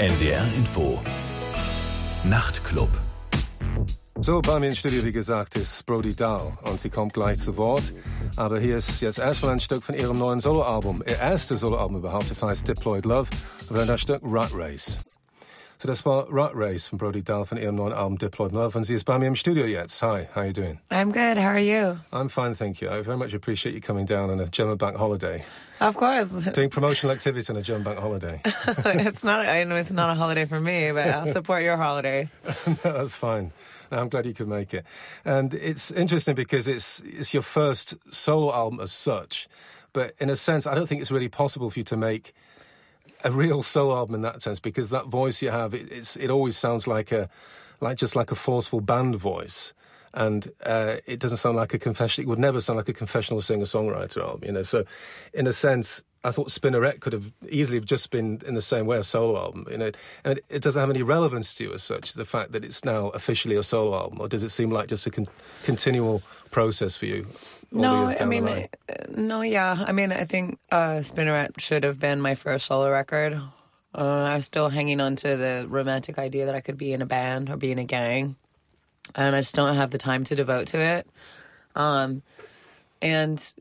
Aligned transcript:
NDR 0.00 0.46
Info. 0.56 0.98
Nachtclub. 2.24 2.88
So, 4.18 4.40
bei 4.40 4.58
mir 4.58 4.68
im 4.68 4.74
Studio, 4.74 5.04
wie 5.04 5.12
gesagt, 5.12 5.56
ist 5.56 5.84
Brody 5.84 6.16
Dahl 6.16 6.56
und 6.62 6.80
sie 6.80 6.88
kommt 6.88 7.12
gleich 7.12 7.38
zu 7.38 7.58
Wort. 7.58 7.82
Aber 8.36 8.58
hier 8.58 8.78
ist 8.78 9.02
jetzt 9.02 9.18
erstmal 9.18 9.52
ein 9.52 9.60
Stück 9.60 9.84
von 9.84 9.94
ihrem 9.94 10.16
neuen 10.16 10.40
Soloalbum. 10.40 11.02
Ihr 11.06 11.18
erstes 11.18 11.60
Soloalbum 11.60 11.98
überhaupt, 11.98 12.30
das 12.30 12.42
heißt 12.42 12.66
Deployed 12.66 13.04
Love. 13.04 13.28
Und 13.68 13.76
dann 13.76 13.88
das 13.88 14.00
Stück 14.00 14.22
Rat 14.24 14.52
Race. 14.54 15.00
So, 15.80 15.88
das 15.88 16.04
war 16.04 16.26
Rat 16.30 16.52
Race 16.54 16.88
von 16.88 16.98
Brody 16.98 17.22
Dalle 17.22 17.46
von 17.46 17.56
ihrem 17.56 17.76
neuen 17.76 17.94
Album 17.94 18.18
Diploid 18.18 18.52
Love. 18.52 18.76
Und 18.76 18.84
sie 18.84 18.94
ist 18.94 19.04
bei 19.04 19.18
mir 19.18 19.28
im 19.28 19.34
Studio 19.34 19.64
jetzt. 19.64 20.02
Hi, 20.02 20.28
how 20.34 20.36
are 20.36 20.46
you 20.48 20.52
doing? 20.52 20.78
I'm 20.90 21.10
good. 21.10 21.38
How 21.38 21.52
are 21.52 21.58
you? 21.58 21.96
I'm 22.12 22.28
fine, 22.28 22.54
thank 22.54 22.82
you. 22.82 22.90
I 22.90 23.02
very 23.02 23.16
much 23.16 23.32
appreciate 23.32 23.74
you 23.74 23.80
coming 23.80 24.04
down 24.04 24.28
on 24.28 24.40
a 24.40 24.46
German 24.46 24.76
bank 24.76 24.98
holiday. 24.98 25.42
Of 25.80 25.96
course. 25.96 26.32
Doing 26.52 26.68
promotional 26.68 27.16
activity 27.16 27.50
on 27.50 27.56
a 27.56 27.62
German 27.62 27.84
bank 27.84 27.98
holiday. 27.98 28.42
it's 28.44 29.24
not. 29.24 29.46
I 29.46 29.64
know 29.64 29.76
it's 29.76 29.90
not 29.90 30.10
a 30.10 30.14
holiday 30.14 30.44
for 30.44 30.60
me, 30.60 30.92
but 30.92 31.08
I'll 31.08 31.26
support 31.26 31.62
your 31.62 31.78
holiday. 31.78 32.28
no, 32.66 32.74
that's 32.84 33.14
fine. 33.14 33.50
No, 33.90 34.00
I'm 34.00 34.10
glad 34.10 34.26
you 34.26 34.34
could 34.34 34.48
make 34.48 34.74
it. 34.74 34.84
And 35.24 35.54
it's 35.54 35.90
interesting 35.90 36.34
because 36.34 36.68
it's 36.68 37.00
it's 37.06 37.32
your 37.32 37.42
first 37.42 37.94
solo 38.10 38.52
album 38.52 38.80
as 38.80 38.92
such, 38.92 39.48
but 39.94 40.12
in 40.18 40.28
a 40.28 40.36
sense, 40.36 40.66
I 40.66 40.74
don't 40.74 40.88
think 40.88 41.00
it's 41.00 41.10
really 41.10 41.30
possible 41.30 41.70
for 41.70 41.78
you 41.78 41.84
to 41.84 41.96
make 41.96 42.34
a 43.24 43.30
real 43.30 43.62
solo 43.62 43.96
album 43.96 44.16
in 44.16 44.22
that 44.22 44.42
sense 44.42 44.60
because 44.60 44.90
that 44.90 45.06
voice 45.06 45.42
you 45.42 45.50
have, 45.50 45.74
it, 45.74 46.16
it 46.16 46.30
always 46.30 46.56
sounds 46.56 46.86
like 46.86 47.12
a 47.12 47.28
like 47.80 47.96
just 47.96 48.14
like 48.14 48.30
a 48.30 48.34
forceful 48.34 48.80
band 48.80 49.16
voice. 49.16 49.72
And 50.12 50.50
uh, 50.64 50.96
it 51.06 51.20
doesn't 51.20 51.38
sound 51.38 51.56
like 51.56 51.72
a 51.72 51.78
confession. 51.78 52.24
It 52.24 52.26
would 52.26 52.38
never 52.38 52.60
sound 52.60 52.76
like 52.78 52.88
a 52.88 52.92
confessional 52.92 53.40
singer-songwriter 53.42 54.20
album, 54.20 54.40
you 54.44 54.52
know. 54.52 54.64
So, 54.64 54.84
in 55.32 55.46
a 55.46 55.52
sense, 55.52 56.02
I 56.24 56.32
thought 56.32 56.48
Spinneret 56.48 56.98
could 56.98 57.12
have 57.12 57.30
easily 57.48 57.80
just 57.80 58.10
been 58.10 58.40
in 58.44 58.54
the 58.54 58.60
same 58.60 58.86
way 58.86 58.98
a 58.98 59.04
solo 59.04 59.38
album. 59.38 59.66
You 59.70 59.78
know, 59.78 59.92
and 60.24 60.38
it, 60.38 60.44
it, 60.50 60.62
doesn't 60.62 60.80
have 60.80 60.90
any 60.90 61.02
relevance 61.02 61.54
to 61.54 61.64
you 61.64 61.74
as 61.74 61.84
such. 61.84 62.14
The 62.14 62.24
fact 62.24 62.50
that 62.52 62.64
it's 62.64 62.84
now 62.84 63.10
officially 63.10 63.54
a 63.54 63.62
solo 63.62 63.96
album, 63.96 64.20
or 64.20 64.28
does 64.28 64.42
it 64.42 64.48
seem 64.48 64.70
like 64.70 64.88
just 64.88 65.06
a 65.06 65.10
con- 65.10 65.28
continual 65.62 66.22
process 66.50 66.96
for 66.96 67.06
you? 67.06 67.26
No, 67.72 68.06
I 68.06 68.24
mean, 68.24 68.48
uh, 68.48 68.66
no, 69.10 69.42
yeah. 69.42 69.84
I 69.86 69.92
mean, 69.92 70.10
I 70.10 70.24
think 70.24 70.58
uh, 70.72 70.98
Spinneret 71.02 71.60
should 71.60 71.84
have 71.84 72.00
been 72.00 72.20
my 72.20 72.34
first 72.34 72.66
solo 72.66 72.90
record. 72.90 73.40
Uh, 73.94 74.22
I 74.24 74.34
was 74.36 74.44
still 74.44 74.68
hanging 74.68 75.00
on 75.00 75.16
to 75.16 75.36
the 75.36 75.66
romantic 75.68 76.18
idea 76.18 76.46
that 76.46 76.54
I 76.54 76.60
could 76.60 76.76
be 76.76 76.92
in 76.92 77.02
a 77.02 77.06
band 77.06 77.48
or 77.48 77.56
be 77.56 77.70
in 77.70 77.78
a 77.78 77.84
gang, 77.84 78.36
and 79.14 79.36
I 79.36 79.40
just 79.40 79.54
don't 79.54 79.76
have 79.76 79.90
the 79.90 79.98
time 79.98 80.24
to 80.24 80.34
devote 80.34 80.68
to 80.68 80.80
it. 80.80 81.06
Um, 81.76 82.22
and 83.00 83.52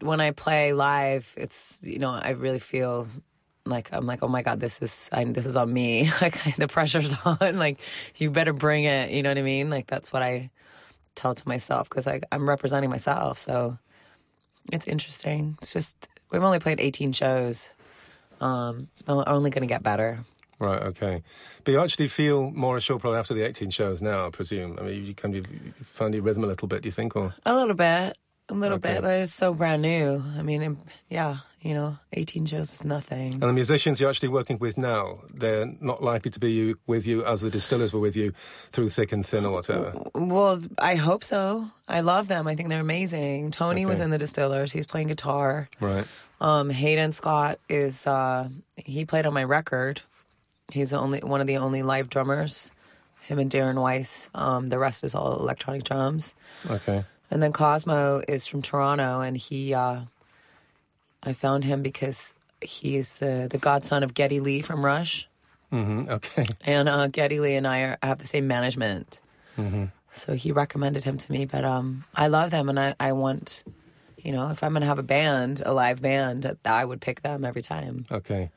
when 0.00 0.20
I 0.20 0.32
play 0.32 0.72
live, 0.72 1.32
it's 1.36 1.80
you 1.82 1.98
know 1.98 2.10
I 2.10 2.30
really 2.30 2.58
feel 2.58 3.06
like 3.64 3.90
I'm 3.92 4.06
like 4.06 4.22
oh 4.22 4.28
my 4.28 4.42
god 4.42 4.60
this 4.60 4.80
is 4.80 5.10
I, 5.12 5.24
this 5.24 5.46
is 5.46 5.54
on 5.54 5.72
me 5.72 6.10
like 6.22 6.56
the 6.56 6.68
pressure's 6.68 7.14
on 7.24 7.58
like 7.58 7.78
you 8.16 8.30
better 8.30 8.52
bring 8.52 8.84
it 8.84 9.10
you 9.10 9.22
know 9.22 9.30
what 9.30 9.38
I 9.38 9.42
mean 9.42 9.70
like 9.70 9.86
that's 9.86 10.12
what 10.12 10.22
I 10.22 10.50
tell 11.18 11.34
to 11.34 11.48
myself 11.48 11.88
because 11.88 12.06
I'm 12.06 12.48
representing 12.48 12.90
myself 12.90 13.38
so 13.38 13.78
it's 14.72 14.86
interesting 14.86 15.56
it's 15.60 15.72
just 15.72 16.08
we've 16.30 16.42
only 16.42 16.58
played 16.58 16.80
18 16.80 17.12
shows 17.12 17.70
um 18.40 18.88
we're 19.06 19.24
only 19.26 19.50
going 19.50 19.62
to 19.62 19.72
get 19.74 19.82
better 19.82 20.24
Right, 20.60 20.82
okay. 20.82 21.22
But 21.62 21.72
you 21.72 21.80
actually 21.80 22.08
feel 22.08 22.50
more 22.50 22.76
assured 22.76 23.00
probably 23.00 23.20
after 23.20 23.32
the 23.32 23.42
18 23.42 23.70
shows 23.70 24.02
now, 24.02 24.26
I 24.26 24.30
presume. 24.30 24.76
I 24.78 24.82
mean, 24.82 25.04
you 25.04 25.14
kind 25.14 25.36
of 25.36 25.46
found 25.84 26.14
your 26.14 26.24
rhythm 26.24 26.42
a 26.42 26.48
little 26.48 26.66
bit, 26.66 26.82
do 26.82 26.88
you 26.88 26.92
think? 26.92 27.14
or 27.14 27.32
A 27.46 27.54
little 27.54 27.76
bit. 27.76 28.18
A 28.50 28.54
little 28.54 28.76
okay. 28.76 28.94
bit, 28.94 29.02
but 29.02 29.20
it's 29.20 29.34
so 29.34 29.52
brand 29.52 29.82
new. 29.82 30.22
I 30.38 30.42
mean, 30.42 30.78
yeah, 31.10 31.38
you 31.60 31.74
know, 31.74 31.98
18 32.12 32.46
shows 32.46 32.72
is 32.72 32.84
nothing. 32.84 33.34
And 33.34 33.42
the 33.42 33.52
musicians 33.52 34.00
you're 34.00 34.08
actually 34.08 34.28
working 34.28 34.58
with 34.58 34.78
now, 34.78 35.18
they're 35.32 35.66
not 35.80 36.02
likely 36.02 36.30
to 36.30 36.40
be 36.40 36.52
you, 36.52 36.78
with 36.86 37.06
you 37.06 37.24
as 37.24 37.40
the 37.40 37.50
distillers 37.50 37.92
were 37.92 38.00
with 38.00 38.16
you 38.16 38.32
through 38.70 38.88
thick 38.90 39.12
and 39.12 39.26
thin 39.26 39.44
or 39.44 39.52
whatever. 39.52 39.92
Well, 40.14 40.62
I 40.78 40.94
hope 40.94 41.24
so. 41.24 41.68
I 41.88 42.00
love 42.00 42.28
them. 42.28 42.46
I 42.46 42.54
think 42.54 42.68
they're 42.70 42.80
amazing. 42.80 43.50
Tony 43.50 43.82
okay. 43.82 43.86
was 43.86 44.00
in 44.00 44.10
the 44.10 44.18
distillers. 44.18 44.72
He's 44.72 44.86
playing 44.86 45.08
guitar. 45.08 45.68
Right. 45.80 46.06
Um, 46.40 46.70
Hayden 46.70 47.12
Scott 47.12 47.58
is, 47.68 48.06
uh, 48.06 48.48
he 48.76 49.04
played 49.04 49.26
on 49.26 49.34
my 49.34 49.44
record. 49.44 50.00
He's 50.70 50.90
the 50.90 50.98
only 50.98 51.20
one 51.20 51.40
of 51.40 51.46
the 51.46 51.56
only 51.56 51.82
live 51.82 52.08
drummers. 52.08 52.70
Him 53.22 53.38
and 53.38 53.50
Darren 53.50 53.80
Weiss. 53.82 54.30
Um, 54.34 54.68
the 54.68 54.78
rest 54.78 55.04
is 55.04 55.14
all 55.14 55.38
electronic 55.38 55.84
drums. 55.84 56.34
Okay. 56.70 57.04
And 57.30 57.42
then 57.42 57.52
Cosmo 57.52 58.22
is 58.26 58.46
from 58.46 58.62
Toronto, 58.62 59.20
and 59.20 59.36
he, 59.36 59.74
uh, 59.74 60.00
I 61.22 61.32
found 61.32 61.64
him 61.64 61.82
because 61.82 62.34
he's 62.60 63.14
the 63.14 63.46
the 63.50 63.58
godson 63.58 64.02
of 64.02 64.14
Geddy 64.14 64.40
Lee 64.40 64.62
from 64.62 64.84
Rush. 64.84 65.28
Mm-hmm. 65.72 66.10
Okay. 66.10 66.46
And 66.64 66.88
uh, 66.88 67.08
Geddy 67.08 67.40
Lee 67.40 67.54
and 67.54 67.66
I 67.66 67.80
are, 67.80 67.98
have 68.02 68.18
the 68.18 68.26
same 68.26 68.46
management. 68.46 69.20
Mm-hmm. 69.58 69.84
So 70.10 70.34
he 70.34 70.52
recommended 70.52 71.04
him 71.04 71.18
to 71.18 71.32
me, 71.32 71.44
but 71.44 71.64
um, 71.64 72.04
I 72.14 72.28
love 72.28 72.50
them, 72.50 72.68
and 72.68 72.80
I, 72.80 72.94
I 72.98 73.12
want, 73.12 73.62
you 74.24 74.32
know, 74.32 74.50
if 74.50 74.62
I'm 74.62 74.72
going 74.72 74.82
have 74.82 74.98
a 74.98 75.02
band, 75.02 75.62
a 75.64 75.72
live 75.72 76.02
band, 76.02 76.56
I 76.64 76.84
would 76.84 77.00
pick 77.00 77.22
them 77.22 77.44
every 77.44 77.62
time. 77.62 78.04
Okay. 78.10 78.50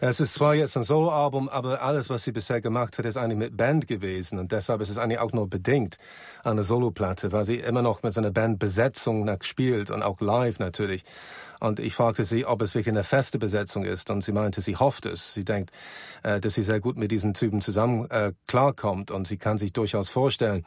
Es 0.00 0.20
ist 0.20 0.34
zwar 0.34 0.54
jetzt 0.54 0.76
ein 0.76 0.82
Soloalbum, 0.82 1.48
aber 1.48 1.82
alles, 1.82 2.08
was 2.08 2.24
sie 2.24 2.32
bisher 2.32 2.60
gemacht 2.60 2.96
hat, 2.98 3.04
ist 3.04 3.16
eigentlich 3.16 3.38
mit 3.38 3.56
Band 3.56 3.86
gewesen 3.86 4.38
und 4.38 4.52
deshalb 4.52 4.80
ist 4.80 4.88
es 4.90 4.98
eigentlich 4.98 5.18
auch 5.18 5.32
nur 5.32 5.48
bedingt 5.48 5.98
eine 6.44 6.62
Soloplatte, 6.62 7.32
weil 7.32 7.44
sie 7.44 7.56
immer 7.56 7.82
noch 7.82 8.02
mit 8.02 8.12
so 8.12 8.20
einer 8.20 8.30
Bandbesetzung 8.30 9.28
spielt 9.42 9.90
und 9.90 10.02
auch 10.02 10.20
live 10.20 10.58
natürlich. 10.58 11.04
Und 11.60 11.78
ich 11.78 11.94
fragte 11.94 12.24
sie, 12.24 12.46
ob 12.46 12.62
es 12.62 12.74
wirklich 12.74 12.94
eine 12.94 13.04
feste 13.04 13.38
Besetzung 13.38 13.84
ist. 13.84 14.10
Und 14.10 14.24
sie 14.24 14.32
meinte, 14.32 14.62
sie 14.62 14.76
hofft 14.76 15.04
es. 15.04 15.34
Sie 15.34 15.44
denkt, 15.44 15.70
äh, 16.22 16.40
dass 16.40 16.54
sie 16.54 16.62
sehr 16.62 16.80
gut 16.80 16.96
mit 16.96 17.10
diesen 17.10 17.34
Typen 17.34 17.60
zusammen 17.60 18.10
äh, 18.10 18.32
klarkommt. 18.46 19.10
Und 19.10 19.28
sie 19.28 19.36
kann 19.36 19.58
sich 19.58 19.74
durchaus 19.74 20.08
vorstellen, 20.08 20.64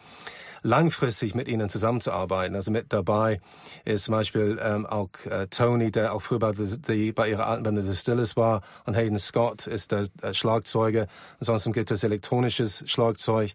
langfristig 0.63 1.35
mit 1.35 1.47
ihnen 1.47 1.69
zusammenzuarbeiten. 1.69 2.55
Also 2.55 2.71
mit 2.71 2.91
dabei 2.91 3.39
ist 3.85 4.05
zum 4.05 4.13
Beispiel 4.13 4.59
ähm, 4.61 4.85
auch 4.85 5.09
äh, 5.29 5.47
Tony, 5.47 5.91
der 5.91 6.13
auch 6.13 6.21
früher 6.21 6.39
bei, 6.39 6.53
die, 6.53 7.11
bei 7.11 7.29
ihrer 7.29 7.47
alten 7.47 7.63
Band 7.63 7.83
The 7.83 7.95
Stillers 7.95 8.35
war. 8.35 8.61
Und 8.85 8.95
Hayden 8.95 9.19
Scott 9.19 9.67
ist 9.67 9.91
der, 9.91 10.07
der 10.21 10.33
Schlagzeuger. 10.33 11.07
Ansonsten 11.39 11.73
gibt 11.73 11.91
es 11.91 12.03
elektronisches 12.03 12.83
Schlagzeug. 12.87 13.51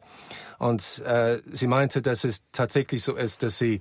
Und 0.59 1.03
äh, 1.05 1.41
sie 1.51 1.67
meinte, 1.67 2.03
dass 2.03 2.25
es 2.25 2.43
tatsächlich 2.53 3.03
so 3.03 3.15
ist, 3.15 3.43
dass 3.43 3.59
sie 3.59 3.77
äh, 3.77 3.81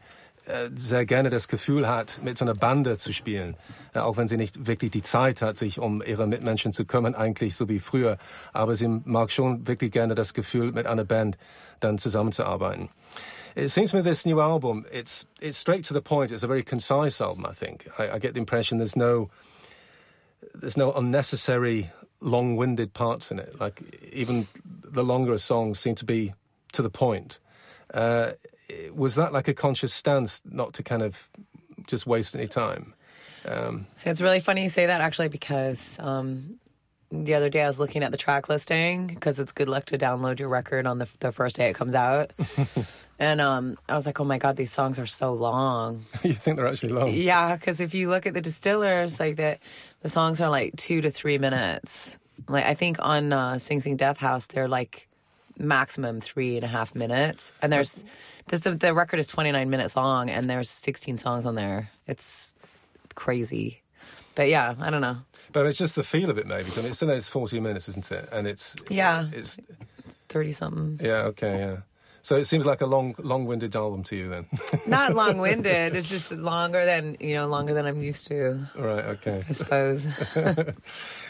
sehr 0.76 1.06
gerne 1.06 1.30
das 1.30 1.48
Gefühl 1.48 1.88
hat, 1.88 2.22
mit 2.24 2.38
so 2.38 2.46
einer 2.46 2.54
Bande 2.54 2.98
zu 2.98 3.14
spielen. 3.14 3.56
Ja, 3.94 4.04
auch 4.04 4.18
wenn 4.18 4.28
sie 4.28 4.38
nicht 4.38 4.68
wirklich 4.68 4.92
die 4.92 5.02
Zeit 5.02 5.42
hat, 5.42 5.58
sich 5.58 5.80
um 5.80 6.02
ihre 6.02 6.28
Mitmenschen 6.28 6.74
zu 6.74 6.86
kümmern, 6.86 7.16
eigentlich 7.16 7.56
so 7.56 7.68
wie 7.68 7.80
früher. 7.80 8.18
Aber 8.54 8.76
sie 8.76 8.88
mag 8.88 9.32
schon 9.32 9.68
wirklich 9.68 9.92
gerne 9.92 10.16
das 10.16 10.34
Gefühl, 10.34 10.72
mit 10.72 10.88
einer 10.88 11.04
Band 11.04 11.38
dann 11.80 11.98
zusammenzuarbeiten. 11.98 12.90
It 13.56 13.72
seems 13.72 13.92
me 13.92 14.04
this 14.04 14.24
new 14.26 14.40
album, 14.40 14.86
it's, 14.92 15.26
it's 15.42 15.58
straight 15.58 15.84
to 15.86 15.94
the 15.94 16.02
point. 16.02 16.32
It's 16.32 16.44
a 16.44 16.48
very 16.48 16.64
concise 16.64 17.20
album, 17.20 17.46
I 17.46 17.54
think. 17.54 17.90
I, 17.98 18.12
I 18.16 18.20
get 18.20 18.36
the 18.36 18.40
impression 18.40 18.78
there's 18.78 18.96
no, 18.96 19.30
there's 20.54 20.78
no 20.78 20.94
unnecessary 20.94 21.90
long-winded 22.22 22.94
parts 22.94 23.32
in 23.32 23.40
it. 23.40 23.60
Like 23.60 23.82
even 24.14 24.48
the 24.64 25.04
longer 25.04 25.38
songs 25.40 25.80
seem 25.80 25.96
to 25.96 26.06
be 26.06 26.34
to 26.74 26.84
the 26.84 26.90
point. 26.92 27.40
Uh, 27.92 28.34
was 28.94 29.16
that 29.16 29.34
like 29.34 29.48
a 29.48 29.54
conscious 29.54 29.94
stance 29.94 30.42
not 30.46 30.74
to 30.74 30.84
kind 30.84 31.02
of 31.02 31.30
just 31.88 32.06
waste 32.06 32.36
any 32.36 32.48
time? 32.48 32.94
Um, 33.46 33.88
it's 34.04 34.22
really 34.22 34.40
funny 34.40 34.64
you 34.64 34.70
say 34.70 34.88
that 34.88 35.00
actually 35.02 35.30
because 35.30 36.00
um, 36.00 36.60
the 37.12 37.36
other 37.36 37.50
day 37.50 37.62
I 37.62 37.68
was 37.68 37.80
looking 37.80 38.04
at 38.04 38.12
the 38.12 38.18
track 38.18 38.50
listing 38.50 39.08
because 39.08 39.40
it's 39.40 39.52
good 39.52 39.70
luck 39.70 39.86
to 39.86 39.98
download 39.98 40.40
your 40.40 40.50
record 40.50 40.86
on 40.86 40.98
the, 40.98 41.08
the 41.20 41.32
first 41.32 41.56
day 41.56 41.70
it 41.70 41.74
comes 41.74 41.96
out. 41.96 42.32
and 43.20 43.40
um, 43.40 43.78
I 43.88 43.96
was 43.96 44.06
like, 44.06 44.20
oh 44.20 44.26
my 44.26 44.38
God, 44.38 44.58
these 44.58 44.72
songs 44.72 45.00
are 45.00 45.06
so 45.06 45.34
long. 45.34 46.06
you 46.24 46.34
think 46.34 46.58
they're 46.58 46.68
actually 46.68 46.94
long? 46.94 47.14
Yeah, 47.14 47.56
because 47.56 47.80
if 47.80 47.94
you 47.94 48.10
look 48.10 48.26
at 48.26 48.34
the 48.34 48.42
distillers, 48.42 49.20
like 49.20 49.38
the, 49.38 49.58
the 50.02 50.10
songs 50.10 50.42
are 50.42 50.50
like 50.50 50.76
two 50.76 51.02
to 51.02 51.10
three 51.10 51.38
minutes. 51.38 52.20
Like 52.50 52.66
I 52.66 52.74
think 52.74 52.98
on 53.00 53.32
uh, 53.32 53.58
Sing 53.58 53.80
Sing 53.80 53.96
Death 53.96 54.18
House, 54.18 54.48
they're 54.48 54.68
like 54.68 55.07
maximum 55.60 56.20
three 56.20 56.56
and 56.56 56.64
a 56.64 56.68
half 56.68 56.96
minutes. 56.96 57.52
And 57.62 57.72
there's 57.72 58.06
this, 58.48 58.62
the 58.62 58.94
record 58.94 59.20
is 59.20 59.28
29 59.28 59.70
minutes 59.70 59.96
long, 59.96 60.30
and 60.30 60.50
there's 60.50 60.70
16 60.70 61.18
songs 61.18 61.46
on 61.46 61.56
there. 61.56 61.90
It's 62.08 62.54
crazy, 63.16 63.82
but 64.36 64.50
yeah, 64.50 64.76
I 64.80 64.90
don't 64.90 65.02
know. 65.02 65.18
But 65.52 65.66
it's 65.66 65.78
just 65.78 65.96
the 65.96 66.04
feel 66.04 66.30
of 66.30 66.38
it, 66.38 66.46
maybe. 66.46 66.70
I 66.74 66.78
mean, 66.78 66.92
it's, 66.92 67.02
it's 67.02 67.30
40 67.30 67.60
minutes, 67.60 67.90
isn't 67.90 68.12
it? 68.12 68.30
And 68.32 68.48
it's 68.48 68.76
yeah, 68.90 69.28
it's 69.32 69.60
30 70.30 70.52
something. 70.52 71.00
Yeah. 71.02 71.24
Okay. 71.28 71.60
Yeah. 71.60 71.78
So 72.22 72.36
it 72.36 72.44
seems 72.44 72.66
like 72.66 72.82
a 72.82 72.86
long, 72.86 73.16
long-winded 73.20 73.74
album 73.74 74.04
to 74.04 74.16
you, 74.18 74.28
then. 74.28 74.48
Not 74.88 75.14
long-winded. 75.14 75.96
it's 75.96 76.10
just 76.10 76.30
longer 76.30 76.86
than 76.86 77.16
you 77.22 77.36
know, 77.36 77.48
longer 77.48 77.74
than 77.74 77.86
I'm 77.86 78.02
used 78.02 78.28
to. 78.28 78.68
Right. 78.76 79.06
Okay. 79.06 79.44
I 79.48 79.54
suppose. 79.54 80.06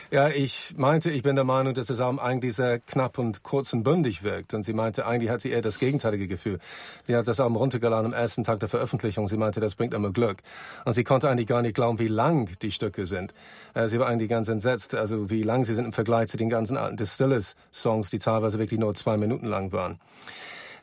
Ja, 0.10 0.30
ich 0.30 0.74
meinte, 0.78 1.12
ich 1.12 1.22
bin 1.22 1.36
der 1.36 1.44
Meinung, 1.44 1.74
dass 1.74 1.88
das 1.88 2.00
Album 2.00 2.20
eigentlich 2.20 2.56
sehr 2.56 2.80
knapp 2.80 3.18
und 3.18 3.44
kurz 3.44 3.74
und 3.74 3.84
bündig 3.84 4.24
wirkt. 4.24 4.54
Und 4.54 4.64
sie 4.64 4.72
meinte, 4.72 5.06
eigentlich 5.06 5.30
hat 5.30 5.42
sie 5.42 5.52
eher 5.52 5.62
das 5.62 5.80
gegenteilige 5.80 6.30
Gefühl. 6.30 6.60
Sie 7.08 7.16
hat 7.16 7.28
das 7.28 7.42
Album 7.42 7.58
runtergeladen 7.58 8.06
am 8.06 8.14
ersten 8.14 8.46
Tag 8.46 8.62
der 8.62 8.70
Veröffentlichung. 8.70 9.28
Sie 9.28 9.36
meinte, 9.36 9.60
das 9.60 9.76
bringt 9.76 9.94
immer 9.94 10.12
Glück. 10.12 10.38
Und 10.86 10.94
sie 10.94 11.04
konnte 11.04 11.30
eigentlich 11.30 11.48
gar 11.48 11.62
nicht 11.62 11.76
glauben, 11.76 12.00
wie 12.00 12.08
lang 12.08 12.50
die 12.62 12.72
Stücke 12.72 13.06
sind. 13.06 13.34
Äh, 13.74 13.90
sie 13.90 14.00
war 14.00 14.08
eigentlich 14.08 14.30
ganz 14.30 14.48
entsetzt, 14.48 14.96
also 14.96 15.30
wie 15.30 15.44
lang 15.44 15.66
sie 15.66 15.76
sind 15.76 15.84
im 15.84 15.94
Vergleich 15.94 16.30
zu 16.30 16.38
den 16.38 16.50
ganzen 16.50 16.78
alten 16.78 16.96
Distillers-Songs, 16.96 18.10
die 18.10 18.20
teilweise 18.20 18.60
wirklich 18.60 18.80
nur 18.80 18.96
zwei 18.96 19.18
Minuten 19.18 19.48
lang 19.48 19.74
waren. 19.74 20.00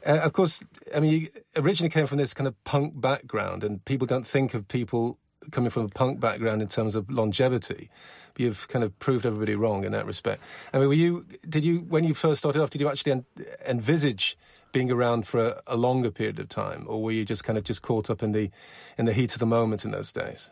Uh, 0.06 0.20
of 0.22 0.34
course, 0.34 0.62
I 0.94 1.00
mean, 1.00 1.28
originally 1.56 1.88
came 1.88 2.06
from 2.06 2.18
this 2.18 2.34
kind 2.34 2.46
of 2.46 2.54
punk 2.64 3.00
background, 3.00 3.64
and 3.64 3.82
people 3.86 4.06
don't 4.06 4.26
think 4.26 4.52
of 4.52 4.68
people 4.68 5.16
coming 5.50 5.70
from 5.70 5.84
a 5.84 5.88
punk 5.88 6.20
background 6.20 6.62
in 6.62 6.68
terms 6.68 6.94
of 6.94 7.10
longevity. 7.10 7.90
You've 8.36 8.66
kind 8.68 8.84
of 8.84 8.98
proved 8.98 9.24
everybody 9.26 9.54
wrong 9.54 9.84
in 9.84 9.92
that 9.92 10.06
respect. 10.06 10.42
I 10.72 10.78
mean, 10.78 10.88
were 10.88 10.94
you? 10.94 11.24
Did 11.48 11.64
you, 11.64 11.78
when 11.80 12.04
you 12.04 12.14
first 12.14 12.40
started 12.40 12.60
off, 12.60 12.70
did 12.70 12.80
you 12.80 12.88
actually 12.88 13.12
en- 13.12 13.24
envisage 13.66 14.36
being 14.72 14.90
around 14.90 15.26
for 15.26 15.40
a, 15.40 15.62
a, 15.68 15.76
longer 15.76 16.10
period 16.10 16.40
of 16.40 16.48
time, 16.48 16.84
or 16.88 17.00
were 17.00 17.12
you 17.12 17.24
just 17.24 17.44
kind 17.44 17.56
of 17.56 17.62
just 17.62 17.80
caught 17.80 18.10
up 18.10 18.22
in 18.22 18.32
the 18.32 18.50
in 18.98 19.04
the 19.04 19.12
heat 19.12 19.32
of 19.32 19.38
the 19.38 19.46
moment 19.46 19.84
in 19.84 19.92
those 19.92 20.10
days? 20.10 20.50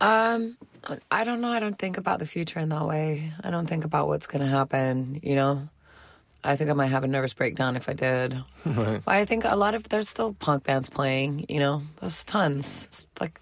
Um, 0.00 0.56
I 1.10 1.24
don't 1.24 1.40
know. 1.40 1.50
I 1.50 1.60
don't 1.60 1.78
think 1.78 1.98
about 1.98 2.20
the 2.20 2.26
future 2.26 2.60
in 2.60 2.68
that 2.70 2.86
way. 2.86 3.32
I 3.42 3.50
don't 3.50 3.66
think 3.66 3.84
about 3.84 4.06
what's 4.06 4.26
going 4.26 4.42
to 4.42 4.48
happen. 4.48 5.20
You 5.22 5.34
know, 5.34 5.68
I 6.44 6.56
think 6.56 6.70
I 6.70 6.72
might 6.72 6.86
have 6.86 7.04
a 7.04 7.08
nervous 7.08 7.34
breakdown 7.34 7.76
if 7.76 7.88
I 7.88 7.92
did. 7.92 8.42
Right. 8.64 9.00
I 9.06 9.24
think 9.24 9.44
a 9.44 9.56
lot 9.56 9.74
of 9.74 9.88
there's 9.88 10.08
still 10.08 10.34
punk 10.34 10.64
bands 10.64 10.88
playing. 10.88 11.46
You 11.48 11.58
know, 11.58 11.82
there's 12.00 12.22
tons. 12.24 12.86
It's 12.86 13.06
like 13.20 13.40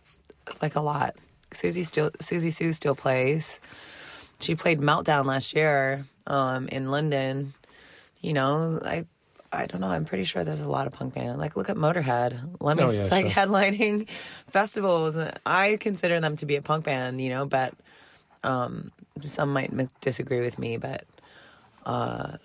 like 0.62 0.76
a 0.76 0.80
lot. 0.80 1.16
Susie 1.52 1.84
still 1.84 2.10
Siouxsie 2.12 2.52
Sioux 2.52 2.72
still 2.72 2.94
plays. 2.94 3.60
She 4.40 4.54
played 4.54 4.80
Meltdown 4.80 5.24
last 5.24 5.54
year 5.54 6.04
um, 6.26 6.68
in 6.68 6.90
London. 6.90 7.54
You 8.20 8.32
know, 8.32 8.80
I 8.84 9.06
I 9.52 9.66
don't 9.66 9.80
know. 9.80 9.88
I'm 9.88 10.04
pretty 10.04 10.24
sure 10.24 10.44
there's 10.44 10.60
a 10.60 10.68
lot 10.68 10.86
of 10.86 10.92
punk 10.92 11.14
band. 11.14 11.38
Like 11.38 11.56
look 11.56 11.70
at 11.70 11.76
Motorhead. 11.76 12.60
Lemmy's 12.60 13.00
oh, 13.00 13.04
yeah, 13.04 13.08
like 13.10 13.32
sure. 13.32 13.46
headlining 13.46 14.08
festivals. 14.50 15.18
I 15.44 15.76
consider 15.76 16.20
them 16.20 16.36
to 16.36 16.46
be 16.46 16.56
a 16.56 16.62
punk 16.62 16.84
band. 16.84 17.20
You 17.20 17.30
know, 17.30 17.46
but 17.46 17.74
um, 18.42 18.92
some 19.20 19.52
might 19.52 19.72
disagree 20.00 20.40
with 20.40 20.58
me. 20.58 20.76
But 20.76 21.04
uh, 21.84 22.36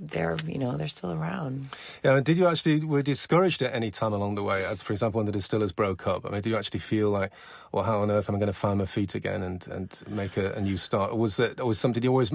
they're 0.00 0.36
you 0.46 0.58
know 0.58 0.76
they're 0.76 0.88
still 0.88 1.12
around. 1.12 1.68
Yeah, 2.02 2.16
and 2.16 2.24
did 2.24 2.38
you 2.38 2.46
actually 2.46 2.84
were 2.84 3.02
discouraged 3.02 3.62
at 3.62 3.74
any 3.74 3.90
time 3.90 4.12
along 4.12 4.34
the 4.34 4.42
way? 4.42 4.64
As 4.64 4.82
for 4.82 4.92
example, 4.92 5.18
when 5.18 5.26
the 5.26 5.32
distillers 5.32 5.72
broke 5.72 6.06
up, 6.06 6.26
I 6.26 6.30
mean, 6.30 6.40
do 6.40 6.50
you 6.50 6.56
actually 6.56 6.80
feel 6.80 7.10
like, 7.10 7.32
well, 7.72 7.84
how 7.84 8.00
on 8.00 8.10
earth 8.10 8.28
am 8.28 8.34
I 8.34 8.38
going 8.38 8.46
to 8.48 8.52
find 8.52 8.78
my 8.78 8.86
feet 8.86 9.14
again 9.14 9.42
and 9.42 9.66
and 9.68 10.02
make 10.08 10.36
a, 10.36 10.52
a 10.52 10.60
new 10.60 10.76
start? 10.76 11.12
Or 11.12 11.18
was 11.18 11.36
that 11.36 11.64
was 11.64 11.78
something 11.78 12.02
you 12.02 12.10
always 12.10 12.32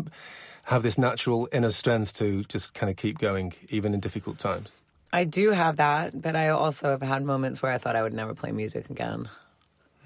have 0.64 0.84
this 0.84 0.98
natural 0.98 1.48
inner 1.52 1.72
strength 1.72 2.14
to 2.16 2.44
just 2.46 2.74
kind 2.74 2.90
of 2.90 2.98
keep 2.98 3.20
going 3.20 3.54
even 3.70 3.94
in 3.94 4.00
difficult 4.00 4.40
times? 4.40 4.70
I 5.14 5.26
do 5.26 5.52
have 5.52 5.78
that, 5.78 6.20
but 6.22 6.36
I 6.36 6.50
also 6.50 6.92
have 6.92 7.02
had 7.02 7.24
moments 7.24 7.62
where 7.62 7.72
I 7.72 7.78
thought 7.78 7.96
I 7.96 8.04
would 8.04 8.14
never 8.14 8.34
play 8.34 8.52
music 8.52 8.90
again. 8.90 9.30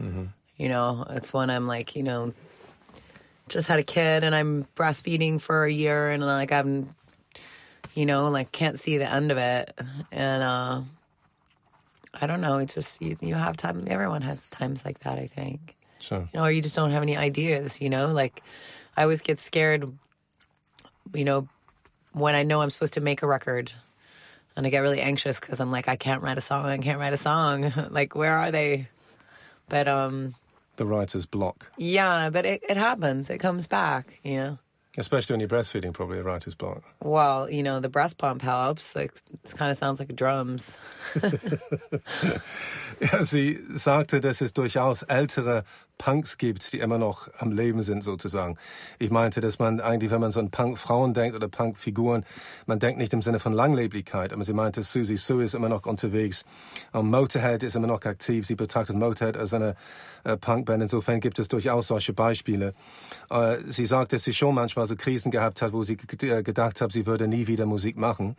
Mm-hmm. 0.02 0.26
You 0.58 0.70
know, 0.70 1.06
it's 1.10 1.32
when 1.32 1.50
I'm 1.50 1.68
like, 1.68 1.96
you 1.96 2.04
know, 2.04 2.34
just 3.50 3.68
had 3.68 3.80
a 3.80 3.84
kid 3.84 4.24
and 4.24 4.34
I'm 4.34 4.66
breastfeeding 4.76 5.40
for 5.40 5.66
a 5.66 5.72
year 5.72 6.10
and 6.10 6.26
like 6.26 6.52
I'm 6.52 6.90
you 7.96 8.06
know, 8.06 8.30
like 8.30 8.52
can't 8.52 8.80
see 8.80 8.98
the 8.98 9.12
end 9.12 9.32
of 9.32 9.38
it. 9.38 9.74
And 10.12 10.44
uh, 10.44 10.82
I 12.14 12.28
don't 12.28 12.42
know. 12.42 12.60
It's 12.60 12.76
just 12.76 13.02
you, 13.02 13.18
you 13.22 13.34
have 13.34 13.58
time. 13.58 13.84
Everyone 13.88 14.22
has 14.22 14.48
times 14.48 14.86
like 14.86 15.00
that. 15.00 15.18
I 15.18 15.28
think. 15.28 15.76
Sure. 16.00 16.20
You 16.20 16.40
know, 16.40 16.44
or 16.44 16.52
you 16.52 16.62
just 16.62 16.76
don't 16.76 16.92
have 16.92 17.02
any 17.02 17.18
ideas. 17.18 17.82
You 17.82 17.90
know, 17.90 18.08
like 18.08 18.44
I 18.96 19.04
always 19.04 19.22
get 19.22 19.40
scared. 19.40 19.92
You 21.14 21.24
know, 21.24 21.48
when 22.12 22.36
I 22.36 22.44
know 22.44 22.62
I'm 22.62 22.70
supposed 22.70 22.96
to 22.96 23.02
make 23.02 23.24
a 23.24 23.28
record, 23.28 23.72
and 24.56 24.68
I 24.68 24.70
get 24.70 24.80
really 24.80 25.02
anxious 25.02 25.40
because 25.40 25.60
I'm 25.60 25.72
like, 25.72 25.88
I 25.88 25.96
can't 25.96 26.22
write 26.22 26.38
a 26.38 26.42
song. 26.42 26.66
I 26.66 26.78
can't 26.78 27.00
write 27.00 27.14
a 27.14 27.18
song. 27.18 27.74
like, 27.90 28.16
where 28.16 28.38
are 28.38 28.52
they? 28.52 28.90
But 29.70 29.88
um. 29.88 30.36
The 30.76 30.86
writer's 30.86 31.26
block. 31.26 31.72
Yeah, 31.78 32.30
but 32.30 32.46
it, 32.46 32.62
it 32.68 32.76
happens. 32.76 33.30
It 33.30 33.38
comes 33.38 33.66
back. 33.66 34.20
You 34.24 34.36
know. 34.36 34.60
Especially 34.98 35.34
when 35.34 35.40
you're 35.42 35.50
breastfeeding, 35.50 35.94
probably 35.94 36.20
a 36.20 36.24
writer's 36.24 36.56
block. 36.56 36.84
Well, 37.04 37.50
you 37.50 37.64
know, 37.64 37.80
the 37.80 37.90
breast 37.90 38.18
pump 38.18 38.42
helps. 38.42 38.96
Like, 38.96 39.14
it 39.44 39.54
kind 39.58 39.70
of 39.70 39.78
sounds 39.78 40.00
like 40.00 40.16
drums. 40.16 40.78
ja, 43.02 43.24
sie 43.24 43.60
sagte, 43.76 44.22
dass 44.22 44.42
es 44.42 44.54
durchaus 44.54 45.04
ältere 45.04 45.64
Punks 45.98 46.38
gibt, 46.38 46.74
die 46.74 46.80
immer 46.80 46.98
noch 46.98 47.30
am 47.40 47.52
Leben 47.52 47.84
sind 47.84 48.04
sozusagen. 48.04 48.58
Ich 49.00 49.12
meinte, 49.12 49.42
dass 49.42 49.60
man 49.60 49.80
eigentlich, 49.80 50.12
wenn 50.12 50.22
man 50.22 50.32
so 50.32 50.40
an 50.40 50.52
Punk-Frauen 50.52 51.14
denkt 51.14 51.36
oder 51.36 51.48
Punk-Figuren, 51.48 52.26
man 52.66 52.80
denkt 52.80 53.00
nicht 53.00 53.14
im 53.14 53.22
Sinne 53.22 53.40
von 53.40 53.54
Langlebigkeit, 53.54 54.34
aber 54.34 54.44
sie 54.44 54.54
meinte, 54.54 54.84
Susie 54.84 55.18
Sue 55.18 55.44
ist 55.44 55.56
immer 55.56 55.70
noch 55.70 55.86
unterwegs. 55.86 56.46
Und 56.92 57.10
Motorhead 57.10 57.64
ist 57.64 57.76
immer 57.76 57.88
noch 57.88 58.04
aktiv. 58.04 58.46
Sie 58.46 58.56
betrachtet 58.56 58.96
Motorhead 58.96 59.38
als 59.38 59.54
eine 59.54 59.76
äh, 60.24 60.38
Punkband. 60.38 60.84
Insofern 60.84 61.20
gibt 61.20 61.40
es 61.40 61.48
durchaus 61.48 61.88
solche 61.88 62.14
Beispiele. 62.14 62.74
Äh, 63.30 63.58
sie 63.68 63.86
sagt, 63.86 64.14
dass 64.14 64.24
sie 64.24 64.34
schon 64.34 64.56
manchmal 64.56 64.88
so 64.88 64.96
Krisen 64.96 65.32
gehabt 65.32 65.62
hat, 65.62 65.74
wo 65.74 65.84
sie 65.84 65.98
äh, 66.22 66.44
gedacht 66.44 66.82
hat, 66.82 66.92
sie 66.92 67.06
würde 67.06 67.28
nie 67.28 67.48
wieder 67.48 67.66
Musik 67.66 67.98
machen 67.98 68.36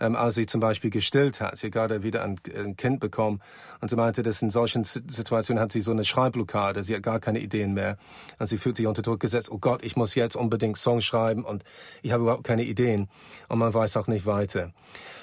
ähm, 0.00 0.16
als 0.16 0.34
sie 0.34 0.46
zum 0.46 0.60
Beispiel 0.60 0.90
gestillt 0.90 1.40
hat. 1.40 1.58
Sie 1.58 1.66
hat 1.66 1.72
gerade 1.72 2.02
wieder 2.02 2.22
ein, 2.22 2.40
ein, 2.56 2.76
Kind 2.76 3.00
bekommen 3.00 3.40
und 3.80 3.90
sie 3.90 3.96
meinte, 3.96 4.22
dass 4.22 4.42
in 4.42 4.50
solchen 4.50 4.84
Situationen 4.84 5.62
hat 5.62 5.72
sie 5.72 5.80
so 5.80 5.90
eine 5.90 6.04
Schreibblockade. 6.04 6.82
Sie 6.82 6.94
hat 6.94 7.02
gar 7.02 7.20
keine 7.20 7.40
Ideen 7.40 7.74
mehr. 7.74 7.96
Und 8.38 8.46
sie 8.46 8.58
fühlt 8.58 8.76
sich 8.76 8.86
unter 8.86 9.02
Druck 9.02 9.20
gesetzt, 9.20 9.50
oh 9.50 9.58
Gott, 9.58 9.82
ich 9.84 9.96
muss 9.96 10.14
jetzt 10.14 10.36
unbedingt 10.36 10.78
Songs 10.78 11.04
schreiben 11.04 11.44
und 11.44 11.64
ich 12.02 12.12
habe 12.12 12.22
überhaupt 12.22 12.44
keine 12.44 12.64
Ideen. 12.64 13.08
Und 13.48 13.58
man 13.58 13.72
weiß 13.72 13.96
auch 13.96 14.06
nicht 14.06 14.26
weiter. 14.26 14.72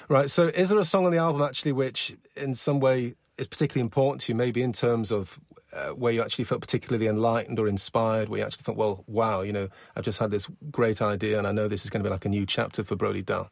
Right, 0.08 0.28
so 0.28 0.44
is 0.44 0.68
there 0.68 0.80
a 0.80 0.84
song 0.84 1.06
on 1.06 1.12
the 1.12 1.18
album 1.18 1.42
actually 1.42 1.72
which 1.76 2.16
in 2.34 2.54
some 2.54 2.80
way 2.80 3.14
is 3.38 3.46
particularly 3.46 3.82
important 3.82 4.20
to 4.22 4.32
you, 4.32 4.36
maybe 4.36 4.62
in 4.62 4.72
terms 4.72 5.10
of 5.10 5.38
uh, 5.72 5.88
where 5.90 6.12
you 6.12 6.22
actually 6.22 6.44
felt 6.44 6.60
particularly 6.60 7.06
enlightened 7.06 7.58
or 7.58 7.66
inspired, 7.66 8.28
where 8.28 8.40
you 8.40 8.44
actually 8.44 8.62
thought, 8.62 8.76
well, 8.76 9.04
wow, 9.06 9.40
you 9.40 9.52
know, 9.52 9.68
I've 9.96 10.04
just 10.04 10.18
had 10.18 10.30
this 10.30 10.48
great 10.70 11.00
idea 11.00 11.38
and 11.38 11.46
I 11.46 11.52
know 11.52 11.68
this 11.68 11.84
is 11.84 11.90
going 11.90 12.02
to 12.02 12.08
be 12.08 12.12
like 12.12 12.24
a 12.24 12.28
new 12.28 12.46
chapter 12.46 12.84
for 12.84 12.96
Brody 12.96 13.22
Dalle? 13.22 13.50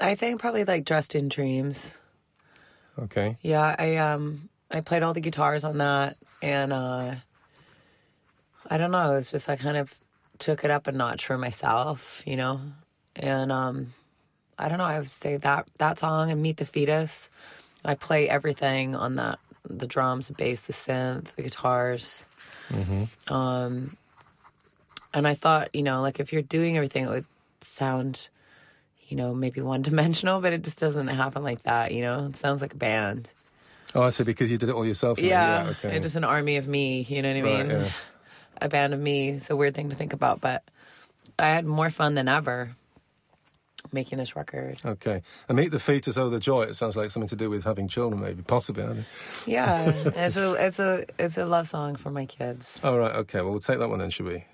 I 0.00 0.14
think 0.14 0.40
probably 0.40 0.64
like 0.64 0.84
Dressed 0.84 1.14
in 1.14 1.28
Dreams. 1.28 1.98
Okay. 2.98 3.36
Yeah, 3.42 3.74
I 3.78 3.96
um 3.96 4.48
I 4.70 4.80
played 4.80 5.02
all 5.02 5.14
the 5.14 5.20
guitars 5.20 5.64
on 5.64 5.78
that 5.78 6.16
and 6.42 6.72
uh 6.72 7.14
I 8.70 8.78
don't 8.78 8.90
know, 8.90 9.14
it's 9.14 9.30
just 9.30 9.48
I 9.48 9.56
kind 9.56 9.76
of 9.76 9.94
took 10.38 10.64
it 10.64 10.70
up 10.70 10.86
a 10.86 10.92
notch 10.92 11.26
for 11.26 11.38
myself, 11.38 12.22
you 12.26 12.36
know. 12.36 12.60
And 13.16 13.52
um 13.52 13.94
I 14.58 14.68
don't 14.68 14.78
know, 14.78 14.84
I 14.84 14.98
would 14.98 15.10
say 15.10 15.36
that 15.38 15.68
that 15.78 15.98
song 15.98 16.30
and 16.30 16.42
Meet 16.42 16.58
the 16.58 16.64
Fetus. 16.64 17.30
I 17.84 17.94
play 17.94 18.28
everything 18.28 18.94
on 18.94 19.16
that 19.16 19.38
the 19.68 19.86
drums, 19.86 20.28
the 20.28 20.34
bass, 20.34 20.62
the 20.62 20.72
synth, 20.72 21.34
the 21.34 21.42
guitars. 21.42 22.26
Mm-hmm. 22.68 23.32
Um 23.32 23.96
and 25.12 25.28
I 25.28 25.34
thought, 25.34 25.74
you 25.74 25.82
know, 25.82 26.00
like 26.00 26.20
if 26.20 26.32
you're 26.32 26.42
doing 26.42 26.76
everything 26.76 27.04
it 27.04 27.10
would 27.10 27.26
sound 27.60 28.28
you 29.08 29.16
know, 29.16 29.34
maybe 29.34 29.60
one 29.60 29.82
dimensional, 29.82 30.40
but 30.40 30.52
it 30.52 30.64
just 30.64 30.78
doesn't 30.78 31.08
happen 31.08 31.42
like 31.42 31.62
that, 31.64 31.92
you 31.92 32.02
know? 32.02 32.26
It 32.26 32.36
sounds 32.36 32.62
like 32.62 32.74
a 32.74 32.76
band. 32.76 33.32
Oh, 33.94 34.02
I 34.02 34.10
see, 34.10 34.24
because 34.24 34.50
you 34.50 34.58
did 34.58 34.68
it 34.68 34.74
all 34.74 34.86
yourself. 34.86 35.18
Yeah, 35.18 35.64
yeah 35.64 35.70
okay. 35.70 36.00
just 36.00 36.16
an 36.16 36.24
army 36.24 36.56
of 36.56 36.66
me, 36.66 37.02
you 37.02 37.22
know 37.22 37.28
what 37.28 37.36
I 37.36 37.42
mean? 37.42 37.68
Right, 37.68 37.86
yeah. 37.86 37.90
A 38.60 38.68
band 38.68 38.94
of 38.94 39.00
me. 39.00 39.30
It's 39.30 39.50
a 39.50 39.56
weird 39.56 39.74
thing 39.74 39.90
to 39.90 39.96
think 39.96 40.12
about, 40.12 40.40
but 40.40 40.62
I 41.38 41.48
had 41.48 41.64
more 41.64 41.90
fun 41.90 42.14
than 42.14 42.28
ever 42.28 42.76
making 43.92 44.18
this 44.18 44.36
record. 44.36 44.80
Okay. 44.84 45.22
And 45.48 45.56
Meet 45.56 45.70
the 45.70 45.78
Fetus, 45.78 46.16
Oh 46.16 46.30
the 46.30 46.40
Joy, 46.40 46.62
it 46.62 46.74
sounds 46.74 46.96
like 46.96 47.10
something 47.10 47.28
to 47.28 47.36
do 47.36 47.50
with 47.50 47.64
having 47.64 47.88
children, 47.88 48.20
maybe, 48.20 48.42
possibly. 48.42 49.04
Yeah, 49.46 49.90
it's 50.06 50.36
a, 50.36 50.52
it's, 50.54 50.78
a, 50.78 51.04
it's 51.18 51.38
a 51.38 51.46
love 51.46 51.68
song 51.68 51.96
for 51.96 52.10
my 52.10 52.26
kids. 52.26 52.80
All 52.82 52.98
right, 52.98 53.14
okay. 53.16 53.40
Well, 53.40 53.52
we'll 53.52 53.60
take 53.60 53.78
that 53.78 53.88
one 53.88 53.98
then, 53.98 54.10
should 54.10 54.26
we? 54.26 54.44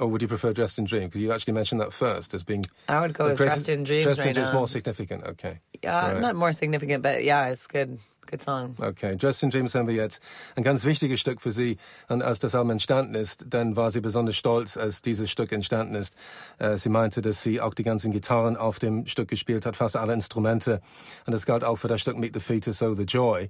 Or 0.00 0.08
would 0.08 0.22
you 0.22 0.28
prefer 0.28 0.52
Dressed 0.52 0.78
in 0.78 0.84
Dream? 0.84 1.04
Because 1.08 1.20
you 1.20 1.32
actually 1.32 1.54
mentioned 1.54 1.80
that 1.80 1.92
first 1.92 2.34
as 2.34 2.44
being. 2.44 2.66
I 2.88 3.00
would 3.00 3.12
go 3.12 3.26
with 3.26 3.36
Dressed 3.36 3.68
in 3.68 3.84
Dreams. 3.84 4.04
Dressed 4.04 4.20
right 4.20 4.28
in 4.28 4.34
Dreams 4.34 4.52
more 4.52 4.68
significant. 4.68 5.24
Okay. 5.24 5.58
Yeah, 5.82 6.12
right. 6.12 6.20
not 6.20 6.36
more 6.36 6.52
significant, 6.52 7.02
but 7.02 7.24
yeah, 7.24 7.48
it's 7.48 7.66
good. 7.66 7.98
Song. 8.36 8.76
Okay, 8.80 9.16
Justin 9.18 9.50
James 9.50 9.74
haben 9.74 9.88
wir 9.88 9.94
jetzt. 9.94 10.20
Ein 10.56 10.62
ganz 10.62 10.84
wichtiges 10.84 11.20
Stück 11.20 11.40
für 11.40 11.50
sie. 11.50 11.78
Und 12.08 12.22
als 12.22 12.38
das 12.38 12.54
Album 12.54 12.70
entstanden 12.70 13.14
ist, 13.14 13.46
dann 13.48 13.76
war 13.76 13.90
sie 13.90 14.00
besonders 14.00 14.36
stolz, 14.36 14.76
als 14.76 15.00
dieses 15.02 15.30
Stück 15.30 15.52
entstanden 15.52 15.94
ist. 15.94 16.14
Äh, 16.58 16.76
sie 16.76 16.90
meinte, 16.90 17.22
dass 17.22 17.42
sie 17.42 17.60
auch 17.60 17.74
die 17.74 17.82
ganzen 17.82 18.12
Gitarren 18.12 18.56
auf 18.56 18.78
dem 18.78 19.06
Stück 19.06 19.28
gespielt 19.28 19.64
hat, 19.66 19.76
fast 19.76 19.96
alle 19.96 20.12
Instrumente. 20.12 20.80
Und 21.26 21.32
das 21.32 21.46
galt 21.46 21.64
auch 21.64 21.76
für 21.76 21.88
das 21.88 22.00
Stück 22.00 22.18
Meet 22.18 22.34
the 22.34 22.40
Fetus, 22.40 22.78
So 22.78 22.94
the 22.94 23.04
Joy. 23.04 23.48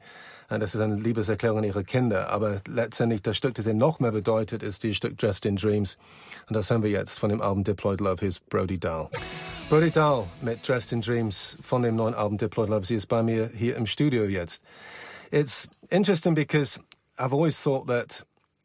Und 0.50 0.60
das 0.60 0.74
ist 0.74 0.80
eine 0.80 0.94
Liebeserklärung 0.94 1.58
an 1.58 1.64
ihre 1.64 1.84
Kinder. 1.84 2.30
Aber 2.30 2.62
letztendlich 2.66 3.22
das 3.22 3.36
Stück, 3.36 3.54
das 3.54 3.66
ihr 3.66 3.74
noch 3.74 4.00
mehr 4.00 4.12
bedeutet, 4.12 4.62
ist 4.62 4.82
die 4.82 4.94
Stück 4.94 5.18
Dressed 5.18 5.44
in 5.44 5.56
Dreams. 5.56 5.98
Und 6.48 6.54
das 6.54 6.70
hören 6.70 6.82
wir 6.82 6.90
jetzt 6.90 7.18
von 7.18 7.28
dem 7.28 7.42
Album 7.42 7.64
Deployed 7.64 8.00
Love, 8.00 8.24
his 8.24 8.40
Brody 8.40 8.78
Dahl. 8.78 9.10
Brody 9.68 9.90
Dahl 9.90 10.26
mit 10.40 10.66
Dressed 10.66 10.92
in 10.92 11.02
Dreams 11.02 11.58
von 11.60 11.82
dem 11.82 11.96
neuen 11.96 12.14
Album 12.14 12.38
Diploid 12.38 12.70
Love. 12.70 12.86
Sie 12.86 12.94
ist 12.94 13.06
bei 13.06 13.22
mir 13.22 13.50
hier 13.54 13.76
im 13.76 13.84
Studio 13.84 14.24
jetzt. 14.24 14.62
It's 15.30 15.68
interesting 15.90 16.34
because 16.34 16.78
I've 17.18 17.32
always 17.32 17.58
thought 17.58 17.86
that 17.86 18.22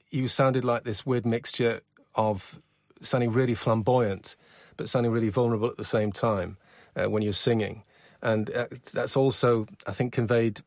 you 0.09 0.27
sounded 0.27 0.63
like 0.63 0.83
this 0.83 1.05
weird 1.05 1.25
mixture 1.25 1.81
of 2.15 2.59
sounding 3.01 3.31
really 3.31 3.55
flamboyant, 3.55 4.35
but 4.77 4.89
sounding 4.89 5.11
really 5.11 5.29
vulnerable 5.29 5.67
at 5.67 5.77
the 5.77 5.83
same 5.83 6.11
time 6.11 6.57
uh, 6.95 7.09
when 7.09 7.23
you're 7.23 7.33
singing. 7.33 7.83
And 8.21 8.49
uh, 8.51 8.67
that's 8.93 9.17
also, 9.17 9.67
I 9.85 9.91
think, 9.91 10.13
conveyed 10.13 10.61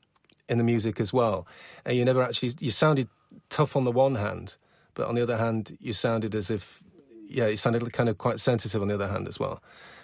in 0.49 0.59
the 0.59 0.64
music 0.64 1.00
as 1.00 1.12
well. 1.12 1.47
And 1.85 1.97
you 1.97 2.05
never 2.05 2.23
actually, 2.23 2.55
you 2.61 2.71
sounded 2.71 3.09
tough 3.49 3.76
on 3.76 3.85
the 3.85 3.93
one 3.93 4.16
hand, 4.16 4.57
but 4.95 5.07
on 5.07 5.14
the 5.14 5.23
other 5.23 5.37
hand, 5.37 5.76
you 5.81 5.93
sounded 5.93 6.35
as 6.35 6.50
if, 6.50 6.83
yeah, 7.28 7.47
you 7.47 7.57
sounded 7.57 7.90
kind 7.93 8.09
of 8.09 8.19
quite 8.19 8.40
sensitive 8.40 8.83
on 8.83 8.88
the 8.88 8.95
other 8.95 9.09
hand 9.09 9.26
as 9.28 9.40
well. 9.40 9.62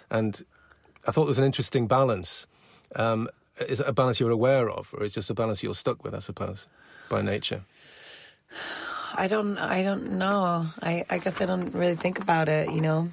And 0.09 0.43
I 1.05 1.11
thought 1.11 1.23
there 1.23 1.29
was 1.29 1.39
an 1.39 1.45
interesting 1.45 1.87
balance. 1.87 2.47
Um, 2.95 3.29
is 3.59 3.79
it 3.79 3.87
a 3.87 3.93
balance 3.93 4.19
you're 4.19 4.31
aware 4.31 4.69
of, 4.69 4.93
or 4.93 5.03
is 5.03 5.11
it 5.11 5.15
just 5.15 5.29
a 5.29 5.33
balance 5.33 5.63
you're 5.63 5.73
stuck 5.73 6.03
with, 6.03 6.13
I 6.13 6.19
suppose, 6.19 6.67
by 7.09 7.21
nature? 7.21 7.63
I 9.15 9.27
don't. 9.27 9.57
I 9.57 9.83
don't 9.83 10.13
know. 10.13 10.65
I, 10.81 11.05
I 11.09 11.19
guess 11.19 11.39
I 11.39 11.45
don't 11.45 11.73
really 11.73 11.95
think 11.95 12.19
about 12.19 12.49
it. 12.49 12.71
You 12.71 12.81
know. 12.81 13.09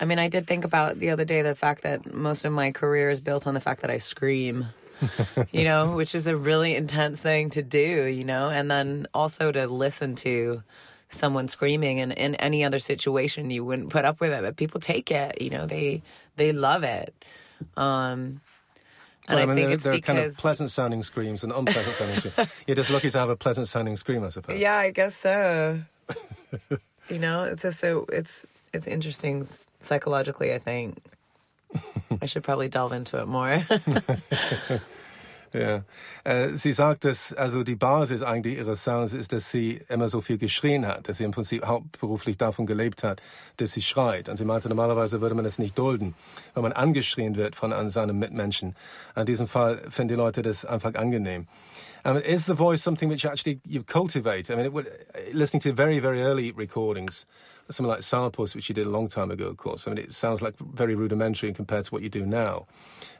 I 0.00 0.04
mean, 0.04 0.18
I 0.18 0.28
did 0.28 0.46
think 0.46 0.64
about 0.64 0.96
the 0.96 1.10
other 1.10 1.24
day 1.24 1.42
the 1.42 1.56
fact 1.56 1.82
that 1.82 2.12
most 2.14 2.44
of 2.44 2.52
my 2.52 2.70
career 2.70 3.10
is 3.10 3.20
built 3.20 3.46
on 3.46 3.54
the 3.54 3.60
fact 3.60 3.80
that 3.82 3.90
I 3.90 3.98
scream. 3.98 4.66
you 5.52 5.64
know, 5.64 5.94
which 5.94 6.14
is 6.14 6.26
a 6.26 6.36
really 6.36 6.74
intense 6.74 7.20
thing 7.20 7.50
to 7.50 7.62
do. 7.62 8.06
You 8.06 8.24
know, 8.24 8.48
and 8.48 8.70
then 8.70 9.06
also 9.12 9.52
to 9.52 9.66
listen 9.66 10.14
to 10.16 10.62
someone 11.08 11.48
screaming 11.48 12.00
and 12.00 12.12
in 12.12 12.34
any 12.36 12.64
other 12.64 12.78
situation 12.78 13.50
you 13.50 13.64
wouldn't 13.64 13.88
put 13.88 14.04
up 14.04 14.20
with 14.20 14.30
it 14.30 14.42
but 14.42 14.56
people 14.56 14.78
take 14.78 15.10
it 15.10 15.40
you 15.40 15.48
know 15.48 15.64
they 15.64 16.02
they 16.36 16.52
love 16.52 16.82
it 16.82 17.14
um 17.78 18.42
and 19.28 19.36
well, 19.36 19.42
I, 19.42 19.46
mean, 19.46 19.56
think 19.56 19.66
there, 19.66 19.74
it's 19.74 19.84
there 19.84 19.92
because 19.92 20.08
are 20.08 20.14
kind 20.14 20.26
of 20.26 20.36
pleasant 20.38 20.70
sounding 20.70 21.02
screams 21.02 21.44
and 21.44 21.52
unpleasant 21.52 21.94
sounding 21.94 22.16
screams. 22.18 22.50
You're 22.66 22.76
just 22.76 22.90
lucky 22.90 23.10
to 23.10 23.18
have 23.18 23.28
a 23.28 23.36
pleasant 23.36 23.68
sounding 23.68 23.96
scream, 23.96 24.24
I 24.24 24.30
suppose. 24.30 24.58
yeah 24.58 24.76
i 24.76 24.90
guess 24.90 25.14
so 25.14 25.80
you 27.10 27.18
know 27.18 27.44
it's 27.44 27.62
just 27.62 27.78
so 27.78 28.06
it's 28.10 28.46
it's 28.72 28.86
interesting 28.86 29.46
psychologically 29.80 30.54
i 30.54 30.58
think 30.58 30.98
i 32.22 32.26
should 32.26 32.42
probably 32.42 32.68
delve 32.68 32.92
into 32.92 33.18
it 33.18 33.26
more 33.26 33.66
Ja. 35.52 35.82
Äh, 36.24 36.56
sie 36.56 36.72
sagt, 36.72 37.04
dass 37.04 37.32
also 37.32 37.62
die 37.62 37.76
Basis 37.76 38.22
eigentlich 38.22 38.58
ihres 38.58 38.84
Sounds 38.84 39.14
ist, 39.14 39.32
dass 39.32 39.50
sie 39.50 39.80
immer 39.88 40.08
so 40.08 40.20
viel 40.20 40.38
geschrien 40.38 40.86
hat, 40.86 41.08
dass 41.08 41.18
sie 41.18 41.24
im 41.24 41.30
Prinzip 41.30 41.64
hauptberuflich 41.64 42.36
davon 42.36 42.66
gelebt 42.66 43.02
hat, 43.02 43.22
dass 43.56 43.72
sie 43.72 43.82
schreit. 43.82 44.28
Und 44.28 44.36
sie 44.36 44.44
meinte, 44.44 44.68
normalerweise 44.68 45.20
würde 45.20 45.34
man 45.34 45.44
das 45.44 45.58
nicht 45.58 45.78
dulden, 45.78 46.14
wenn 46.54 46.62
man 46.62 46.72
angeschrien 46.72 47.36
wird 47.36 47.56
von 47.56 47.88
seinem 47.90 48.18
Mitmenschen. 48.18 48.76
In 49.16 49.26
diesem 49.26 49.48
Fall 49.48 49.80
finden 49.90 50.08
die 50.08 50.14
Leute 50.14 50.42
das 50.42 50.64
einfach 50.64 50.94
angenehm. 50.94 51.46
I 52.04 52.12
mean, 52.12 52.22
is 52.22 52.46
the 52.46 52.54
voice 52.54 52.80
something 52.80 53.08
which 53.08 53.26
actually 53.26 53.60
you 53.66 53.82
cultivate? 53.82 54.50
I 54.50 54.54
mean, 54.54 54.72
would, 54.72 54.88
listening 55.32 55.60
to 55.62 55.72
very, 55.72 55.98
very 55.98 56.22
early 56.22 56.52
recordings, 56.52 57.26
something 57.68 57.90
like 57.90 58.00
Sourpuss, 58.00 58.54
which 58.54 58.68
you 58.68 58.74
did 58.74 58.86
a 58.86 58.90
long 58.90 59.08
time 59.08 59.30
ago, 59.30 59.48
of 59.48 59.56
course. 59.56 59.86
I 59.86 59.90
mean, 59.90 59.98
it 59.98 60.12
sounds 60.12 60.40
like 60.40 60.56
very 60.58 60.94
rudimentary 60.94 61.52
compared 61.52 61.86
to 61.86 61.90
what 61.90 62.02
you 62.02 62.08
do 62.08 62.24
now. 62.24 62.66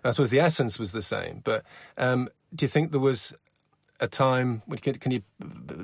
I 0.05 0.11
suppose 0.13 0.31
the 0.31 0.41
essence 0.41 0.79
was 0.79 0.93
the 0.93 1.03
same. 1.03 1.41
But 1.45 1.65
um, 1.97 2.29
do 2.55 2.65
you 2.65 2.69
think 2.69 2.91
there 2.91 3.01
was 3.01 3.35
a 4.01 4.07
time, 4.07 4.63
can, 4.81 5.11
you 5.11 5.23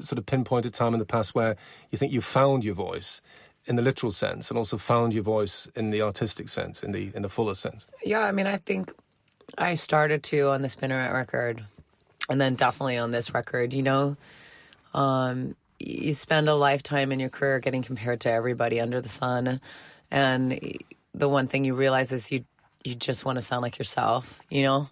sort 0.00 0.18
of 0.18 0.26
pinpoint 0.26 0.66
a 0.66 0.70
time 0.70 0.94
in 0.94 1.00
the 1.00 1.06
past 1.06 1.34
where 1.34 1.56
you 1.90 1.98
think 1.98 2.12
you 2.12 2.20
found 2.20 2.64
your 2.64 2.74
voice? 2.74 3.20
in 3.66 3.76
the 3.76 3.82
literal 3.82 4.12
sense 4.12 4.50
and 4.50 4.58
also 4.58 4.76
found 4.76 5.14
your 5.14 5.22
voice 5.22 5.66
in 5.74 5.90
the 5.90 6.02
artistic 6.02 6.48
sense 6.48 6.82
in 6.82 6.92
the 6.92 7.10
in 7.14 7.22
the 7.22 7.28
fuller 7.28 7.54
sense 7.54 7.86
yeah 8.04 8.20
i 8.20 8.32
mean 8.32 8.46
i 8.46 8.58
think 8.58 8.92
i 9.58 9.74
started 9.74 10.22
to 10.22 10.50
on 10.50 10.62
the 10.62 10.68
spinneret 10.68 11.12
record 11.12 11.64
and 12.28 12.40
then 12.40 12.54
definitely 12.54 12.98
on 12.98 13.10
this 13.10 13.32
record 13.32 13.72
you 13.72 13.82
know 13.82 14.16
um, 14.92 15.56
you 15.80 16.14
spend 16.14 16.48
a 16.48 16.54
lifetime 16.54 17.10
in 17.10 17.18
your 17.18 17.28
career 17.28 17.58
getting 17.58 17.82
compared 17.82 18.20
to 18.20 18.30
everybody 18.30 18.80
under 18.80 19.00
the 19.00 19.08
sun 19.08 19.60
and 20.10 20.60
the 21.14 21.28
one 21.28 21.46
thing 21.46 21.64
you 21.64 21.74
realize 21.74 22.12
is 22.12 22.30
you 22.30 22.44
you 22.84 22.94
just 22.94 23.24
want 23.24 23.36
to 23.36 23.42
sound 23.42 23.62
like 23.62 23.78
yourself, 23.78 24.40
you 24.50 24.62
know? 24.62 24.88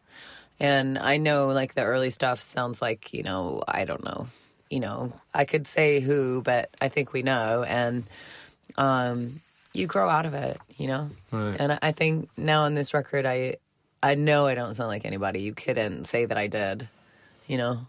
And 0.59 0.99
I 0.99 1.19
know 1.19 1.49
like 1.49 1.75
the 1.75 1.83
early 1.83 2.11
stuff 2.11 2.41
sounds 2.41 2.81
like, 2.81 3.13
you 3.13 3.23
know, 3.23 3.63
I 3.69 3.85
don't 3.85 4.03
know. 4.03 4.29
You 4.71 4.81
know, 4.81 5.13
I 5.35 5.45
could 5.45 5.67
say 5.67 6.01
who, 6.01 6.41
but 6.43 6.71
I 6.81 6.89
think 6.89 7.13
we 7.13 7.23
know 7.23 7.63
and 7.63 8.05
um 8.79 9.41
you 9.75 9.87
grow 9.87 10.09
out 10.09 10.27
of 10.27 10.35
it, 10.35 10.59
you 10.77 10.87
know? 10.87 11.11
Right. 11.31 11.57
And 11.59 11.79
I 11.83 11.93
think 11.93 12.31
now 12.37 12.63
on 12.63 12.75
this 12.75 12.95
record 12.95 13.27
I 13.27 13.57
I 14.03 14.15
know 14.15 14.47
I 14.47 14.55
don't 14.55 14.75
sound 14.75 14.89
like 14.89 15.05
anybody. 15.05 15.43
You 15.43 15.53
couldn't 15.53 16.07
say 16.07 16.25
that 16.25 16.39
I 16.39 16.47
did. 16.47 16.89
You 17.47 17.59
know? 17.59 17.87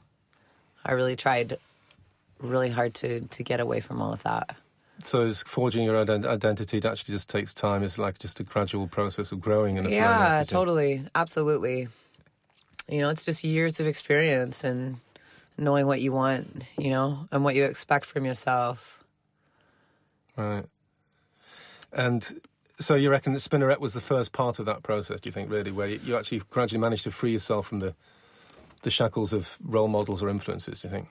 I 0.85 0.93
really 0.93 1.15
tried 1.15 1.57
really 2.39 2.69
hard 2.69 2.93
to 2.95 3.21
to 3.21 3.43
get 3.43 3.61
away 3.61 3.79
from 3.79 4.01
all 4.01 4.11
of 4.11 4.23
that. 4.23 4.55
So 5.03 5.21
is 5.21 5.43
forging 5.43 5.83
your 5.83 5.95
own 5.95 6.25
identity 6.25 6.77
it 6.77 6.85
actually 6.85 7.13
just 7.13 7.29
takes 7.29 7.53
time. 7.53 7.83
It's 7.83 7.97
like 7.97 8.19
just 8.19 8.39
a 8.39 8.43
gradual 8.43 8.87
process 8.87 9.31
of 9.31 9.41
growing 9.41 9.77
and 9.77 9.89
yeah, 9.89 10.43
totally, 10.47 11.05
absolutely. 11.13 11.87
You 12.87 13.01
know, 13.01 13.09
it's 13.09 13.25
just 13.25 13.43
years 13.43 13.79
of 13.79 13.87
experience 13.87 14.63
and 14.63 14.97
knowing 15.57 15.87
what 15.87 16.01
you 16.01 16.11
want, 16.11 16.63
you 16.77 16.89
know, 16.89 17.25
and 17.31 17.43
what 17.43 17.55
you 17.55 17.63
expect 17.65 18.05
from 18.05 18.25
yourself. 18.25 19.03
Right. 20.35 20.65
And 21.91 22.41
so 22.79 22.95
you 22.95 23.09
reckon 23.09 23.33
that 23.33 23.39
Spinneret 23.39 23.79
was 23.79 23.93
the 23.93 24.01
first 24.01 24.31
part 24.31 24.59
of 24.59 24.65
that 24.65 24.83
process? 24.83 25.21
Do 25.21 25.27
you 25.27 25.31
think 25.31 25.51
really, 25.51 25.71
where 25.71 25.87
you 25.87 26.17
actually 26.17 26.41
gradually 26.49 26.79
managed 26.79 27.03
to 27.03 27.11
free 27.11 27.31
yourself 27.31 27.67
from 27.67 27.79
the 27.79 27.93
the 28.81 28.89
shackles 28.89 29.31
of 29.31 29.57
role 29.63 29.87
models 29.87 30.21
or 30.21 30.29
influences? 30.29 30.81
Do 30.81 30.87
you 30.87 30.93
think? 30.93 31.07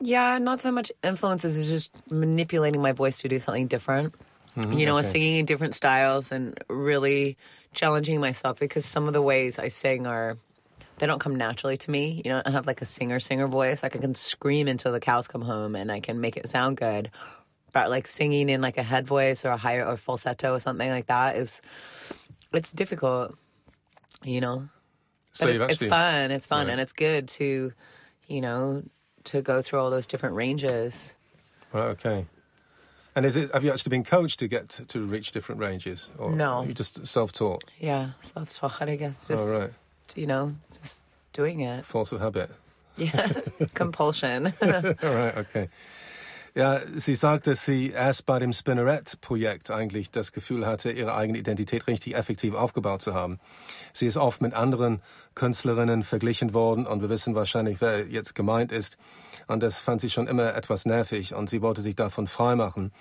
Yeah, 0.00 0.38
not 0.38 0.60
so 0.60 0.72
much 0.72 0.90
influences 1.04 1.58
as 1.58 1.68
just 1.68 1.90
manipulating 2.10 2.80
my 2.80 2.92
voice 2.92 3.20
to 3.20 3.28
do 3.28 3.38
something 3.38 3.66
different. 3.66 4.14
Mm-hmm, 4.56 4.72
you 4.72 4.86
know, 4.86 4.98
okay. 4.98 5.08
singing 5.08 5.36
in 5.36 5.46
different 5.46 5.74
styles 5.74 6.32
and 6.32 6.58
really 6.68 7.36
challenging 7.72 8.20
myself 8.20 8.58
because 8.58 8.84
some 8.84 9.06
of 9.06 9.12
the 9.12 9.22
ways 9.22 9.58
I 9.58 9.68
sing 9.68 10.06
are 10.06 10.36
they 10.98 11.06
don't 11.06 11.18
come 11.18 11.36
naturally 11.36 11.76
to 11.78 11.90
me. 11.90 12.20
You 12.24 12.30
know, 12.30 12.42
I 12.44 12.50
have 12.50 12.66
like 12.66 12.82
a 12.82 12.84
singer 12.84 13.20
singer 13.20 13.46
voice. 13.46 13.82
Like 13.82 13.96
I 13.96 13.98
can 13.98 14.14
scream 14.14 14.68
until 14.68 14.92
the 14.92 15.00
cows 15.00 15.28
come 15.28 15.42
home 15.42 15.74
and 15.74 15.90
I 15.90 16.00
can 16.00 16.20
make 16.20 16.36
it 16.36 16.48
sound 16.48 16.76
good. 16.76 17.10
But 17.72 17.90
like 17.90 18.06
singing 18.06 18.48
in 18.48 18.60
like 18.60 18.76
a 18.76 18.82
head 18.82 19.06
voice 19.06 19.44
or 19.44 19.50
a 19.50 19.56
higher 19.56 19.86
or 19.86 19.96
falsetto 19.96 20.52
or 20.52 20.60
something 20.60 20.90
like 20.90 21.06
that 21.06 21.36
is 21.36 21.62
it's 22.52 22.72
difficult. 22.72 23.36
You 24.24 24.40
know. 24.40 24.68
So 25.32 25.46
but 25.46 25.70
actually, 25.70 25.86
it's 25.86 25.94
fun. 25.94 26.30
It's 26.32 26.46
fun 26.46 26.66
right. 26.66 26.72
and 26.72 26.80
it's 26.80 26.92
good 26.92 27.28
to, 27.28 27.72
you 28.26 28.40
know, 28.40 28.82
to 29.30 29.42
go 29.42 29.62
through 29.62 29.80
all 29.80 29.90
those 29.90 30.06
different 30.06 30.34
ranges. 30.34 31.14
Right. 31.72 31.84
Okay. 31.84 32.26
And 33.14 33.26
is 33.26 33.36
it? 33.36 33.52
Have 33.52 33.64
you 33.64 33.72
actually 33.72 33.90
been 33.90 34.04
coached 34.04 34.38
to 34.38 34.48
get 34.48 34.68
to, 34.70 34.84
to 34.86 35.04
reach 35.04 35.32
different 35.32 35.60
ranges, 35.60 36.10
or 36.16 36.32
no? 36.32 36.62
you 36.62 36.74
just 36.74 37.06
self-taught? 37.06 37.64
Yeah, 37.80 38.10
self-taught. 38.20 38.82
I 38.82 38.96
guess 38.96 39.26
just 39.26 39.46
oh, 39.46 39.58
right. 39.58 39.70
you 40.14 40.26
know, 40.26 40.54
just 40.72 41.02
doing 41.32 41.60
it. 41.60 41.84
Force 41.84 42.12
of 42.12 42.20
habit. 42.20 42.50
Yeah, 42.96 43.32
compulsion. 43.74 44.52
all 44.62 44.70
right. 44.70 45.36
Okay. 45.38 45.68
Ja, 46.54 46.80
sie 46.96 47.14
sagt, 47.14 47.46
dass 47.46 47.64
sie 47.64 47.90
erst 47.90 48.26
bei 48.26 48.40
dem 48.40 48.52
Spinneret-Projekt 48.52 49.70
eigentlich 49.70 50.10
das 50.10 50.32
Gefühl 50.32 50.66
hatte, 50.66 50.90
ihre 50.90 51.14
eigene 51.14 51.38
Identität 51.38 51.86
richtig 51.86 52.16
effektiv 52.16 52.54
aufgebaut 52.54 53.02
zu 53.02 53.14
haben. 53.14 53.38
Sie 53.92 54.06
ist 54.06 54.16
oft 54.16 54.40
mit 54.40 54.52
anderen 54.52 55.00
Künstlerinnen 55.36 56.02
verglichen 56.02 56.52
worden 56.52 56.86
und 56.86 57.02
wir 57.02 57.08
wissen 57.08 57.36
wahrscheinlich, 57.36 57.80
wer 57.80 58.06
jetzt 58.06 58.34
gemeint 58.34 58.72
ist. 58.72 58.98
Und 59.50 59.64
das 59.64 59.80
fand 59.80 60.00
sie 60.00 60.10
schon 60.10 60.28
immer 60.28 60.54
etwas 60.54 60.86
nervig 60.86 61.34
und 61.34 61.50
sie 61.50 61.60
wollte 61.60 61.82
sich 61.82 61.96
davon 61.96 62.28
freimachen. 62.28 62.92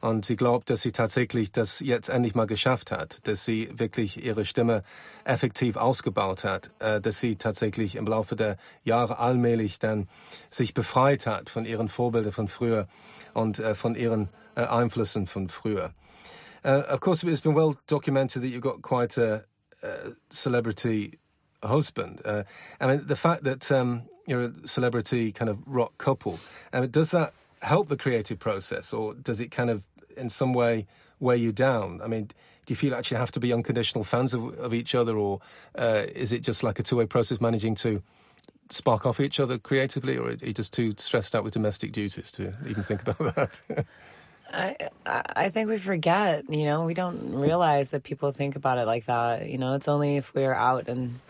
Und 0.00 0.24
sie 0.24 0.36
glaubt, 0.36 0.70
dass 0.70 0.80
sie 0.80 0.92
tatsächlich 0.92 1.52
das 1.52 1.80
jetzt 1.80 2.08
endlich 2.08 2.34
mal 2.34 2.46
geschafft 2.46 2.90
hat, 2.90 3.18
dass 3.28 3.44
sie 3.44 3.68
wirklich 3.74 4.24
ihre 4.24 4.46
Stimme 4.46 4.82
effektiv 5.24 5.76
ausgebaut 5.76 6.42
hat, 6.42 6.70
äh, 6.78 7.02
dass 7.02 7.20
sie 7.20 7.36
tatsächlich 7.36 7.96
im 7.96 8.06
Laufe 8.06 8.34
der 8.34 8.56
Jahre 8.82 9.18
allmählich 9.18 9.78
dann 9.78 10.08
sich 10.48 10.72
befreit 10.72 11.26
hat 11.26 11.50
von 11.50 11.66
ihren 11.66 11.90
Vorbildern 11.90 12.32
von 12.32 12.48
früher 12.48 12.88
und 13.34 13.58
äh, 13.58 13.74
von 13.74 13.94
ihren 13.94 14.30
äh, 14.54 14.62
Einflüssen 14.62 15.26
von 15.26 15.50
früher. 15.50 15.92
Of 16.62 17.00
course, 17.00 17.26
it's 17.26 17.42
been 17.42 17.54
well 17.54 17.76
documented 17.86 18.42
that 18.42 18.50
you've 18.50 18.60
got 18.60 18.82
quite 18.82 19.18
a, 19.18 19.44
a 19.82 20.12
celebrity 20.30 21.18
husband. 21.62 22.20
I 22.26 22.44
mean, 22.86 23.06
the 23.06 23.16
fact 23.16 23.44
that 23.44 23.70
um, 23.70 24.02
you're 24.30 24.42
a 24.42 24.68
celebrity 24.68 25.32
kind 25.32 25.48
of 25.48 25.58
rock 25.66 25.98
couple, 25.98 26.38
mean, 26.80 26.90
does 26.90 27.10
that 27.10 27.34
help 27.62 27.88
the 27.88 27.96
creative 27.96 28.38
process, 28.38 28.92
or 28.92 29.14
does 29.14 29.40
it 29.40 29.50
kind 29.50 29.70
of 29.70 29.82
in 30.16 30.28
some 30.28 30.52
way 30.52 30.86
weigh 31.18 31.36
you 31.36 31.52
down? 31.52 32.00
I 32.02 32.06
mean, 32.06 32.30
do 32.66 32.72
you 32.72 32.76
feel 32.76 32.94
actually 32.94 33.18
have 33.18 33.32
to 33.32 33.40
be 33.40 33.52
unconditional 33.52 34.04
fans 34.04 34.32
of, 34.32 34.58
of 34.58 34.72
each 34.72 34.94
other, 34.94 35.16
or 35.16 35.40
uh, 35.76 36.04
is 36.14 36.32
it 36.32 36.40
just 36.40 36.62
like 36.62 36.78
a 36.78 36.82
two 36.82 36.96
way 36.96 37.06
process 37.06 37.40
managing 37.40 37.74
to 37.76 38.02
spark 38.70 39.04
off 39.04 39.20
each 39.20 39.40
other 39.40 39.58
creatively, 39.58 40.16
or 40.16 40.28
are 40.28 40.32
you 40.32 40.54
just 40.54 40.72
too 40.72 40.92
stressed 40.96 41.34
out 41.34 41.44
with 41.44 41.52
domestic 41.52 41.92
duties 41.92 42.30
to 42.32 42.54
even 42.66 42.82
think 42.82 43.02
about 43.02 43.18
that? 43.34 43.86
I 44.52 44.76
I 45.06 45.48
think 45.50 45.68
we 45.68 45.78
forget. 45.78 46.48
You 46.48 46.64
know, 46.64 46.84
we 46.84 46.94
don't 46.94 47.34
realize 47.34 47.90
that 47.90 48.02
people 48.02 48.32
think 48.32 48.56
about 48.56 48.78
it 48.78 48.86
like 48.86 49.06
that. 49.06 49.48
You 49.48 49.58
know, 49.58 49.74
it's 49.74 49.88
only 49.88 50.16
if 50.16 50.34
we're 50.34 50.54
out 50.54 50.88
and 50.88 51.20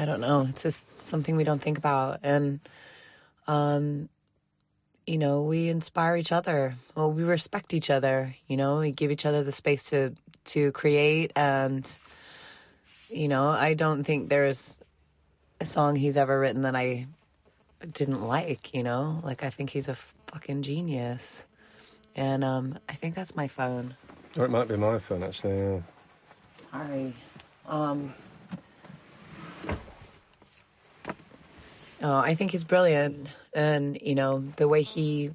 I 0.00 0.06
don't 0.06 0.22
know. 0.22 0.46
It's 0.48 0.62
just 0.62 1.00
something 1.00 1.36
we 1.36 1.44
don't 1.44 1.60
think 1.60 1.76
about, 1.76 2.20
and 2.22 2.58
um, 3.46 4.08
you 5.06 5.18
know, 5.18 5.42
we 5.42 5.68
inspire 5.68 6.16
each 6.16 6.32
other. 6.32 6.74
Well, 6.94 7.12
we 7.12 7.22
respect 7.22 7.74
each 7.74 7.90
other. 7.90 8.34
You 8.48 8.56
know, 8.56 8.78
we 8.78 8.92
give 8.92 9.10
each 9.10 9.26
other 9.26 9.44
the 9.44 9.52
space 9.52 9.90
to 9.90 10.14
to 10.46 10.72
create, 10.72 11.32
and 11.36 11.86
you 13.10 13.28
know, 13.28 13.48
I 13.48 13.74
don't 13.74 14.02
think 14.02 14.30
there's 14.30 14.78
a 15.60 15.66
song 15.66 15.96
he's 15.96 16.16
ever 16.16 16.40
written 16.40 16.62
that 16.62 16.74
I 16.74 17.06
didn't 17.92 18.22
like. 18.22 18.72
You 18.72 18.82
know, 18.82 19.20
like 19.22 19.44
I 19.44 19.50
think 19.50 19.68
he's 19.68 19.90
a 19.90 19.96
fucking 20.32 20.62
genius, 20.62 21.44
and 22.16 22.42
um, 22.42 22.78
I 22.88 22.94
think 22.94 23.14
that's 23.14 23.36
my 23.36 23.48
phone. 23.48 23.96
Or 24.38 24.46
it 24.46 24.50
might 24.50 24.66
be 24.66 24.76
my 24.76 24.98
phone, 24.98 25.24
actually. 25.24 25.58
Yeah. 25.58 25.80
Sorry. 26.70 27.12
Um, 27.66 28.14
oh, 32.02 32.16
I 32.16 32.34
think 32.34 32.50
he's 32.52 32.64
brilliant, 32.64 33.28
and 33.54 34.00
you 34.00 34.14
know 34.14 34.44
the 34.56 34.68
way 34.68 34.82
he, 34.82 35.30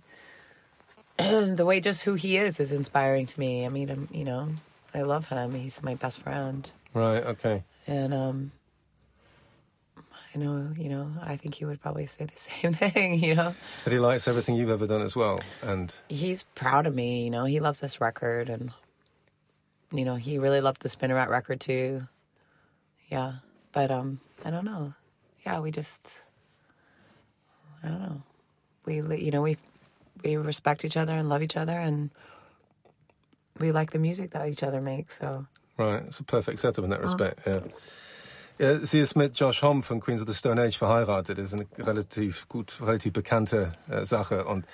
the 1.18 1.66
way 1.66 1.80
just 1.80 2.02
who 2.04 2.14
he 2.16 2.38
is, 2.38 2.60
is 2.60 2.72
inspiring 2.72 3.26
to 3.28 3.40
me. 3.40 3.66
I 3.66 3.70
mean, 3.70 3.90
I'm, 3.90 4.08
you 4.12 4.24
know, 4.26 4.50
I 4.94 5.02
love 5.04 5.28
him. 5.30 5.54
He's 5.54 5.82
my 5.84 5.96
best 5.96 6.22
friend, 6.22 6.70
Right. 6.94 7.24
Okay. 7.24 7.64
and 7.88 8.14
um, 8.14 8.52
I 10.34 10.38
know, 10.38 10.72
you 10.78 10.90
know, 10.90 11.12
I 11.22 11.38
think 11.38 11.56
he 11.56 11.66
would 11.66 11.82
probably 11.82 12.06
say 12.06 12.26
the 12.26 12.38
same 12.62 12.74
thing. 12.74 13.24
You 13.24 13.36
know, 13.36 13.56
But 13.84 13.94
he 13.94 14.00
likes 14.00 14.28
everything 14.28 14.56
you've 14.56 14.70
ever 14.70 14.88
done 14.88 15.02
as 15.02 15.16
well, 15.16 15.40
and 15.62 15.94
he's 16.10 16.44
proud 16.56 16.88
of 16.88 16.94
me. 16.96 17.24
You 17.24 17.30
know, 17.32 17.46
he 17.46 17.60
loves 17.60 17.80
this 17.80 18.02
record, 18.02 18.50
and 18.50 18.72
you 19.94 20.04
know, 20.04 20.16
he 20.16 20.38
really 20.40 20.62
loved 20.62 20.82
the 20.82 20.90
Spinneret 20.90 21.30
record 21.30 21.60
too. 21.62 22.08
Yeah, 23.08 23.34
but 23.72 23.92
um, 23.92 24.20
I 24.44 24.50
don't 24.52 24.66
know. 24.66 24.94
Yeah, 25.46 25.60
we 25.60 25.70
just, 25.70 26.24
I 27.86 27.90
don't 27.90 28.02
know. 28.02 28.22
We, 28.86 28.96
you 29.18 29.32
know, 29.32 29.42
we 29.42 29.58
we 30.24 30.36
respect 30.38 30.86
each 30.86 30.98
other 30.98 31.14
and 31.14 31.30
love 31.30 31.42
each 31.42 31.58
other, 31.58 31.78
and 31.78 32.10
we 33.60 33.72
like 33.72 33.92
the 33.92 34.00
music 34.00 34.32
that 34.32 34.48
each 34.48 34.64
other 34.64 34.82
makes. 34.82 35.20
So 35.20 35.46
right, 35.78 36.04
it's 36.04 36.20
a 36.20 36.24
perfect 36.24 36.60
setup 36.60 36.84
in 36.84 36.90
that 36.90 37.00
oh. 37.02 37.04
respect. 37.04 37.40
Ja. 37.46 37.62
Ja, 38.58 38.86
sie 38.86 39.02
ist 39.02 39.18
mit 39.18 39.38
Josh 39.38 39.62
Homme 39.62 39.84
von 39.84 40.00
Queens 40.00 40.22
of 40.22 40.28
the 40.30 40.34
Stone 40.34 40.62
Age 40.62 40.78
verheiratet. 40.78 41.38
Das 41.38 41.52
ist 41.52 41.54
eine 41.56 41.68
relativ 41.78 42.48
gut, 42.48 42.80
relativ 42.82 43.12
bekannte 43.12 43.74
äh, 43.90 44.06
Sache. 44.06 44.46
Und 44.46 44.66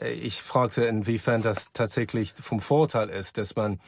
ich 0.00 0.42
fragte, 0.42 0.84
inwiefern 0.84 1.42
das 1.42 1.68
tatsächlich 1.72 2.34
vom 2.40 2.60
Vorteil 2.60 3.08
ist, 3.10 3.38
dass 3.38 3.56
man 3.56 3.80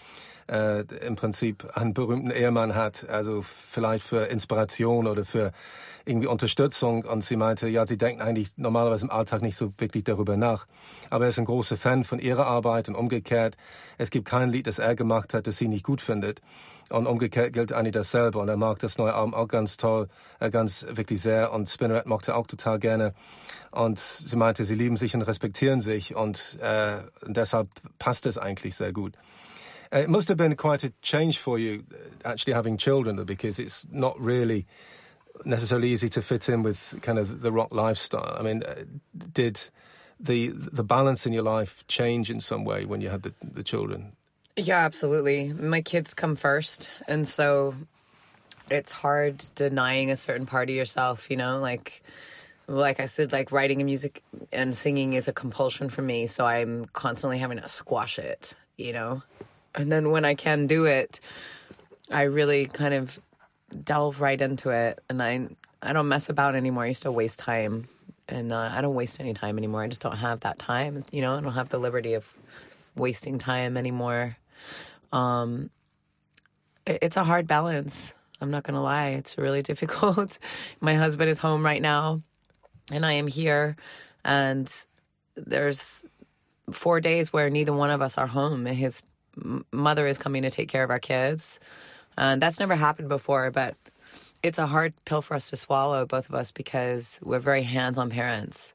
äh, 0.48 0.80
im 1.06 1.16
Prinzip 1.16 1.76
einen 1.76 1.94
berühmten 1.94 2.30
Ehemann 2.30 2.74
hat, 2.74 3.08
also 3.08 3.42
vielleicht 3.42 4.04
für 4.04 4.26
Inspiration 4.26 5.06
oder 5.06 5.24
für 5.24 5.52
irgendwie 6.08 6.26
Unterstützung. 6.26 7.04
Und 7.04 7.22
sie 7.22 7.36
meinte, 7.36 7.68
ja, 7.68 7.86
sie 7.86 7.98
denken 7.98 8.22
eigentlich 8.22 8.52
normalerweise 8.56 9.04
im 9.04 9.10
Alltag 9.10 9.42
nicht 9.42 9.56
so 9.56 9.72
wirklich 9.78 10.04
darüber 10.04 10.36
nach. 10.36 10.66
Aber 11.10 11.24
er 11.24 11.28
ist 11.28 11.38
ein 11.38 11.44
großer 11.44 11.76
Fan 11.76 12.04
von 12.04 12.18
ihrer 12.18 12.46
Arbeit 12.46 12.88
und 12.88 12.94
umgekehrt. 12.94 13.56
Es 13.98 14.10
gibt 14.10 14.26
kein 14.26 14.48
Lied, 14.50 14.66
das 14.66 14.78
er 14.78 14.94
gemacht 14.94 15.34
hat, 15.34 15.46
das 15.46 15.58
sie 15.58 15.68
nicht 15.68 15.84
gut 15.84 16.00
findet. 16.00 16.40
Und 16.88 17.06
umgekehrt 17.06 17.52
gilt 17.52 17.72
Annie 17.72 17.92
dasselbe. 17.92 18.38
Und 18.38 18.48
er 18.48 18.56
mag 18.56 18.78
das 18.78 18.96
neue 18.96 19.14
Album 19.14 19.34
auch 19.34 19.48
ganz 19.48 19.76
toll, 19.76 20.08
äh, 20.40 20.48
ganz 20.48 20.86
wirklich 20.88 21.20
sehr. 21.20 21.52
Und 21.52 21.68
Spinneret 21.68 22.06
mochte 22.06 22.34
auch 22.34 22.46
total 22.46 22.78
gerne. 22.78 23.14
Und 23.70 23.98
sie 23.98 24.36
meinte, 24.36 24.64
sie 24.64 24.74
lieben 24.74 24.96
sich 24.96 25.14
und 25.14 25.22
respektieren 25.22 25.80
sich. 25.80 26.14
Und 26.14 26.58
äh, 26.60 26.98
deshalb 27.26 27.68
passt 27.98 28.26
es 28.26 28.38
eigentlich 28.38 28.76
sehr 28.76 28.92
gut. 28.92 29.14
Uh, 29.90 30.00
it 30.00 30.08
must 30.08 30.28
have 30.28 30.36
been 30.36 30.54
quite 30.54 30.84
a 30.84 30.90
change 31.00 31.38
for 31.38 31.58
you, 31.58 31.82
uh, 31.94 32.28
actually 32.28 32.52
having 32.52 32.76
children, 32.76 33.24
because 33.24 33.58
it's 33.58 33.86
not 33.90 34.14
really 34.20 34.66
necessarily 35.44 35.88
easy 35.88 36.10
to 36.10 36.20
fit 36.20 36.46
in 36.48 36.62
with 36.62 37.00
kind 37.00 37.18
of 37.18 37.40
the 37.40 37.50
rock 37.50 37.72
lifestyle. 37.72 38.36
I 38.38 38.42
mean, 38.42 38.62
uh, 38.64 38.84
did 39.32 39.70
the 40.20 40.52
the 40.52 40.84
balance 40.84 41.26
in 41.26 41.32
your 41.32 41.44
life 41.44 41.84
change 41.88 42.30
in 42.30 42.40
some 42.40 42.64
way 42.64 42.84
when 42.84 43.00
you 43.00 43.08
had 43.08 43.22
the, 43.22 43.32
the 43.42 43.62
children? 43.62 44.12
Yeah, 44.56 44.84
absolutely. 44.84 45.54
My 45.54 45.80
kids 45.80 46.12
come 46.12 46.36
first, 46.36 46.90
and 47.06 47.26
so 47.26 47.74
it's 48.70 48.92
hard 48.92 49.42
denying 49.54 50.10
a 50.10 50.16
certain 50.16 50.44
part 50.44 50.68
of 50.68 50.74
yourself, 50.74 51.30
you 51.30 51.36
know, 51.36 51.60
like 51.60 52.02
like 52.68 53.00
I 53.00 53.06
said, 53.06 53.32
like 53.32 53.50
writing 53.50 53.80
and 53.80 53.86
music 53.86 54.22
and 54.52 54.76
singing 54.76 55.14
is 55.14 55.26
a 55.26 55.32
compulsion 55.32 55.88
for 55.88 56.02
me, 56.02 56.26
so 56.26 56.44
I'm 56.44 56.84
constantly 56.92 57.38
having 57.38 57.58
to 57.58 57.66
squash 57.68 58.18
it, 58.18 58.54
you 58.76 58.92
know. 58.92 59.22
And 59.74 59.90
then 59.90 60.10
when 60.10 60.24
I 60.24 60.34
can 60.34 60.66
do 60.66 60.84
it, 60.84 61.20
I 62.10 62.22
really 62.22 62.66
kind 62.66 62.94
of 62.94 63.18
delve 63.84 64.20
right 64.20 64.40
into 64.40 64.70
it, 64.70 65.00
and 65.08 65.22
I 65.22 65.48
I 65.82 65.92
don't 65.92 66.08
mess 66.08 66.28
about 66.28 66.54
anymore. 66.54 66.84
I 66.84 66.88
used 66.88 67.02
to 67.04 67.12
waste 67.12 67.38
time, 67.38 67.88
and 68.28 68.52
uh, 68.52 68.68
I 68.72 68.80
don't 68.82 68.94
waste 68.94 69.18
any 69.18 69.32
time 69.34 69.56
anymore. 69.58 69.82
I 69.82 69.88
just 69.88 70.00
don't 70.02 70.16
have 70.16 70.40
that 70.40 70.58
time, 70.58 71.04
you 71.10 71.22
know. 71.22 71.34
I 71.36 71.40
don't 71.40 71.52
have 71.54 71.70
the 71.70 71.78
liberty 71.78 72.14
of 72.14 72.26
wasting 72.96 73.38
time 73.38 73.76
anymore. 73.76 74.36
Um, 75.12 75.70
it- 76.86 76.98
it's 77.02 77.16
a 77.16 77.24
hard 77.24 77.46
balance. 77.46 78.14
I'm 78.40 78.50
not 78.50 78.62
gonna 78.64 78.82
lie; 78.82 79.10
it's 79.10 79.38
really 79.38 79.62
difficult. 79.70 80.38
My 80.80 80.94
husband 80.94 81.30
is 81.30 81.38
home 81.38 81.64
right 81.64 81.80
now, 81.82 82.22
and 82.92 83.04
I 83.04 83.12
am 83.12 83.26
here, 83.26 83.76
and 84.24 84.72
there's 85.36 86.04
four 86.70 87.00
days 87.00 87.32
where 87.32 87.48
neither 87.50 87.72
one 87.72 87.90
of 87.90 88.02
us 88.02 88.18
are 88.18 88.26
home. 88.26 88.66
His 88.66 89.02
mother 89.72 90.06
is 90.06 90.18
coming 90.18 90.42
to 90.42 90.50
take 90.50 90.68
care 90.68 90.84
of 90.84 90.90
our 90.90 90.98
kids, 90.98 91.60
and 92.16 92.42
that's 92.42 92.58
never 92.58 92.74
happened 92.76 93.08
before. 93.08 93.50
But 93.50 93.76
it's 94.42 94.58
a 94.58 94.66
hard 94.66 94.94
pill 95.04 95.22
for 95.22 95.34
us 95.34 95.50
to 95.50 95.56
swallow, 95.56 96.06
both 96.06 96.28
of 96.28 96.34
us, 96.34 96.50
because 96.50 97.20
we're 97.22 97.38
very 97.38 97.62
hands-on 97.62 98.10
parents, 98.10 98.74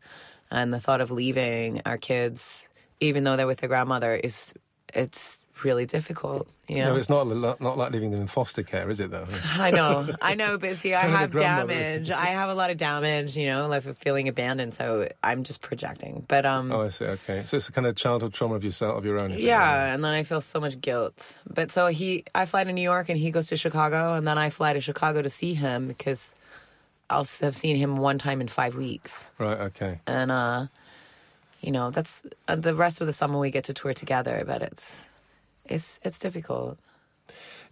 and 0.50 0.74
the 0.74 0.80
thought 0.80 1.02
of 1.02 1.12
leaving 1.12 1.82
our 1.86 1.98
kids, 1.98 2.70
even 3.00 3.24
though 3.24 3.36
they're 3.36 3.48
with 3.48 3.60
their 3.60 3.70
grandmother, 3.70 4.14
is 4.14 4.54
it's 4.94 5.46
really 5.64 5.86
difficult. 5.86 6.48
You 6.68 6.78
know, 6.78 6.94
No, 6.94 6.96
it's 6.98 7.10
not 7.10 7.28
not 7.60 7.78
like 7.78 7.92
leaving 7.92 8.12
them 8.12 8.22
in 8.22 8.28
foster 8.28 8.64
care, 8.64 8.90
is 8.90 9.00
it? 9.02 9.12
Though. 9.12 9.28
I 9.56 9.72
know, 9.72 10.08
I 10.22 10.36
know, 10.36 10.58
but 10.58 10.78
see, 10.78 10.94
I 10.94 11.02
Some 11.02 11.08
of 11.24 11.32
the 11.32 11.44
have 11.44 11.68
damage. 11.68 12.10
I 12.10 12.28
have 12.28 12.50
a 12.50 12.54
lot 12.54 12.70
of 12.72 12.78
damage, 12.78 13.36
you 13.38 13.48
know, 13.48 13.68
like 13.68 13.84
feeling 13.98 14.28
abandoned. 14.30 14.74
So 14.74 15.10
I'm 15.24 15.44
just 15.44 15.62
projecting. 15.62 16.26
But 16.28 16.46
um, 16.46 16.72
Oh, 16.72 16.82
I 16.84 16.88
see. 16.88 17.06
Okay, 17.06 17.44
so 17.46 17.58
it's 17.58 17.68
a 17.68 17.72
kind 17.74 17.86
of 17.88 17.96
childhood 17.96 18.34
trauma 18.34 18.56
of 18.56 18.64
yourself, 18.64 18.98
of 18.98 19.06
your 19.06 19.20
own. 19.20 19.32
yeah, 19.38 19.94
and 19.94 20.04
then 20.04 20.14
I 20.14 20.24
feel 20.24 20.42
so 20.42 20.60
much 20.60 20.80
guilt. 20.80 21.38
But 21.54 21.72
so 21.72 21.88
he, 21.88 22.24
I 22.34 22.46
fly 22.46 22.64
to 22.64 22.72
New 22.72 22.82
York 22.82 23.10
and 23.10 23.18
he 23.20 23.30
goes 23.32 23.48
to 23.48 23.58
Chicago, 23.58 24.14
and 24.14 24.26
then 24.28 24.38
I 24.38 24.50
fly 24.50 24.72
to 24.74 24.82
Chicago 24.82 25.22
to 25.22 25.30
see 25.30 25.54
him 25.54 25.88
because 25.90 26.34
I'll 27.10 27.28
have 27.42 27.56
seen 27.56 27.76
him 27.76 27.98
one 27.98 28.18
time 28.18 28.40
in 28.42 28.48
five 28.48 28.76
weeks, 28.76 29.32
Right. 29.38 29.60
Okay. 29.60 30.00
and 30.08 30.32
uh, 30.32 30.68
you 31.64 31.72
know, 31.72 31.90
that's 31.92 32.24
uh, 32.48 32.56
the 32.56 32.76
rest 32.76 33.02
of 33.02 33.08
the 33.08 33.14
summer 33.14 33.40
we 33.40 33.50
get 33.50 33.64
to 33.66 33.74
tour 33.74 33.94
together. 33.94 34.44
But 34.46 34.62
it's 34.62 35.10
it's 35.66 36.00
it's 36.04 36.20
difficult. 36.20 36.78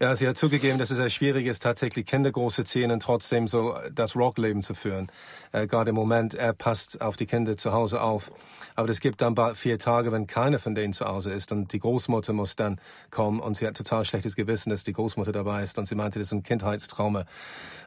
Ja, 0.02 0.16
sie 0.16 0.28
hat 0.28 0.36
zugegeben, 0.36 0.80
dass 0.80 0.90
es 0.90 0.98
sehr 0.98 1.12
schwierig 1.12 1.46
ist, 1.46 1.62
tatsächlich 1.62 2.08
Kinder 2.08 2.32
großzuziehen 2.32 2.90
und 2.90 3.04
trotzdem 3.04 3.48
so 3.48 3.76
das 3.94 4.16
Rockleben 4.16 4.64
zu 4.64 4.74
führen. 4.74 5.12
Äh, 5.52 5.68
gerade 5.68 5.92
im 5.92 5.96
Moment, 5.96 6.34
er 6.34 6.54
passt 6.54 7.02
auf 7.02 7.18
die 7.18 7.28
Kinder 7.28 7.56
zu 7.56 7.72
Hause 7.72 8.02
auf. 8.02 8.32
Aber 8.76 8.90
es 8.90 9.00
gibt 9.00 9.22
dann 9.22 9.36
bald 9.36 9.58
vier 9.58 9.78
Tage, 9.78 10.12
wenn 10.12 10.26
keiner 10.26 10.58
von 10.58 10.74
denen 10.74 10.94
zu 10.94 11.06
Hause 11.06 11.32
ist 11.32 11.52
und 11.52 11.72
die 11.72 11.78
Großmutter 11.78 12.34
muss 12.34 12.56
dann 12.56 12.80
kommen 13.12 13.40
und 13.40 13.58
sie 13.58 13.68
hat 13.68 13.78
total 13.78 14.04
schlechtes 14.04 14.36
Gewissen, 14.36 14.72
dass 14.72 14.84
die 14.84 14.94
Großmutter 14.94 15.32
dabei 15.32 15.62
ist 15.62 15.78
und 15.78 15.88
sie 15.88 15.94
meinte, 15.94 16.18
das 16.18 16.30
ist 16.30 16.32
ein 16.32 16.42
Kindheitstrauma, 16.42 17.26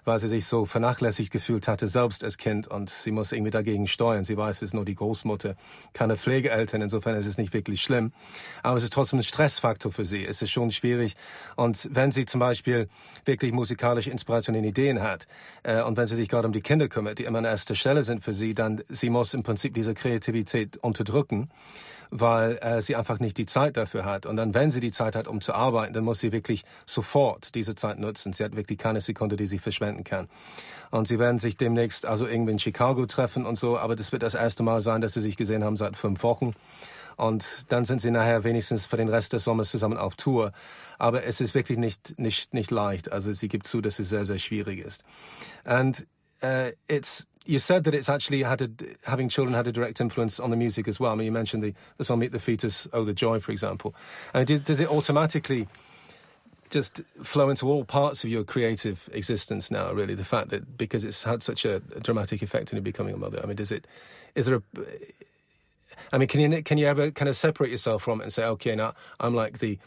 weil 0.04 0.20
sie 0.20 0.28
sich 0.28 0.46
so 0.46 0.66
vernachlässigt 0.66 1.32
gefühlt 1.32 1.66
hatte, 1.66 1.88
selbst 1.88 2.22
als 2.22 2.38
Kind 2.38 2.68
und 2.68 2.90
sie 2.90 3.10
muss 3.10 3.32
irgendwie 3.32 3.50
dagegen 3.50 3.88
steuern. 3.88 4.22
Sie 4.22 4.36
weiß, 4.36 4.56
es 4.56 4.62
ist 4.62 4.74
nur 4.74 4.84
die 4.84 4.94
Großmutter, 4.94 5.56
keine 5.94 6.16
Pflegeeltern, 6.16 6.80
insofern 6.80 7.16
ist 7.16 7.26
es 7.26 7.38
nicht 7.38 7.52
wirklich 7.52 7.82
schlimm. 7.82 8.12
Aber 8.62 8.76
es 8.76 8.84
ist 8.84 8.92
trotzdem 8.92 9.18
ein 9.18 9.24
Stressfaktor 9.24 9.90
für 9.90 10.04
sie. 10.04 10.24
Es 10.24 10.42
ist 10.42 10.52
schon 10.52 10.70
schwierig 10.70 11.16
und 11.56 11.88
wenn 11.90 12.03
sie 12.12 12.26
zum 12.26 12.40
Beispiel 12.40 12.88
wirklich 13.24 13.52
musikalische 13.52 14.10
Inspiration 14.10 14.56
und 14.56 14.64
Ideen 14.64 15.02
hat 15.02 15.26
äh, 15.62 15.82
und 15.82 15.96
wenn 15.96 16.06
sie 16.06 16.16
sich 16.16 16.28
gerade 16.28 16.46
um 16.46 16.52
die 16.52 16.60
Kinder 16.60 16.88
kümmert, 16.88 17.18
die 17.18 17.24
immer 17.24 17.38
an 17.38 17.44
erster 17.44 17.74
Stelle 17.74 18.02
sind 18.02 18.22
für 18.22 18.32
sie, 18.32 18.54
dann 18.54 18.82
sie 18.88 19.10
muss 19.10 19.34
im 19.34 19.42
Prinzip 19.42 19.74
diese 19.74 19.94
Kreativität 19.94 20.76
unterdrücken, 20.78 21.50
weil 22.10 22.58
äh, 22.62 22.80
sie 22.80 22.96
einfach 22.96 23.18
nicht 23.18 23.38
die 23.38 23.46
Zeit 23.46 23.76
dafür 23.76 24.04
hat. 24.04 24.26
Und 24.26 24.36
dann, 24.36 24.54
wenn 24.54 24.70
sie 24.70 24.80
die 24.80 24.92
Zeit 24.92 25.16
hat, 25.16 25.26
um 25.26 25.40
zu 25.40 25.52
arbeiten, 25.52 25.92
dann 25.94 26.04
muss 26.04 26.20
sie 26.20 26.32
wirklich 26.32 26.64
sofort 26.86 27.54
diese 27.54 27.74
Zeit 27.74 27.98
nutzen. 27.98 28.32
Sie 28.32 28.44
hat 28.44 28.54
wirklich 28.56 28.78
keine 28.78 29.00
Sekunde, 29.00 29.36
die 29.36 29.46
sie 29.46 29.58
verschwenden 29.58 30.04
kann. 30.04 30.28
Und 30.90 31.08
sie 31.08 31.18
werden 31.18 31.38
sich 31.38 31.56
demnächst 31.56 32.06
also 32.06 32.26
irgendwie 32.26 32.52
in 32.52 32.58
Chicago 32.58 33.06
treffen 33.06 33.46
und 33.46 33.58
so, 33.58 33.78
aber 33.78 33.96
das 33.96 34.12
wird 34.12 34.22
das 34.22 34.34
erste 34.34 34.62
Mal 34.62 34.80
sein, 34.80 35.00
dass 35.00 35.14
sie 35.14 35.20
sich 35.20 35.36
gesehen 35.36 35.64
haben 35.64 35.76
seit 35.76 35.96
fünf 35.96 36.22
Wochen. 36.22 36.54
Und 37.16 37.66
dann 37.68 37.84
sind 37.84 38.00
sie 38.00 38.10
nachher 38.10 38.44
wenigstens 38.44 38.86
für 38.86 38.96
den 38.96 39.08
Rest 39.08 39.32
des 39.32 39.44
Sommers 39.44 39.70
zusammen 39.70 39.98
auf 39.98 40.16
Tour. 40.16 40.52
Aber 40.98 41.24
es 41.24 41.40
ist 41.40 41.54
wirklich 41.54 41.78
nicht, 41.78 42.18
nicht, 42.18 42.54
nicht 42.54 42.70
leicht. 42.70 43.12
Also 43.12 43.32
sie 43.32 43.48
gibt 43.48 43.66
zu, 43.66 43.80
dass 43.80 43.98
es 43.98 44.08
sehr, 44.08 44.26
sehr 44.26 44.38
schwierig 44.38 44.78
ist. 44.78 45.04
And 45.64 46.06
uh, 46.42 46.70
it's 46.88 47.26
you 47.46 47.58
said 47.58 47.84
that 47.84 47.94
it's 47.94 48.08
actually 48.08 48.42
had 48.42 48.62
a, 48.62 48.68
having 49.04 49.28
children 49.28 49.54
had 49.54 49.66
a 49.66 49.72
direct 49.72 50.00
influence 50.00 50.40
on 50.40 50.50
the 50.50 50.56
music 50.56 50.88
as 50.88 50.98
well. 50.98 51.12
I 51.12 51.16
mean, 51.16 51.26
you 51.26 51.32
mentioned 51.32 51.62
the, 51.62 51.74
the 51.98 52.04
song 52.04 52.18
"Meet 52.18 52.32
the 52.32 52.38
Fetus," 52.38 52.88
"Oh 52.92 53.04
the 53.04 53.14
Joy," 53.14 53.40
for 53.40 53.52
example. 53.52 53.94
And 54.32 54.46
did, 54.46 54.64
does 54.64 54.80
it 54.80 54.88
automatically 54.88 55.68
just 56.70 57.02
flow 57.22 57.50
into 57.50 57.68
all 57.68 57.84
parts 57.84 58.24
of 58.24 58.30
your 58.30 58.44
creative 58.44 59.08
existence 59.12 59.70
now? 59.70 59.92
Really, 59.92 60.14
the 60.14 60.24
fact 60.24 60.50
that 60.50 60.78
because 60.78 61.04
it's 61.04 61.24
had 61.24 61.42
such 61.42 61.64
a, 61.64 61.76
a 61.94 62.00
dramatic 62.00 62.42
effect 62.42 62.72
in 62.72 62.76
you 62.76 62.82
becoming 62.82 63.14
a 63.14 63.18
mother. 63.18 63.40
I 63.42 63.46
mean, 63.46 63.56
does 63.56 63.70
it? 63.70 63.86
Is 64.34 64.46
there 64.46 64.56
a? 64.56 64.62
I 66.12 66.18
mean, 66.18 66.28
can 66.28 66.40
you 66.40 66.62
can 66.62 66.78
you 66.78 66.86
ever 66.86 67.10
kind 67.10 67.28
of 67.28 67.36
separate 67.36 67.70
yourself 67.70 68.02
from 68.02 68.20
it 68.20 68.24
and 68.24 68.32
say, 68.32 68.44
okay, 68.44 68.74
now 68.74 68.94
I'm 69.20 69.34
like 69.34 69.58
the 69.58 69.78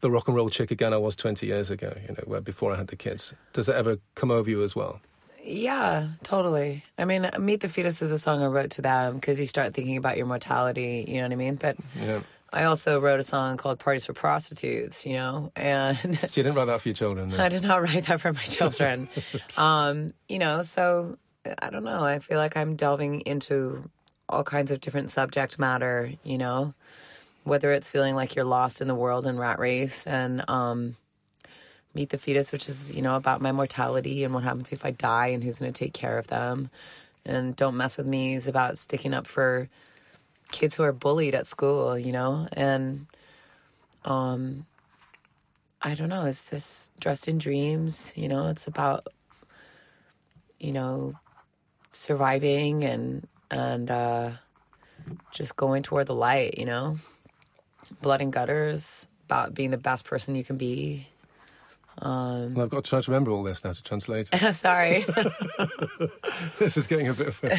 the 0.00 0.10
rock 0.10 0.28
and 0.28 0.36
roll 0.36 0.50
chick 0.50 0.70
again 0.70 0.92
I 0.92 0.98
was 0.98 1.16
20 1.16 1.46
years 1.46 1.70
ago, 1.70 1.96
you 2.02 2.08
know, 2.14 2.22
where 2.26 2.40
before 2.40 2.72
I 2.72 2.76
had 2.76 2.88
the 2.88 2.96
kids. 2.96 3.32
Does 3.54 3.68
it 3.68 3.74
ever 3.74 3.98
come 4.14 4.30
over 4.30 4.50
you 4.50 4.62
as 4.62 4.76
well? 4.76 5.00
Yeah, 5.42 6.08
totally. 6.22 6.82
I 6.98 7.04
mean, 7.04 7.28
Meet 7.38 7.60
the 7.60 7.68
Fetus 7.68 8.00
is 8.02 8.10
a 8.10 8.18
song 8.18 8.42
I 8.42 8.46
wrote 8.46 8.70
to 8.72 8.82
them 8.82 9.14
because 9.16 9.38
you 9.38 9.46
start 9.46 9.74
thinking 9.74 9.96
about 9.96 10.16
your 10.16 10.26
mortality, 10.26 11.04
you 11.06 11.16
know 11.16 11.22
what 11.24 11.32
I 11.32 11.36
mean? 11.36 11.54
But 11.56 11.76
Yeah. 12.02 12.20
I 12.52 12.64
also 12.64 13.00
wrote 13.00 13.18
a 13.18 13.24
song 13.24 13.56
called 13.56 13.78
Parties 13.80 14.06
for 14.06 14.12
Prostitutes, 14.12 15.04
you 15.04 15.14
know, 15.14 15.50
and 15.56 15.98
So 16.20 16.26
you 16.40 16.42
didn't 16.44 16.54
write 16.54 16.66
that 16.66 16.80
for 16.80 16.88
your 16.88 16.94
children? 16.94 17.30
then? 17.30 17.40
I 17.40 17.48
did 17.48 17.62
not 17.62 17.82
write 17.82 18.06
that 18.06 18.20
for 18.20 18.32
my 18.32 18.42
children. 18.44 19.08
um, 19.56 20.12
you 20.28 20.38
know, 20.38 20.62
so 20.62 21.18
I 21.58 21.68
don't 21.70 21.84
know. 21.84 22.04
I 22.04 22.20
feel 22.20 22.38
like 22.38 22.56
I'm 22.56 22.76
delving 22.76 23.20
into 23.22 23.90
all 24.28 24.44
kinds 24.44 24.70
of 24.70 24.80
different 24.80 25.10
subject 25.10 25.58
matter, 25.58 26.12
you 26.22 26.38
know, 26.38 26.74
whether 27.44 27.72
it's 27.72 27.88
feeling 27.88 28.14
like 28.14 28.34
you're 28.34 28.44
lost 28.44 28.80
in 28.80 28.88
the 28.88 28.94
world 28.94 29.26
and 29.26 29.38
rat 29.38 29.58
race 29.58 30.06
and 30.06 30.48
um, 30.48 30.96
Meet 31.94 32.10
the 32.10 32.18
Fetus, 32.18 32.52
which 32.52 32.68
is, 32.68 32.92
you 32.92 33.02
know, 33.02 33.16
about 33.16 33.40
my 33.40 33.52
mortality 33.52 34.24
and 34.24 34.34
what 34.34 34.44
happens 34.44 34.72
if 34.72 34.84
I 34.84 34.90
die 34.90 35.28
and 35.28 35.44
who's 35.44 35.58
going 35.58 35.72
to 35.72 35.78
take 35.78 35.94
care 35.94 36.18
of 36.18 36.26
them. 36.26 36.70
And 37.24 37.54
Don't 37.54 37.76
Mess 37.76 37.96
With 37.96 38.06
Me 38.06 38.34
is 38.34 38.48
about 38.48 38.78
sticking 38.78 39.14
up 39.14 39.26
for 39.26 39.68
kids 40.50 40.74
who 40.74 40.82
are 40.82 40.92
bullied 40.92 41.34
at 41.34 41.46
school, 41.46 41.98
you 41.98 42.12
know, 42.12 42.48
and 42.52 43.06
um, 44.04 44.66
I 45.80 45.94
don't 45.94 46.08
know, 46.08 46.24
it's 46.24 46.50
this 46.50 46.90
dressed 47.00 47.28
in 47.28 47.38
dreams, 47.38 48.12
you 48.16 48.28
know, 48.28 48.48
it's 48.48 48.66
about 48.66 49.06
you 50.64 50.72
know, 50.72 51.14
surviving 51.92 52.84
and 52.84 53.28
and 53.54 53.90
uh 53.90 54.30
just 55.32 55.56
going 55.56 55.82
toward 55.82 56.06
the 56.06 56.14
light, 56.14 56.58
you 56.58 56.64
know. 56.64 56.96
Blood 58.00 58.22
and 58.22 58.32
gutters, 58.32 59.06
about 59.26 59.54
being 59.54 59.70
the 59.70 59.78
best 59.78 60.04
person 60.04 60.34
you 60.34 60.44
can 60.44 60.56
be. 60.56 61.06
Well, 62.02 62.62
I've 62.62 62.70
got 62.70 62.84
to 62.84 62.90
try 62.90 63.00
to 63.00 63.10
remember 63.10 63.30
all 63.30 63.42
this 63.42 63.64
now 63.64 63.72
to 63.72 63.82
translate 63.82 64.28
it. 64.32 64.54
Sorry. 64.54 65.04
this 66.58 66.76
is 66.76 66.86
getting 66.86 67.08
a 67.08 67.14
bit 67.14 67.28
of 67.28 67.44
a, 67.44 67.52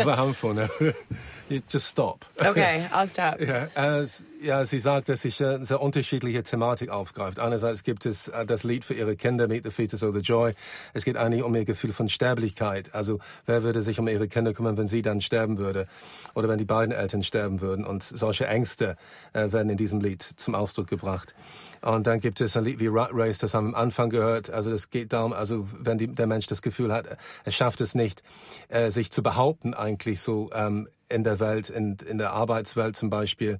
of 0.00 0.06
a 0.06 0.16
handful 0.16 0.54
now. 0.54 0.68
you 1.48 1.62
just 1.68 1.88
stop. 1.88 2.24
okay, 2.40 2.88
I'll 2.92 3.06
stop. 3.06 3.40
Ja, 3.40 3.68
äh, 3.74 4.06
ja, 4.42 4.64
sie 4.64 4.78
sagt, 4.78 5.08
dass 5.08 5.22
sich 5.22 5.42
eine 5.44 5.64
sehr 5.64 5.80
unterschiedliche 5.80 6.42
Thematik 6.42 6.90
aufgreift. 6.90 7.38
Einerseits 7.38 7.84
gibt 7.84 8.06
es 8.06 8.28
äh, 8.28 8.44
das 8.46 8.64
Lied 8.64 8.84
für 8.84 8.94
ihre 8.94 9.14
Kinder, 9.16 9.46
Meet 9.46 9.64
the 9.64 9.70
Fetus 9.70 10.02
or 10.02 10.12
the 10.12 10.20
Joy. 10.20 10.54
Es 10.94 11.04
geht 11.04 11.16
eigentlich 11.16 11.42
um 11.42 11.54
ihr 11.54 11.64
Gefühl 11.64 11.92
von 11.92 12.08
Sterblichkeit. 12.08 12.94
Also, 12.94 13.18
wer 13.46 13.62
würde 13.62 13.82
sich 13.82 14.00
um 14.00 14.08
ihre 14.08 14.28
Kinder 14.28 14.52
kümmern, 14.52 14.76
wenn 14.76 14.88
sie 14.88 15.02
dann 15.02 15.20
sterben 15.20 15.58
würde? 15.58 15.86
Oder 16.34 16.48
wenn 16.48 16.58
die 16.58 16.64
beiden 16.64 16.92
Eltern 16.92 17.22
sterben 17.22 17.60
würden? 17.60 17.84
Und 17.84 18.02
solche 18.02 18.46
Ängste 18.46 18.96
äh, 19.32 19.52
werden 19.52 19.70
in 19.70 19.76
diesem 19.76 20.00
Lied 20.00 20.22
zum 20.22 20.54
Ausdruck 20.54 20.88
gebracht. 20.88 21.34
Und 21.82 22.06
dann 22.06 22.20
gibt 22.20 22.40
es 22.40 22.56
ein 22.56 22.64
Lied 22.64 22.78
wie 22.78 22.86
Rat 22.86 23.10
Race, 23.12 23.38
das 23.38 23.54
am 23.54 23.74
Anfang 23.74 24.08
gehört. 24.08 24.50
Also 24.50 24.70
das 24.70 24.90
geht 24.90 25.12
darum, 25.12 25.32
also 25.32 25.68
wenn 25.72 25.98
die, 25.98 26.06
der 26.06 26.28
Mensch 26.28 26.46
das 26.46 26.62
Gefühl 26.62 26.92
hat, 26.92 27.06
er 27.44 27.52
schafft 27.52 27.80
es 27.80 27.94
nicht, 27.94 28.22
äh, 28.68 28.90
sich 28.90 29.10
zu 29.10 29.22
behaupten 29.22 29.74
eigentlich 29.74 30.20
so 30.20 30.48
ähm, 30.54 30.88
in 31.08 31.24
der 31.24 31.40
Welt, 31.40 31.70
in, 31.70 31.96
in 32.08 32.18
der 32.18 32.32
Arbeitswelt 32.32 32.96
zum 32.96 33.10
Beispiel. 33.10 33.58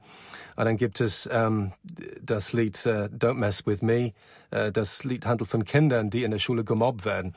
Und 0.56 0.64
dann 0.64 0.76
gibt 0.76 1.00
es 1.00 1.28
ähm, 1.32 1.72
das 2.20 2.52
Lied 2.52 2.87
äh, 2.87 3.08
Don't 3.12 3.35
Mess 3.35 3.66
With 3.66 3.82
Me. 3.82 4.12
Äh, 4.50 4.70
das 4.70 5.02
Lied 5.02 5.26
handelt 5.26 5.50
von 5.50 5.64
Kindern, 5.64 6.08
die 6.08 6.22
in 6.22 6.30
der 6.30 6.38
Schule 6.38 6.62
gemobbt 6.62 7.04
werden. 7.04 7.35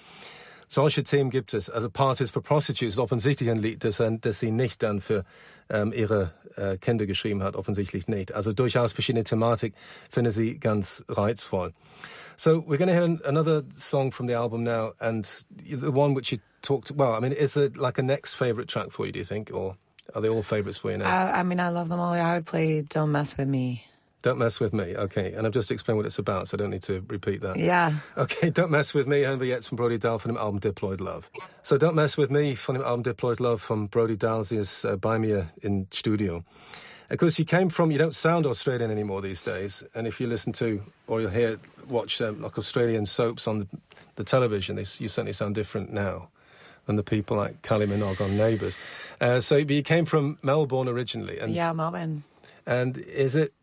Solche 0.67 1.03
Themen 1.03 1.29
gibt 1.29 1.53
es. 1.53 1.69
Also 1.69 1.89
Parties 1.89 2.31
for 2.31 2.41
Prostitutes 2.41 2.97
offensichtlich 2.97 3.49
ein 3.49 3.57
Lied, 3.57 3.83
das, 3.83 4.01
das 4.21 4.39
sie 4.39 4.51
nicht 4.51 4.83
dann 4.83 5.01
für 5.01 5.23
ähm, 5.69 5.93
ihre 5.93 6.33
äh, 6.55 6.77
Kinder 6.77 7.05
geschrieben 7.05 7.43
hat, 7.43 7.55
offensichtlich 7.55 8.07
nicht. 8.07 8.33
Also 8.33 8.53
durchaus 8.53 8.93
verschiedene 8.93 9.23
Thematik 9.23 9.73
finde 10.09 10.31
sie 10.31 10.59
ganz 10.59 11.03
reizvoll. 11.07 11.73
So 12.37 12.61
we're 12.67 12.77
going 12.77 12.89
to 12.89 12.93
hear 12.93 13.17
another 13.25 13.63
song 13.75 14.11
from 14.11 14.27
the 14.27 14.33
album 14.33 14.63
now, 14.63 14.93
and 14.99 15.25
the 15.57 15.91
one 15.91 16.15
which 16.15 16.31
you 16.31 16.39
talked. 16.61 16.91
Well, 16.91 17.13
I 17.13 17.21
mean, 17.21 17.31
is 17.31 17.55
it 17.55 17.77
like 17.77 17.97
a 17.97 18.03
next 18.03 18.35
favorite 18.35 18.67
track 18.67 18.91
for 18.91 19.05
you? 19.05 19.13
Do 19.13 19.19
you 19.19 19.25
think, 19.25 19.51
or 19.53 19.77
are 20.13 20.21
they 20.21 20.27
all 20.27 20.43
favorites 20.43 20.77
for 20.77 20.91
you 20.91 20.97
now? 20.97 21.05
I, 21.05 21.39
I 21.39 21.43
mean, 21.43 21.61
I 21.61 21.69
love 21.69 21.87
them 21.87 21.99
all. 21.99 22.13
I 22.13 22.35
would 22.35 22.45
play 22.45 22.81
Don't 22.81 23.13
Mess 23.13 23.37
With 23.37 23.47
Me. 23.47 23.85
Don't 24.25 24.39
mess 24.39 24.59
with 24.59 24.73
me. 24.73 24.95
Okay, 24.97 25.33
and 25.33 25.45
I've 25.45 25.53
just 25.53 25.69
explained 25.69 25.97
what 25.97 26.07
it's 26.07 26.17
about, 26.17 26.47
so 26.47 26.57
I 26.57 26.57
don't 26.57 26.71
need 26.71 26.81
to 26.83 27.05
repeat 27.07 27.41
that. 27.41 27.57
Yeah. 27.59 27.93
Okay, 28.17 28.49
Don't 28.49 28.71
Mess 28.71 28.95
With 28.95 29.05
Me, 29.05 29.21
Henry 29.21 29.49
Yates 29.49 29.67
from 29.67 29.75
Brody 29.75 29.99
Dalle 29.99 30.17
von 30.17 30.33
dem 30.33 30.37
Album 30.41 30.59
Diploid 30.59 30.99
Love. 30.99 31.29
So 31.61 31.77
Don't 31.77 31.93
Mess 31.95 32.17
With 32.17 32.31
Me 32.31 32.55
von 32.55 32.73
dem 32.73 32.83
Album 32.83 33.03
Diploid 33.03 33.39
Love 33.39 33.61
from 33.61 33.85
Brody 33.85 34.17
Dalle, 34.17 34.43
sie 34.43 34.57
ist 34.57 34.83
äh, 34.83 34.97
bei 34.97 35.19
mir 35.19 35.51
in 35.61 35.85
Studio. 35.91 36.43
Of 37.11 37.19
course, 37.19 37.37
you 37.37 37.45
came 37.45 37.69
from, 37.69 37.91
you 37.91 37.99
don't 37.99 38.15
sound 38.15 38.47
Australian 38.47 38.89
anymore 38.89 39.21
these 39.21 39.43
days, 39.43 39.83
and 39.93 40.07
if 40.07 40.19
you 40.19 40.25
listen 40.25 40.53
to, 40.53 40.81
or 41.05 41.21
you'll 41.21 41.29
hear, 41.29 41.59
watch 41.87 42.19
um, 42.19 42.41
like 42.41 42.57
Australian 42.57 43.05
soaps 43.05 43.47
on 43.47 43.59
the, 43.59 43.67
the 44.15 44.23
television, 44.23 44.75
they, 44.75 44.85
you 44.97 45.07
certainly 45.07 45.33
sound 45.33 45.53
different 45.53 45.93
now 45.93 46.29
than 46.87 46.95
the 46.95 47.03
people 47.03 47.37
like 47.37 47.61
Kylie 47.61 47.87
Minogue 47.87 48.19
on 48.21 48.35
Neighbours. 48.35 48.75
Uh, 49.21 49.39
so, 49.39 49.63
but 49.63 49.75
you 49.75 49.83
came 49.83 50.05
from 50.05 50.39
Melbourne 50.41 50.87
originally, 50.87 51.37
and 51.37 51.53
Yeah, 51.53 51.71
Melbourne. 51.73 52.23
and 52.65 52.97
is 52.97 53.35
it? 53.35 53.53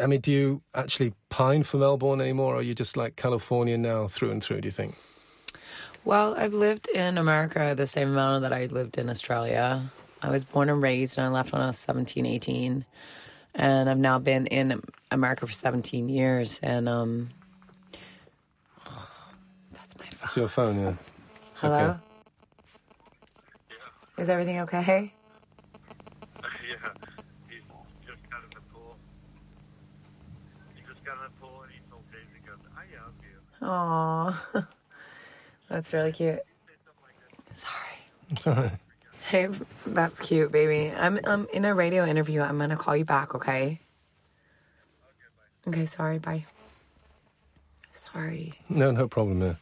I 0.00 0.06
mean, 0.06 0.20
do 0.20 0.30
you 0.30 0.62
actually 0.74 1.12
pine 1.28 1.62
for 1.62 1.78
Melbourne 1.78 2.20
anymore, 2.20 2.54
or 2.54 2.58
are 2.58 2.62
you 2.62 2.74
just 2.74 2.96
like 2.96 3.16
California 3.16 3.76
now 3.76 4.08
through 4.08 4.30
and 4.30 4.42
through? 4.42 4.60
Do 4.60 4.68
you 4.68 4.72
think? 4.72 4.94
Well, 6.04 6.34
I've 6.38 6.54
lived 6.54 6.88
in 6.88 7.18
America 7.18 7.74
the 7.76 7.86
same 7.86 8.08
amount 8.10 8.42
that 8.42 8.52
I 8.52 8.66
lived 8.66 8.96
in 8.96 9.10
Australia. 9.10 9.82
I 10.22 10.30
was 10.30 10.44
born 10.44 10.68
and 10.68 10.80
raised, 10.82 11.18
and 11.18 11.26
I 11.26 11.30
left 11.30 11.52
when 11.52 11.60
I 11.62 11.66
was 11.66 11.78
17, 11.78 12.24
18. 12.26 12.84
And 13.54 13.90
I've 13.90 13.98
now 13.98 14.18
been 14.18 14.46
in 14.46 14.80
America 15.10 15.46
for 15.46 15.52
17 15.52 16.08
years. 16.08 16.60
And 16.62 16.88
um, 16.88 17.28
that's 19.72 19.94
my 19.98 20.06
phone. 20.06 20.20
It's 20.22 20.36
your 20.36 20.48
phone, 20.48 20.80
yeah. 20.80 20.94
It's 21.52 21.60
Hello? 21.60 21.76
okay. 21.76 21.98
Is 24.18 24.28
everything 24.28 24.60
okay? 24.60 25.12
yeah, 26.68 26.76
he's 27.48 27.62
just 28.06 28.30
got 28.30 28.42
in 28.42 28.50
the 28.50 28.60
pool. 28.72 28.96
He 30.74 30.82
just 30.82 31.04
got 31.04 31.16
in 31.18 31.22
the 31.24 31.30
pool 31.40 31.62
and 31.62 31.72
he 31.72 31.78
told 31.88 32.02
Daisy, 32.10 32.40
goes, 32.46 32.58
I 32.76 32.84
love 32.98 33.14
you. 33.22 33.38
Aw. 33.66 34.66
That's 35.78 35.92
really 35.92 36.10
cute. 36.10 36.40
Sorry. 37.54 38.70
Hey, 39.28 39.46
that's 39.86 40.18
cute, 40.20 40.50
baby. 40.50 40.90
I'm 40.90 41.20
I'm 41.24 41.46
in 41.52 41.66
a 41.66 41.74
radio 41.74 42.06
interview. 42.06 42.40
I'm 42.40 42.56
gonna 42.58 42.78
call 42.78 42.96
you 42.96 43.04
back, 43.04 43.34
okay? 43.34 43.78
Okay, 45.66 45.84
sorry, 45.84 46.18
bye. 46.18 46.46
Sorry. 47.92 48.54
No, 48.70 48.90
no 48.90 49.06
problem. 49.06 49.42
Yeah. 49.42 49.54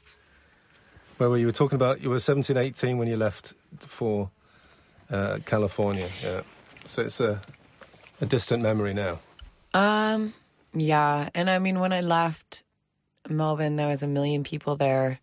Well, 1.19 1.31
well, 1.31 1.39
you 1.39 1.47
were 1.47 1.53
talking 1.53 1.75
about 1.75 2.01
you 2.01 2.11
were 2.11 2.21
17, 2.21 2.57
18 2.57 2.97
when 2.97 3.09
you 3.09 3.17
left 3.17 3.55
for 3.81 4.31
uh, 5.11 5.39
California. 5.45 6.09
Yeah. 6.23 6.43
So 6.85 7.03
it's 7.03 7.19
a, 7.19 7.43
a 8.21 8.27
distant 8.27 8.63
memory 8.63 8.95
now. 8.95 9.19
Um, 9.75 10.33
yeah, 10.75 11.29
and 11.35 11.51
I 11.51 11.59
mean 11.59 11.81
when 11.81 11.93
I 11.93 12.03
left 12.03 12.63
Melbourne, 13.29 13.75
there 13.75 13.89
was 13.89 14.05
a 14.05 14.07
million 14.07 14.45
people 14.45 14.77
there, 14.77 15.19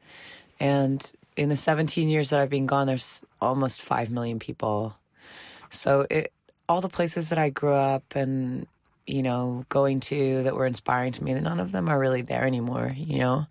and 0.64 1.12
in 1.36 1.50
the 1.50 1.56
17 1.58 2.10
years 2.10 2.30
that 2.30 2.40
I've 2.40 2.50
been 2.50 2.68
gone, 2.68 2.88
there's 2.88 3.22
almost 3.42 3.82
five 3.82 4.10
million 4.10 4.40
people. 4.40 4.96
So 5.70 6.06
it 6.10 6.32
all 6.70 6.80
the 6.82 6.90
places 6.90 7.30
that 7.30 7.38
I 7.38 7.50
grew 7.50 7.74
up 7.74 8.16
and 8.16 8.66
you 9.06 9.22
know 9.22 9.66
going 9.68 10.00
to 10.00 10.44
that 10.44 10.56
were 10.56 10.66
inspiring 10.66 11.12
to 11.14 11.24
me, 11.24 11.34
none 11.34 11.60
of 11.60 11.72
them 11.72 11.90
are 11.90 12.00
really 12.00 12.22
there 12.22 12.46
anymore. 12.46 12.94
You 12.96 13.20
know, 13.20 13.48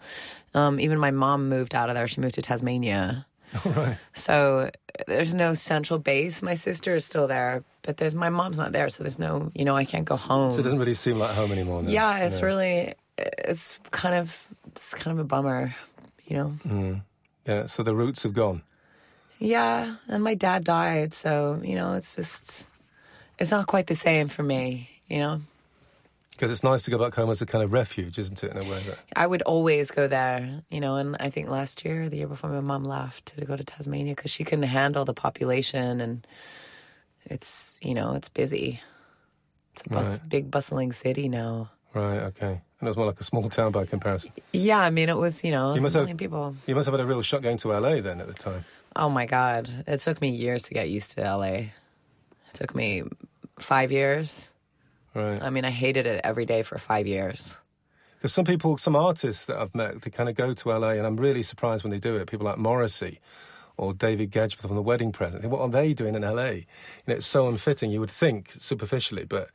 um, 0.55 0.81
even 0.81 0.99
my 0.99 1.11
mom 1.11 1.49
moved 1.49 1.75
out 1.75 1.89
of 1.91 1.95
there. 1.95 2.09
She 2.09 2.21
moved 2.21 2.37
to 2.37 2.43
Tasmania. 2.43 3.27
All 3.65 3.73
right. 3.77 3.99
So 4.15 4.71
there's 5.07 5.35
no 5.35 5.53
central 5.55 5.99
base. 5.99 6.43
My 6.43 6.55
sister 6.55 6.95
is 6.97 7.05
still 7.05 7.27
there, 7.27 7.65
but 7.83 7.99
there's 7.99 8.15
my 8.15 8.31
mom's 8.31 8.57
not 8.59 8.73
there, 8.73 8.89
so 8.89 9.03
there's 9.05 9.19
no, 9.19 9.51
you 9.55 9.65
know, 9.67 9.77
I 9.77 9.85
can't 9.85 10.07
go 10.07 10.17
home. 10.17 10.53
So 10.53 10.61
it 10.61 10.65
doesn't 10.65 10.79
really 10.79 10.95
seem 10.95 11.19
like 11.19 11.33
home 11.35 11.53
anymore. 11.53 11.83
Now. 11.83 11.91
yeah, 11.91 12.19
it's 12.25 12.41
No. 12.41 12.47
really, 12.47 12.95
it's 13.19 13.79
kind 13.91 14.15
of, 14.15 14.47
it's 14.69 14.95
kind 14.95 15.13
of 15.19 15.21
a 15.21 15.25
bummer, 15.29 15.75
you 16.33 16.39
know. 16.39 16.53
Mm. 16.67 17.03
Yeah. 17.47 17.67
So 17.67 17.83
the 17.83 17.95
roots 17.95 18.23
have 18.23 18.33
gone. 18.33 18.63
Yeah, 19.39 19.97
and 20.09 20.23
my 20.25 20.35
dad 20.35 20.65
died, 20.65 21.13
so 21.15 21.61
you 21.63 21.75
know, 21.75 21.95
it's 21.95 22.17
just, 22.17 22.69
it's 23.39 23.51
not 23.51 23.67
quite 23.67 23.89
the 23.89 23.97
same 23.97 24.29
for 24.29 24.43
me, 24.43 24.89
you 25.09 25.19
know. 25.19 25.43
Because 26.31 26.51
it's 26.51 26.63
nice 26.63 26.83
to 26.85 26.91
go 26.91 26.99
back 26.99 27.15
home 27.15 27.29
as 27.31 27.43
a 27.43 27.47
kind 27.47 27.63
of 27.63 27.73
refuge, 27.73 28.19
isn't 28.19 28.43
it, 28.43 28.53
in 28.53 28.57
a 28.57 28.65
way? 28.65 28.83
That... 28.87 28.99
I 29.15 29.27
would 29.27 29.43
always 29.43 29.91
go 29.91 30.09
there, 30.09 30.63
you 30.71 30.81
know, 30.81 30.97
and 30.97 31.17
I 31.21 31.29
think 31.29 31.49
last 31.49 31.85
year, 31.85 32.09
the 32.09 32.17
year 32.17 32.27
before, 32.27 32.51
my 32.51 32.61
mom 32.61 32.85
left 32.85 33.37
to 33.37 33.45
go 33.45 33.57
to 33.57 33.65
Tasmania 33.65 34.15
because 34.15 34.31
she 34.31 34.43
couldn't 34.45 34.63
handle 34.65 35.05
the 35.05 35.15
population 35.15 36.01
and 36.01 36.27
it's, 37.27 37.79
you 37.83 37.95
know, 37.95 38.15
it's 38.15 38.29
busy. 38.29 38.81
It's 39.73 39.83
a 39.87 39.89
bus- 39.91 40.19
Right. 40.19 40.29
big, 40.29 40.51
bustling 40.51 40.93
city 40.93 41.29
now. 41.29 41.71
Right, 41.95 42.19
okay. 42.21 42.61
And 42.81 42.89
it 42.89 42.91
was 42.91 42.97
more 42.97 43.07
like 43.07 43.21
a 43.21 43.25
small 43.25 43.49
town 43.49 43.71
by 43.73 43.85
comparison. 43.85 44.33
Yeah, 44.53 44.81
I 44.81 44.91
mean, 44.91 45.09
it 45.09 45.17
was, 45.17 45.45
you 45.45 45.51
know, 45.51 45.75
You 45.75 45.81
must 45.81 45.95
a 45.95 45.99
have- 45.99 46.05
million 46.07 46.17
people. 46.17 46.57
You 46.67 46.75
must 46.75 46.87
have 46.87 46.93
had 46.95 47.01
a 47.01 47.07
real 47.07 47.23
shock 47.23 47.43
going 47.43 47.59
to 47.59 47.69
LA 47.69 48.01
then 48.01 48.21
at 48.21 48.27
the 48.27 48.35
time. 48.35 48.65
Oh 48.97 49.09
my 49.09 49.27
God. 49.27 49.71
It 49.87 50.01
took 50.01 50.21
me 50.21 50.31
years 50.31 50.63
to 50.65 50.75
get 50.75 50.89
used 50.89 51.13
to 51.13 51.21
LA. 51.23 51.47
It 51.47 51.69
took 52.55 52.75
me 52.75 53.05
five 53.59 53.93
years. 53.93 54.51
Right. 55.15 55.41
I 55.43 55.51
mean, 55.51 55.65
I 55.65 55.71
hated 55.71 56.07
it 56.07 56.21
every 56.25 56.45
day 56.47 56.63
for 56.63 56.79
five 56.79 57.07
years. 57.07 57.59
Because 58.19 58.33
some 58.33 58.45
people, 58.45 58.79
some 58.79 58.97
artists 58.97 59.45
that 59.47 59.59
I've 59.59 59.75
met, 59.75 60.01
they 60.03 60.11
kind 60.11 60.29
of 60.29 60.35
go 60.37 60.53
to 60.55 60.69
LA, 60.79 60.91
and 60.91 61.07
I'm 61.07 61.17
really 61.17 61.43
surprised 61.43 61.83
when 61.85 61.91
they 61.91 61.99
do 61.99 62.15
it. 62.17 62.29
People 62.31 62.47
like 62.47 62.57
Morrissey 62.59 63.21
or 63.77 63.93
David 63.93 64.31
Gedge 64.31 64.55
from 64.57 64.75
The 64.75 64.83
Wedding 64.83 65.13
Present. 65.13 65.45
What 65.47 65.61
are 65.61 65.69
they 65.69 65.93
doing 65.93 66.15
in 66.15 66.23
LA? 66.23 66.51
You 66.51 66.65
know, 67.09 67.15
it's 67.17 67.27
so 67.27 67.49
unfitting. 67.49 67.91
You 67.91 68.01
would 68.01 68.11
think 68.11 68.53
superficially, 68.59 69.25
but 69.25 69.49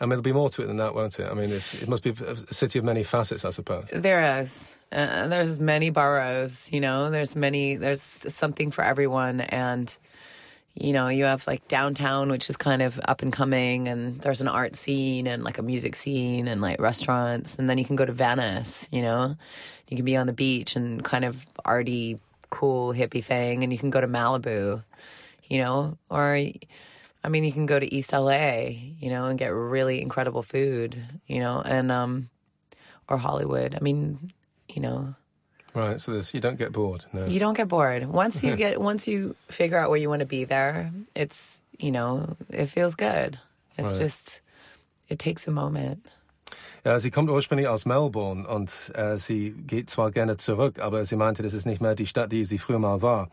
I 0.00 0.04
mean, 0.04 0.10
there'll 0.10 0.22
be 0.22 0.32
more 0.32 0.50
to 0.50 0.62
it 0.62 0.66
than 0.66 0.78
that, 0.78 0.94
won't 0.94 1.18
it? 1.20 1.30
I 1.30 1.34
mean, 1.34 1.52
it 1.52 1.88
must 1.88 2.02
be 2.02 2.10
a 2.10 2.36
city 2.52 2.80
of 2.80 2.84
many 2.84 3.04
facets, 3.04 3.44
I 3.44 3.50
suppose. 3.50 3.86
There 3.92 4.40
is. 4.40 4.76
Uh, 4.90 5.28
there's 5.28 5.60
many 5.60 5.90
boroughs, 5.90 6.68
you 6.72 6.80
know, 6.80 7.10
there's 7.10 7.34
many, 7.34 7.76
there's 7.76 8.00
something 8.00 8.70
for 8.70 8.84
everyone. 8.84 9.40
And, 9.40 9.96
you 10.74 10.92
know, 10.92 11.08
you 11.08 11.24
have 11.24 11.46
like 11.46 11.66
downtown, 11.68 12.30
which 12.30 12.50
is 12.50 12.56
kind 12.56 12.82
of 12.82 13.00
up 13.04 13.22
and 13.22 13.32
coming, 13.32 13.88
and 13.88 14.20
there's 14.20 14.40
an 14.40 14.48
art 14.48 14.76
scene 14.76 15.26
and 15.26 15.42
like 15.44 15.58
a 15.58 15.62
music 15.62 15.96
scene 15.96 16.48
and 16.48 16.60
like 16.60 16.80
restaurants. 16.80 17.56
And 17.58 17.68
then 17.70 17.78
you 17.78 17.84
can 17.84 17.96
go 17.96 18.04
to 18.04 18.12
Venice, 18.12 18.88
you 18.92 19.02
know, 19.02 19.36
you 19.88 19.96
can 19.96 20.04
be 20.04 20.16
on 20.16 20.26
the 20.26 20.32
beach 20.32 20.76
and 20.76 21.02
kind 21.04 21.24
of 21.24 21.46
arty, 21.64 22.18
cool, 22.50 22.92
hippie 22.92 23.24
thing. 23.24 23.62
And 23.62 23.72
you 23.72 23.78
can 23.78 23.90
go 23.90 24.00
to 24.00 24.08
Malibu, 24.08 24.82
you 25.48 25.58
know, 25.58 25.98
or, 26.10 26.40
I 27.24 27.28
mean, 27.28 27.42
you 27.44 27.52
can 27.52 27.66
go 27.66 27.78
to 27.80 27.86
East 27.94 28.12
LA, 28.12 28.68
you 29.00 29.08
know, 29.10 29.26
and 29.26 29.38
get 29.38 29.48
really 29.48 30.00
incredible 30.02 30.42
food, 30.42 30.96
you 31.26 31.40
know, 31.40 31.62
and, 31.64 31.90
um, 31.90 32.28
or 33.08 33.16
Hollywood. 33.16 33.74
I 33.74 33.80
mean, 33.80 34.30
you 34.68 34.82
know, 34.82 35.14
Right, 35.74 36.00
so 36.00 36.12
there's, 36.12 36.32
you 36.32 36.40
don't 36.40 36.56
get 36.56 36.70
bored. 36.72 37.04
No. 37.12 37.26
you 37.26 37.40
don't 37.40 37.56
get 37.56 37.66
bored. 37.66 38.06
Once 38.06 38.44
you 38.44 38.54
get 38.64 38.80
once 38.80 39.08
you 39.08 39.34
figure 39.48 39.76
out 39.76 39.90
where 39.90 39.98
you 39.98 40.08
want 40.08 40.20
to 40.20 40.26
be 40.26 40.44
there, 40.44 40.92
it's, 41.16 41.62
you 41.80 41.90
know, 41.90 42.36
it 42.48 42.66
feels 42.66 42.94
good. 42.94 43.38
It's 43.76 43.88
Right. 43.98 43.98
just 44.04 44.40
it 45.08 45.18
takes 45.18 45.48
a 45.48 45.50
moment. 45.50 46.06
Ja, 46.84 47.00
sie 47.00 47.10
kommt 47.10 47.28
ursprünglich 47.30 47.66
aus 47.66 47.86
Melbourne 47.86 48.46
und 48.46 48.92
äh, 48.94 49.16
sie 49.16 49.50
geht 49.66 49.90
zwar 49.90 50.12
gerne 50.12 50.36
zurück, 50.36 50.78
aber 50.78 51.04
sie 51.06 51.16
meinte, 51.16 51.42
das 51.42 51.54
ist 51.54 51.66
nicht 51.66 51.80
mehr 51.80 51.94
die 51.96 52.06
Stadt, 52.06 52.30
die 52.30 52.44
sie 52.44 52.58
früher 52.58 52.78
mal 52.78 53.02
war. 53.02 53.30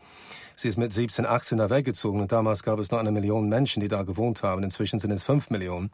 Sie 0.56 0.68
ist 0.68 0.76
mit 0.76 0.92
17, 0.92 1.26
18 1.26 1.58
da 1.58 1.70
weggezogen 1.70 2.20
und 2.20 2.32
damals 2.32 2.62
gab 2.62 2.78
es 2.78 2.90
noch 2.90 2.98
eine 2.98 3.12
Million 3.12 3.48
Menschen, 3.48 3.80
die 3.80 3.88
da 3.88 4.02
gewohnt 4.02 4.42
haben. 4.42 4.62
Inzwischen 4.62 4.98
sind 4.98 5.10
es 5.10 5.22
fünf 5.22 5.50
Millionen 5.50 5.90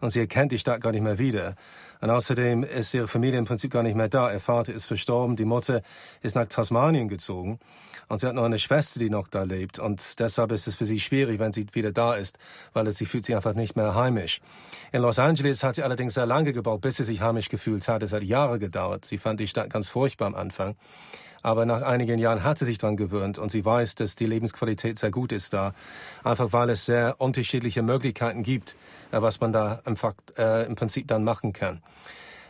und 0.00 0.10
sie 0.10 0.20
erkennt 0.20 0.52
die 0.52 0.58
Stadt 0.58 0.80
gar 0.80 0.92
nicht 0.92 1.02
mehr 1.02 1.18
wieder. 1.18 1.54
Und 2.00 2.10
außerdem 2.10 2.62
ist 2.62 2.94
ihre 2.94 3.08
Familie 3.08 3.38
im 3.38 3.46
Prinzip 3.46 3.72
gar 3.72 3.82
nicht 3.82 3.96
mehr 3.96 4.08
da. 4.08 4.32
Ihr 4.32 4.40
Vater 4.40 4.72
ist 4.72 4.86
verstorben, 4.86 5.36
die 5.36 5.44
Mutter 5.44 5.82
ist 6.22 6.36
nach 6.36 6.46
Tasmanien 6.46 7.08
gezogen 7.08 7.58
und 8.08 8.20
sie 8.20 8.26
hat 8.26 8.34
noch 8.34 8.44
eine 8.44 8.58
Schwester, 8.58 9.00
die 9.00 9.10
noch 9.10 9.28
da 9.28 9.42
lebt. 9.42 9.78
Und 9.78 10.20
deshalb 10.20 10.52
ist 10.52 10.66
es 10.66 10.76
für 10.76 10.84
sie 10.84 11.00
schwierig, 11.00 11.40
wenn 11.40 11.52
sie 11.52 11.66
wieder 11.72 11.92
da 11.92 12.14
ist, 12.14 12.38
weil 12.72 12.90
sie 12.92 13.06
fühlt 13.06 13.26
sich 13.26 13.34
einfach 13.34 13.54
nicht 13.54 13.76
mehr 13.76 13.94
heimisch. 13.94 14.40
In 14.92 15.02
Los 15.02 15.18
Angeles 15.18 15.64
hat 15.64 15.76
sie 15.76 15.82
allerdings 15.82 16.14
sehr 16.14 16.26
lange 16.26 16.52
gebaut, 16.52 16.80
bis 16.80 16.96
sie 16.96 17.04
sich 17.04 17.20
heimisch 17.20 17.48
gefühlt 17.48 17.88
hat. 17.88 18.02
Es 18.02 18.12
hat 18.12 18.22
Jahre 18.22 18.58
gedauert. 18.58 19.04
Sie 19.04 19.18
fand 19.18 19.40
die 19.40 19.48
Stadt 19.48 19.70
ganz 19.70 19.88
furchtbar 19.88 20.26
am 20.26 20.34
Anfang. 20.34 20.76
Aber 21.42 21.66
nach 21.66 21.82
einigen 21.82 22.18
Jahren 22.18 22.42
hat 22.42 22.58
sie 22.58 22.64
sich 22.64 22.78
daran 22.78 22.96
gewöhnt 22.96 23.38
und 23.38 23.52
sie 23.52 23.64
weiß, 23.64 23.94
dass 23.94 24.16
die 24.16 24.26
Lebensqualität 24.26 24.98
sehr 24.98 25.10
gut 25.10 25.32
ist 25.32 25.52
da. 25.52 25.74
Einfach 26.24 26.52
weil 26.52 26.70
es 26.70 26.86
sehr 26.86 27.20
unterschiedliche 27.20 27.82
Möglichkeiten 27.82 28.42
gibt, 28.42 28.76
äh, 29.12 29.22
was 29.22 29.40
man 29.40 29.52
da 29.52 29.80
im, 29.86 29.96
Fakt, 29.96 30.38
äh, 30.38 30.64
im 30.64 30.74
Prinzip 30.74 31.08
dann 31.08 31.24
machen 31.24 31.52
kann. 31.52 31.82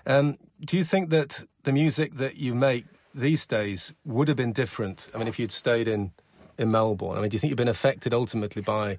Um, 0.08 0.38
do 0.60 0.76
you 0.76 0.84
think 0.84 1.10
that 1.10 1.46
the 1.64 1.72
music 1.72 2.16
that 2.16 2.36
you 2.36 2.54
make 2.54 2.84
these 3.12 3.44
days 3.44 3.92
would 4.04 4.28
have 4.28 4.36
been 4.36 4.52
different? 4.52 5.10
I 5.12 5.18
mean, 5.18 5.26
if 5.26 5.36
you'd 5.38 5.52
stayed 5.52 5.88
in, 5.88 6.12
in 6.56 6.70
Melbourne, 6.70 7.18
I 7.18 7.20
mean, 7.20 7.30
do 7.30 7.34
you 7.34 7.40
think 7.40 7.50
you've 7.50 7.56
been 7.56 7.68
affected 7.68 8.14
ultimately 8.14 8.62
by, 8.62 8.98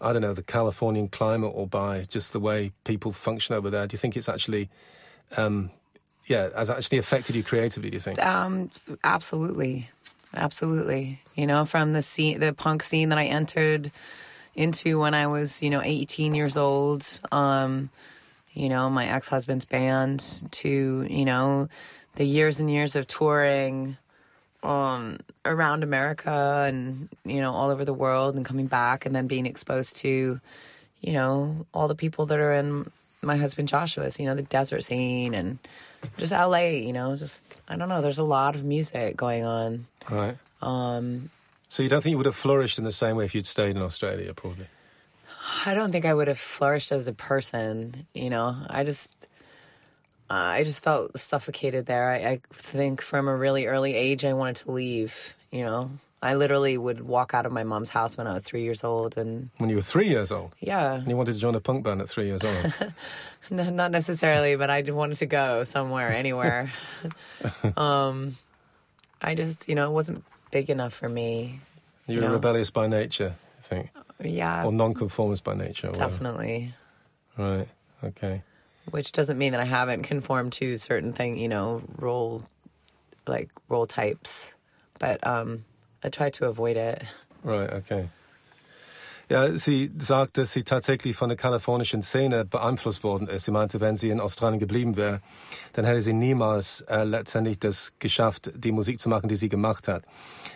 I 0.00 0.12
don't 0.12 0.22
know, 0.22 0.34
the 0.34 0.44
Californian 0.44 1.08
climate 1.08 1.50
or 1.52 1.66
by 1.66 2.04
just 2.08 2.32
the 2.32 2.38
way 2.38 2.70
people 2.84 3.12
function 3.12 3.56
over 3.56 3.68
there? 3.68 3.88
Do 3.88 3.94
you 3.94 3.98
think 3.98 4.16
it's 4.16 4.28
actually, 4.28 4.70
um, 5.36 5.72
yeah, 6.28 6.50
has 6.54 6.70
actually 6.70 6.98
affected 6.98 7.36
you 7.36 7.42
creatively? 7.42 7.90
Do 7.90 7.96
you 7.96 8.00
think? 8.00 8.24
Um, 8.24 8.70
absolutely, 9.02 9.88
absolutely. 10.34 11.20
You 11.34 11.46
know, 11.46 11.64
from 11.64 11.92
the 11.92 12.02
scene, 12.02 12.40
the 12.40 12.52
punk 12.52 12.82
scene 12.82 13.08
that 13.08 13.18
I 13.18 13.26
entered 13.26 13.90
into 14.54 14.98
when 15.00 15.14
I 15.14 15.28
was, 15.28 15.62
you 15.62 15.70
know, 15.70 15.80
18 15.82 16.34
years 16.34 16.56
old. 16.56 17.20
Um, 17.30 17.90
you 18.52 18.68
know, 18.68 18.90
my 18.90 19.06
ex 19.06 19.28
husband's 19.28 19.64
band 19.64 20.42
to, 20.50 21.06
you 21.08 21.24
know, 21.24 21.68
the 22.16 22.24
years 22.24 22.58
and 22.58 22.70
years 22.70 22.96
of 22.96 23.06
touring 23.06 23.96
um, 24.64 25.20
around 25.44 25.84
America 25.84 26.64
and, 26.66 27.08
you 27.24 27.40
know, 27.40 27.52
all 27.54 27.70
over 27.70 27.84
the 27.84 27.94
world 27.94 28.34
and 28.34 28.44
coming 28.44 28.66
back 28.66 29.06
and 29.06 29.14
then 29.14 29.28
being 29.28 29.46
exposed 29.46 29.98
to, 29.98 30.40
you 31.00 31.12
know, 31.12 31.66
all 31.72 31.86
the 31.86 31.94
people 31.94 32.26
that 32.26 32.38
are 32.40 32.52
in 32.52 32.90
my 33.22 33.36
husband 33.36 33.68
Joshua's, 33.68 34.18
you 34.18 34.26
know, 34.26 34.34
the 34.34 34.42
desert 34.42 34.82
scene 34.84 35.34
and 35.34 35.58
just 36.18 36.32
LA, 36.32 36.68
you 36.68 36.92
know, 36.92 37.16
just, 37.16 37.44
I 37.68 37.76
don't 37.76 37.88
know, 37.88 38.00
there's 38.00 38.18
a 38.18 38.24
lot 38.24 38.54
of 38.54 38.64
music 38.64 39.16
going 39.16 39.44
on. 39.44 39.86
Right. 40.08 40.36
Um, 40.62 41.30
So 41.68 41.82
you 41.82 41.88
don't 41.88 42.00
think 42.02 42.12
you 42.12 42.16
would 42.16 42.26
have 42.26 42.36
flourished 42.36 42.78
in 42.78 42.84
the 42.84 42.92
same 42.92 43.16
way 43.16 43.24
if 43.24 43.34
you'd 43.34 43.46
stayed 43.46 43.76
in 43.76 43.82
Australia, 43.82 44.32
probably? 44.34 44.66
I 45.66 45.74
don't 45.74 45.92
think 45.92 46.04
I 46.04 46.14
would 46.14 46.28
have 46.28 46.38
flourished 46.38 46.92
as 46.92 47.08
a 47.08 47.12
person. 47.12 48.06
You 48.14 48.30
know, 48.30 48.54
I 48.68 48.84
just, 48.84 49.26
uh, 50.30 50.34
I 50.34 50.64
just 50.64 50.82
felt 50.82 51.18
suffocated 51.18 51.86
there. 51.86 52.10
I, 52.10 52.16
I 52.16 52.40
think 52.52 53.00
from 53.02 53.28
a 53.28 53.36
really 53.36 53.66
early 53.66 53.94
age, 53.94 54.24
I 54.24 54.34
wanted 54.34 54.56
to 54.56 54.72
leave. 54.72 55.34
You 55.50 55.64
know, 55.64 55.90
I 56.20 56.34
literally 56.34 56.76
would 56.76 57.00
walk 57.00 57.32
out 57.32 57.46
of 57.46 57.52
my 57.52 57.62
mom's 57.62 57.90
house 57.90 58.16
when 58.16 58.26
I 58.26 58.32
was 58.32 58.42
three 58.42 58.62
years 58.62 58.82
old, 58.82 59.16
and 59.16 59.50
When 59.58 59.70
you 59.70 59.76
were 59.76 59.82
three 59.82 60.08
years 60.08 60.32
old, 60.32 60.52
yeah, 60.58 60.94
and 60.94 61.06
you 61.08 61.16
wanted 61.16 61.34
to 61.34 61.38
join 61.38 61.54
a 61.54 61.60
punk 61.60 61.84
band 61.84 62.00
at 62.00 62.08
three 62.08 62.26
years 62.26 62.42
old. 62.42 62.74
n- 63.52 63.76
not 63.76 63.90
necessarily, 63.92 64.56
but 64.56 64.68
I 64.70 64.82
wanted 64.82 65.18
to 65.18 65.26
go 65.26 65.62
somewhere, 65.64 66.12
anywhere. 66.12 66.72
um, 67.76 68.36
I 69.22 69.34
just, 69.34 69.68
you 69.68 69.74
know, 69.76 69.86
it 69.88 69.92
wasn't 69.92 70.24
big 70.50 70.70
enough 70.70 70.92
for 70.92 71.08
me. 71.08 71.60
You 72.06 72.20
were 72.20 72.26
No. 72.28 72.32
rebellious 72.32 72.70
by 72.70 72.86
nature, 72.88 73.36
I 73.58 73.62
think, 73.62 73.90
Yeah, 74.20 74.64
or 74.64 74.72
non-conformist 74.72 75.44
by 75.44 75.54
nature. 75.54 75.88
whatever. 75.88 76.10
definitely. 76.10 76.74
Right. 77.36 77.68
Okay. 78.02 78.42
which 78.90 79.12
doesn't 79.12 79.36
mean 79.38 79.52
that 79.52 79.60
I 79.60 79.64
haven't 79.66 80.02
conformed 80.04 80.52
to 80.54 80.76
certain 80.76 81.12
thing, 81.12 81.38
you 81.38 81.48
know, 81.48 81.82
role 81.98 82.42
like 83.26 83.50
role 83.68 83.86
types, 83.86 84.54
but 84.98 85.24
um, 85.26 85.64
I 86.04 86.10
try 86.10 86.30
to 86.30 86.46
avoid 86.46 86.76
it. 86.76 87.02
Right, 87.44 87.72
okay. 87.72 88.08
Ja, 89.30 89.54
sie 89.58 89.92
sagt, 89.98 90.38
dass 90.38 90.52
sie 90.52 90.62
tatsächlich 90.62 91.14
von 91.14 91.28
der 91.28 91.36
kalifornischen 91.36 92.02
Szene 92.02 92.46
beeinflusst 92.46 93.04
worden 93.04 93.28
ist. 93.28 93.44
Sie 93.44 93.50
meinte, 93.50 93.78
wenn 93.78 93.98
sie 93.98 94.08
in 94.08 94.20
Australien 94.20 94.58
geblieben 94.58 94.96
wäre, 94.96 95.20
dann 95.74 95.84
hätte 95.84 96.00
sie 96.00 96.14
niemals 96.14 96.80
äh, 96.88 97.04
letztendlich 97.04 97.58
das 97.58 97.92
geschafft, 97.98 98.50
die 98.54 98.72
Musik 98.72 99.00
zu 99.00 99.10
machen, 99.10 99.28
die 99.28 99.36
sie 99.36 99.50
gemacht 99.50 99.86
hat. 99.86 100.04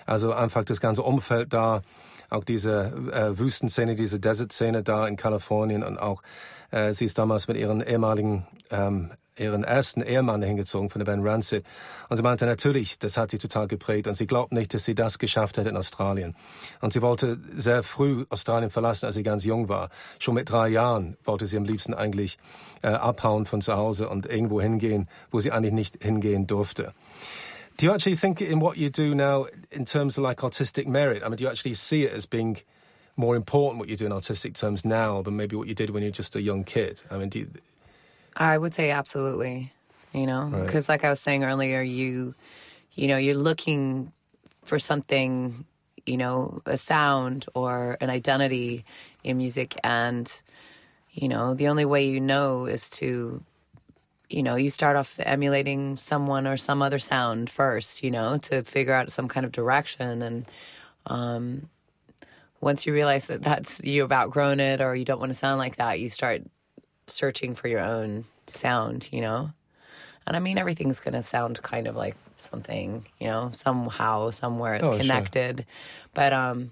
Also 0.06 0.32
einfach 0.32 0.64
das 0.64 0.80
ganze 0.80 1.02
Umfeld 1.02 1.52
da, 1.52 1.82
auch 2.30 2.44
diese 2.44 2.94
äh, 3.12 3.38
Wüstenszene, 3.38 3.94
diese 3.94 4.18
Desert-Szene 4.18 4.82
da 4.82 5.06
in 5.06 5.16
Kalifornien 5.16 5.82
und 5.82 5.98
auch 5.98 6.22
äh, 6.70 6.94
sie 6.94 7.04
ist 7.04 7.18
damals 7.18 7.48
mit 7.48 7.58
ihren 7.58 7.82
ehemaligen 7.82 8.46
ähm, 8.70 9.10
ihren 9.38 9.64
ersten 9.64 10.02
Ehemann 10.02 10.42
hingezogen 10.42 10.90
von 10.90 10.98
der 10.98 11.06
Band 11.06 11.24
Rancid. 11.24 11.64
Und 12.08 12.16
sie 12.16 12.22
meinte, 12.22 12.46
natürlich, 12.46 12.98
das 12.98 13.16
hat 13.16 13.30
sie 13.30 13.38
total 13.38 13.66
geprägt. 13.68 14.06
Und 14.06 14.14
sie 14.14 14.26
glaubt 14.26 14.52
nicht, 14.52 14.74
dass 14.74 14.84
sie 14.84 14.94
das 14.94 15.18
geschafft 15.18 15.56
hätte 15.56 15.68
in 15.68 15.76
Australien. 15.76 16.34
Und 16.80 16.92
sie 16.92 17.02
wollte 17.02 17.38
sehr 17.56 17.82
früh 17.82 18.24
Australien 18.28 18.70
verlassen, 18.70 19.06
als 19.06 19.14
sie 19.14 19.22
ganz 19.22 19.44
jung 19.44 19.68
war. 19.68 19.90
Schon 20.18 20.34
mit 20.34 20.50
drei 20.50 20.68
Jahren 20.68 21.16
wollte 21.24 21.46
sie 21.46 21.56
am 21.56 21.64
liebsten 21.64 21.94
eigentlich 21.94 22.38
äh, 22.82 22.88
abhauen 22.88 23.46
von 23.46 23.62
zu 23.62 23.76
Hause 23.76 24.08
und 24.08 24.26
irgendwo 24.26 24.60
hingehen, 24.60 25.08
wo 25.30 25.40
sie 25.40 25.52
eigentlich 25.52 25.72
nicht 25.72 26.02
hingehen 26.02 26.46
durfte. 26.46 26.92
Do 27.78 27.86
you 27.86 27.92
actually 27.92 28.16
think 28.16 28.40
in 28.40 28.60
what 28.60 28.76
you 28.76 28.90
do 28.90 29.14
now, 29.14 29.46
in 29.70 29.86
terms 29.86 30.18
of 30.18 30.24
like 30.24 30.44
artistic 30.44 30.86
merit? 30.86 31.22
I 31.22 31.28
mean, 31.28 31.36
do 31.36 31.44
you 31.44 31.50
actually 31.50 31.74
see 31.74 32.04
it 32.04 32.12
as 32.12 32.26
being 32.26 32.58
more 33.16 33.34
important 33.34 33.78
what 33.78 33.88
you 33.88 33.96
do 33.96 34.06
in 34.06 34.12
artistic 34.12 34.54
terms 34.54 34.84
now 34.84 35.22
than 35.22 35.36
maybe 35.36 35.56
what 35.56 35.68
you 35.68 35.74
did 35.74 35.90
when 35.90 36.02
you 36.02 36.08
were 36.08 36.14
just 36.14 36.36
a 36.36 36.42
young 36.42 36.64
kid? 36.64 37.00
I 37.10 37.16
mean, 37.16 37.30
do 37.30 37.40
you, 37.40 37.48
I 38.36 38.56
would 38.56 38.74
say 38.74 38.90
absolutely, 38.90 39.72
you 40.12 40.26
know, 40.26 40.44
Right. 40.44 40.66
because 40.66 40.88
like 40.88 41.04
I 41.04 41.10
was 41.10 41.20
saying 41.20 41.44
earlier, 41.44 41.82
you, 41.82 42.34
you 42.94 43.08
know, 43.08 43.16
you're 43.16 43.34
looking 43.34 44.12
for 44.64 44.78
something, 44.78 45.64
you 46.06 46.16
know, 46.16 46.62
a 46.66 46.76
sound 46.76 47.46
or 47.54 47.96
an 48.00 48.10
identity 48.10 48.84
in 49.22 49.36
music, 49.36 49.76
and 49.84 50.30
you 51.12 51.28
know, 51.28 51.54
the 51.54 51.68
only 51.68 51.84
way 51.84 52.06
you 52.06 52.20
know 52.20 52.66
is 52.66 52.88
to 52.90 53.42
you 54.32 54.42
know, 54.42 54.56
you 54.56 54.70
start 54.70 54.96
off 54.96 55.16
emulating 55.18 55.96
someone 55.98 56.46
or 56.46 56.56
some 56.56 56.80
other 56.80 56.98
sound 56.98 57.50
first, 57.50 58.02
you 58.02 58.10
know, 58.10 58.38
to 58.38 58.62
figure 58.62 58.94
out 58.94 59.12
some 59.12 59.28
kind 59.28 59.44
of 59.44 59.52
direction. 59.52 60.22
And 60.22 60.46
um, 61.04 61.68
once 62.58 62.86
you 62.86 62.94
realize 62.94 63.26
that 63.26 63.42
that's 63.42 63.84
you've 63.84 64.10
outgrown 64.10 64.58
it 64.58 64.80
or 64.80 64.96
you 64.96 65.04
don't 65.04 65.20
want 65.20 65.30
to 65.30 65.34
sound 65.34 65.58
like 65.58 65.76
that, 65.76 66.00
you 66.00 66.08
start 66.08 66.42
searching 67.12 67.54
for 67.54 67.68
your 67.68 67.80
own 67.80 68.24
sound, 68.46 69.08
you 69.12 69.20
know. 69.20 69.52
And 70.26 70.36
I 70.36 70.38
mean, 70.40 70.56
everything's 70.58 71.00
going 71.00 71.14
to 71.14 71.22
sound 71.22 71.60
kind 71.62 71.86
of 71.86 71.96
like 71.96 72.16
something, 72.36 73.06
you 73.18 73.26
know, 73.26 73.50
somehow, 73.52 74.30
somewhere 74.30 74.74
it's 74.74 74.86
Oh, 74.88 74.92
sure. 74.92 75.00
connected. 75.00 75.66
But 76.14 76.32
um, 76.32 76.70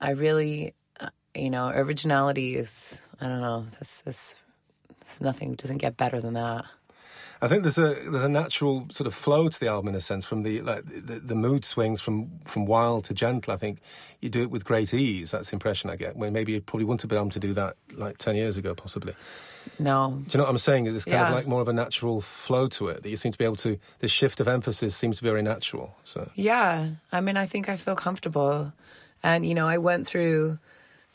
I 0.00 0.10
really, 0.10 0.74
uh, 1.00 1.08
you 1.34 1.50
know, 1.50 1.68
originality 1.68 2.56
is, 2.56 3.00
I 3.20 3.28
don't 3.28 3.40
know, 3.40 3.66
this 3.78 4.02
is, 4.06 4.36
this 5.00 5.20
nothing 5.20 5.54
doesn't 5.54 5.78
get 5.78 5.96
better 5.96 6.20
than 6.20 6.34
that. 6.34 6.64
I 7.42 7.48
think 7.48 7.62
there's 7.62 7.78
a 7.78 7.94
there's 8.10 8.24
a 8.24 8.28
natural 8.28 8.86
sort 8.90 9.06
of 9.06 9.14
flow 9.14 9.48
to 9.48 9.60
the 9.60 9.68
album 9.68 9.88
in 9.88 9.94
a 9.94 10.00
sense 10.00 10.24
from 10.24 10.42
the 10.42 10.60
like 10.62 10.84
the, 10.86 11.20
the 11.20 11.34
mood 11.34 11.64
swings 11.64 12.00
from 12.00 12.40
from 12.44 12.66
wild 12.66 13.04
to 13.06 13.14
gentle. 13.14 13.52
I 13.52 13.56
think 13.56 13.80
you 14.20 14.28
do 14.28 14.42
it 14.42 14.50
with 14.50 14.64
great 14.64 14.94
ease. 14.94 15.30
That's 15.30 15.50
the 15.50 15.56
impression 15.56 15.90
I 15.90 15.96
get. 15.96 16.16
When 16.16 16.32
maybe 16.32 16.52
you 16.52 16.60
probably 16.60 16.84
wouldn't 16.84 17.02
have 17.02 17.08
been 17.08 17.18
able 17.18 17.30
to 17.30 17.40
do 17.40 17.54
that 17.54 17.76
like 17.94 18.18
ten 18.18 18.36
years 18.36 18.56
ago, 18.56 18.74
possibly. 18.74 19.14
No, 19.78 20.22
Do 20.28 20.32
you 20.32 20.38
know 20.38 20.44
what 20.44 20.50
I'm 20.50 20.58
saying? 20.58 20.84
There's 20.84 21.06
kind 21.06 21.22
of 21.22 21.32
like 21.32 21.46
more 21.46 21.62
of 21.62 21.68
a 21.68 21.72
natural 21.72 22.20
flow 22.20 22.68
to 22.68 22.88
it 22.88 23.02
that 23.02 23.08
you 23.08 23.16
seem 23.16 23.32
to 23.32 23.38
be 23.38 23.44
able 23.44 23.56
to. 23.56 23.78
This 24.00 24.10
shift 24.10 24.40
of 24.40 24.46
emphasis 24.46 24.94
seems 24.94 25.16
to 25.18 25.22
be 25.22 25.28
very 25.30 25.42
natural. 25.42 25.96
So 26.04 26.30
Yeah, 26.34 26.90
I 27.10 27.20
mean, 27.22 27.36
I 27.36 27.46
think 27.46 27.68
I 27.68 27.76
feel 27.76 27.96
comfortable, 27.96 28.72
and 29.22 29.46
you 29.46 29.54
know, 29.54 29.66
I 29.66 29.78
went 29.78 30.06
through 30.06 30.58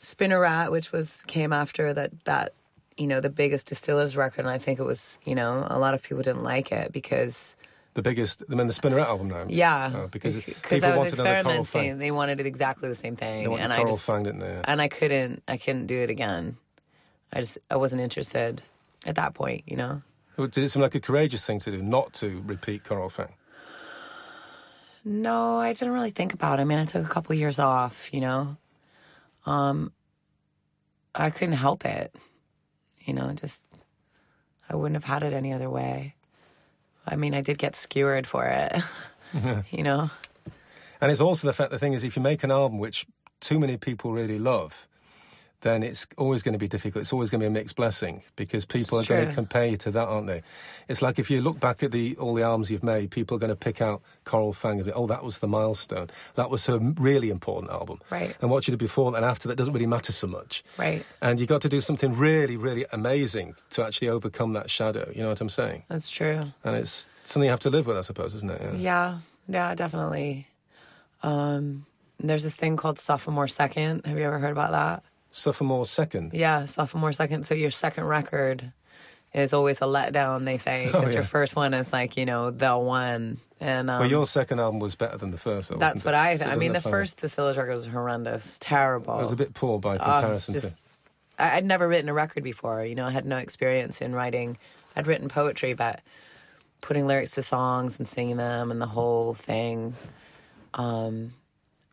Spinneret, 0.00 0.72
which 0.72 0.92
was 0.92 1.22
came 1.26 1.52
after 1.52 1.92
that 1.92 2.24
that 2.24 2.54
you 3.00 3.06
know 3.06 3.20
the 3.20 3.30
biggest 3.30 3.66
distillers 3.68 4.16
record, 4.16 4.40
and 4.44 4.50
I 4.50 4.58
think 4.58 4.78
it 4.78 4.84
was 4.84 5.18
you 5.24 5.34
know 5.34 5.66
a 5.68 5.78
lot 5.78 5.94
of 5.94 6.02
people 6.02 6.22
didn't 6.22 6.44
like 6.44 6.70
it 6.70 6.92
because 6.92 7.56
the 7.94 8.02
biggest, 8.02 8.44
I 8.48 8.54
mean, 8.54 8.68
the 8.68 8.72
Spinnerette 8.72 9.06
album 9.06 9.28
now. 9.28 9.46
yeah, 9.48 9.90
Oh, 9.92 10.06
because 10.06 10.44
because 10.44 10.84
I 10.84 10.90
was 10.90 10.98
wanted 10.98 11.12
another 11.14 11.42
Coral 11.42 11.60
experimenting, 11.62 11.98
they 11.98 12.12
wanted 12.12 12.38
it 12.38 12.46
exactly 12.46 12.88
the 12.88 12.94
same 12.94 13.16
thing, 13.16 13.52
and 13.58 13.72
I 13.72 13.76
Coral 13.78 13.92
just 13.92 14.06
Fang, 14.06 14.22
didn't 14.22 14.38
they? 14.40 14.60
And 14.64 14.80
I 14.80 14.86
couldn't 14.86 15.42
I 15.48 15.56
couldn't 15.56 15.86
do 15.86 15.96
it 15.96 16.10
again. 16.10 16.56
I 17.32 17.40
just 17.40 17.58
I 17.70 17.76
wasn't 17.76 18.02
interested 18.02 18.62
at 19.06 19.16
that 19.16 19.34
point, 19.34 19.64
you 19.66 19.76
know. 19.76 20.02
Did 20.38 20.58
it 20.58 20.68
seem 20.70 20.82
like 20.82 20.94
a 20.94 21.00
courageous 21.00 21.44
thing 21.44 21.58
to 21.60 21.70
do, 21.70 21.82
not 21.82 22.12
to 22.14 22.42
repeat 22.46 22.84
Coral 22.84 23.10
Fang? 23.10 23.34
No, 25.04 25.56
I 25.58 25.72
didn't 25.72 25.92
really 25.94 26.10
think 26.10 26.32
about 26.34 26.58
it. 26.58 26.62
I 26.62 26.64
mean, 26.64 26.78
I 26.78 26.84
took 26.84 27.04
a 27.04 27.08
couple 27.08 27.34
years 27.34 27.58
off, 27.58 28.12
you 28.12 28.20
know. 28.20 28.56
Um 29.46 29.92
I 31.14 31.30
couldn't 31.30 31.56
help 31.56 31.84
it. 31.84 32.14
You 33.04 33.14
know, 33.14 33.32
just 33.32 33.64
I 34.68 34.76
wouldn't 34.76 34.96
have 34.96 35.04
had 35.04 35.22
it 35.22 35.32
any 35.32 35.52
other 35.52 35.70
way. 35.70 36.14
I 37.06 37.16
mean, 37.16 37.34
I 37.34 37.40
did 37.40 37.58
get 37.58 37.74
skewered 37.74 38.26
for 38.26 38.46
it. 38.46 38.82
you 39.70 39.82
know. 39.82 40.10
And 41.00 41.10
it's 41.10 41.20
also 41.20 41.46
the 41.46 41.52
fact 41.52 41.70
the 41.70 41.78
thing 41.78 41.94
is, 41.94 42.04
if 42.04 42.16
you 42.16 42.22
make 42.22 42.44
an 42.44 42.50
album 42.50 42.78
which 42.78 43.06
too 43.40 43.58
many 43.58 43.76
people 43.76 44.12
really 44.12 44.38
love, 44.38 44.86
then 45.62 45.82
it's 45.82 46.06
always 46.16 46.42
going 46.42 46.54
to 46.54 46.58
be 46.58 46.68
difficult. 46.68 47.02
It's 47.02 47.12
always 47.12 47.28
going 47.28 47.40
to 47.40 47.44
be 47.44 47.48
a 47.48 47.50
mixed 47.50 47.76
blessing 47.76 48.22
because 48.36 48.64
people 48.64 48.98
It's 48.98 49.10
are 49.10 49.14
going 49.14 49.28
to 49.28 49.34
compare 49.34 49.66
you 49.66 49.76
to 49.78 49.90
that, 49.90 50.08
aren't 50.08 50.26
they? 50.26 50.42
It's 50.88 51.02
like 51.02 51.18
if 51.18 51.30
you 51.30 51.42
look 51.42 51.60
back 51.60 51.82
at 51.82 51.92
the 51.92 52.16
all 52.16 52.34
the 52.34 52.42
albums 52.42 52.70
you've 52.70 52.82
made, 52.82 53.10
people 53.10 53.36
are 53.36 53.40
going 53.40 53.50
to 53.50 53.56
pick 53.56 53.80
out 53.80 54.00
Coral 54.24 54.52
Fang 54.52 54.78
and 54.78 54.86
be, 54.86 54.92
oh, 54.92 55.06
that 55.06 55.22
was 55.22 55.40
the 55.40 55.48
milestone. 55.48 56.08
That 56.36 56.50
was 56.50 56.66
her 56.66 56.78
really 56.78 57.30
important 57.30 57.70
album. 57.70 58.00
Right. 58.10 58.34
And 58.40 58.50
what 58.50 58.66
you 58.66 58.72
did 58.72 58.78
before 58.78 59.14
and 59.14 59.24
after 59.24 59.48
that 59.48 59.56
doesn't 59.56 59.72
really 59.72 59.86
matter 59.86 60.12
so 60.12 60.26
much. 60.26 60.64
Right. 60.78 61.04
And 61.20 61.38
you 61.38 61.46
got 61.46 61.62
to 61.62 61.68
do 61.68 61.80
something 61.80 62.14
really, 62.14 62.56
really 62.56 62.86
amazing 62.92 63.54
to 63.70 63.84
actually 63.84 64.08
overcome 64.08 64.54
that 64.54 64.70
shadow. 64.70 65.10
You 65.14 65.22
know 65.22 65.28
what 65.28 65.40
I'm 65.40 65.50
saying? 65.50 65.84
That's 65.88 66.08
true. 66.10 66.52
And 66.64 66.76
it's 66.76 67.08
something 67.24 67.44
you 67.44 67.50
have 67.50 67.60
to 67.60 67.70
live 67.70 67.86
with, 67.86 67.96
I 67.96 68.02
suppose, 68.02 68.34
isn't 68.34 68.50
it? 68.50 68.78
Yeah, 68.78 69.18
yeah, 69.48 69.74
definitely. 69.74 70.48
Um, 71.22 71.84
there's 72.18 72.44
this 72.44 72.54
thing 72.54 72.76
called 72.76 72.98
sophomore 72.98 73.48
second. 73.48 74.06
Have 74.06 74.18
you 74.18 74.24
ever 74.24 74.38
heard 74.38 74.52
about 74.52 74.72
that? 74.72 75.02
Sophomore 75.32 75.86
second. 75.86 76.32
Yeah, 76.34 76.64
sophomore 76.64 77.12
second. 77.12 77.44
So 77.46 77.54
your 77.54 77.70
second 77.70 78.04
record 78.04 78.72
is 79.32 79.52
always 79.52 79.78
a 79.78 79.84
letdown. 79.84 80.44
They 80.44 80.56
say 80.58 80.86
Oh, 80.92 81.00
because 81.00 81.14
your 81.14 81.22
first 81.22 81.54
one 81.54 81.72
is 81.74 81.92
like 81.92 82.16
you 82.16 82.26
know 82.26 82.50
the 82.50 82.76
one, 82.76 83.38
and 83.60 83.88
um, 83.90 84.00
Well, 84.00 84.10
your 84.10 84.26
second 84.26 84.58
album 84.60 84.80
was 84.80 84.96
better 84.96 85.16
than 85.16 85.30
the 85.30 85.38
first. 85.38 85.70
though, 85.70 85.76
that's 85.76 86.04
what 86.04 86.14
it? 86.14 86.18
I. 86.18 86.36
So 86.36 86.46
I 86.46 86.56
mean, 86.56 86.72
the 86.72 86.80
first 86.80 87.18
Distillers 87.18 87.56
record 87.56 87.74
was 87.74 87.86
horrendous, 87.86 88.58
terrible. 88.60 89.18
It 89.18 89.22
was 89.22 89.32
a 89.32 89.36
bit 89.36 89.54
poor 89.54 89.78
by 89.78 89.96
Oh, 89.96 89.98
comparison 89.98 90.54
to. 90.54 90.60
just- 90.62 90.76
I, 91.38 91.56
I'd 91.56 91.64
never 91.64 91.86
written 91.88 92.08
a 92.08 92.14
record 92.14 92.42
before. 92.42 92.84
You 92.84 92.94
know, 92.96 93.06
I 93.06 93.10
had 93.10 93.24
no 93.24 93.36
experience 93.38 94.00
in 94.00 94.14
writing. 94.14 94.58
I'd 94.96 95.06
written 95.06 95.28
poetry, 95.28 95.74
but 95.74 96.00
putting 96.80 97.06
lyrics 97.06 97.30
to 97.32 97.42
songs 97.42 97.98
and 98.00 98.08
singing 98.08 98.36
them 98.36 98.70
and 98.72 98.80
the 98.80 98.86
whole 98.86 99.34
thing. 99.34 99.94
Um, 100.74 101.32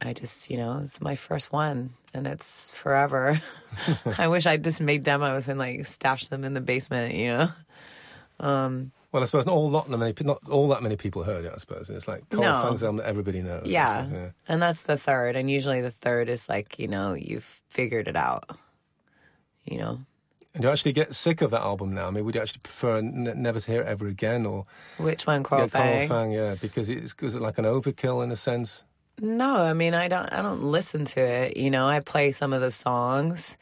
I 0.01 0.13
just, 0.13 0.49
you 0.51 0.57
know, 0.57 0.79
it's 0.83 1.01
my 1.01 1.15
first 1.15 1.51
one, 1.51 1.91
and 2.13 2.27
it's 2.27 2.71
forever. 2.71 3.41
I 4.17 4.27
wish 4.27 4.45
I'd 4.45 4.63
just 4.63 4.79
made 4.79 5.03
demos 5.03 5.47
and 5.47 5.57
like 5.57 5.85
stashed 5.85 6.29
them 6.29 6.43
in 6.43 6.53
the 6.53 6.61
basement. 6.61 7.15
You 7.15 7.27
know. 7.33 7.49
Um, 8.39 8.91
Well, 9.11 9.23
I 9.23 9.25
suppose 9.25 9.47
not 9.47 9.53
all 9.55 9.69
not 9.71 9.89
many 9.89 10.13
not 10.21 10.39
all 10.49 10.67
that 10.69 10.83
many 10.83 10.95
people 10.97 11.23
heard 11.23 11.45
it. 11.45 11.51
I 11.53 11.57
suppose 11.57 11.89
it's 11.89 12.07
like 12.07 12.29
Coral 12.29 12.43
No. 12.43 12.61
Fang's 12.61 12.83
album 12.83 12.97
that 12.97 13.07
everybody 13.07 13.41
knows. 13.41 13.65
yeah. 13.65 14.05
yeah. 14.11 14.29
and 14.47 14.61
that's 14.61 14.83
the 14.83 14.97
third, 14.97 15.35
and 15.35 15.49
usually 15.49 15.81
the 15.81 15.89
third 15.91 16.29
is 16.29 16.47
like, 16.47 16.77
you 16.77 16.87
know, 16.87 17.13
you've 17.13 17.63
figured 17.69 18.07
it 18.07 18.15
out. 18.15 18.49
You 19.65 19.79
know, 19.79 19.99
And 20.53 20.61
do 20.61 20.67
you 20.67 20.71
actually 20.71 20.93
get 20.93 21.13
sick 21.15 21.41
of 21.41 21.51
that 21.51 21.61
album 21.61 21.93
now? 21.93 22.07
I 22.07 22.11
mean, 22.11 22.23
would 22.23 22.35
you 22.35 22.41
actually 22.41 22.61
prefer 22.63 22.97
n- 22.99 23.33
never 23.35 23.59
to 23.59 23.71
hear 23.71 23.81
it 23.81 23.87
ever 23.87 24.07
again, 24.07 24.45
or 24.45 24.63
which 24.97 25.25
one, 25.25 25.43
Coral 25.43 25.65
yeah, 25.65 25.69
Coral 25.69 25.87
Fang? 25.87 26.07
Fang? 26.07 26.31
Yeah, 26.31 26.55
because 26.61 26.87
it's 26.87 27.15
is 27.21 27.33
it 27.35 27.41
like 27.41 27.57
an 27.57 27.65
overkill 27.65 28.23
in 28.23 28.31
a 28.31 28.35
sense? 28.37 28.83
No, 29.19 29.55
I 29.55 29.73
mean 29.73 29.93
I 29.93 30.07
don't 30.07 30.31
I 30.31 30.41
don't 30.41 30.63
listen 30.63 31.05
to 31.05 31.21
it. 31.21 31.57
You 31.57 31.71
know, 31.71 31.87
I 31.87 31.99
play 31.99 32.31
some 32.31 32.53
of 32.53 32.61
those 32.61 32.75
songs 32.75 33.57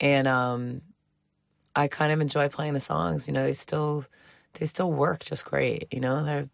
and 0.00 0.28
um 0.28 0.82
I 1.74 1.88
kind 1.88 2.12
of 2.12 2.20
enjoy 2.20 2.48
playing 2.48 2.74
the 2.74 2.80
songs. 2.80 3.26
You 3.26 3.34
know, 3.34 3.44
they 3.44 3.52
still 3.52 4.04
they 4.54 4.66
still 4.66 4.92
work 4.92 5.20
just 5.20 5.44
great, 5.44 5.88
you 5.90 6.00
know. 6.00 6.24
They're 6.24 6.48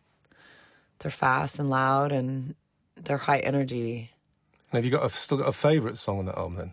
they're 1.00 1.10
fast 1.10 1.58
and 1.58 1.68
loud 1.68 2.12
and 2.12 2.54
they're 2.96 3.18
high 3.18 3.40
energy. 3.40 4.12
And 4.72 4.78
have 4.78 4.84
you 4.84 4.90
got 4.90 5.04
a, 5.04 5.10
still 5.10 5.38
got 5.38 5.48
a 5.48 5.52
favourite 5.52 5.98
song 5.98 6.20
on 6.20 6.26
that 6.26 6.38
album 6.38 6.56
then? 6.56 6.72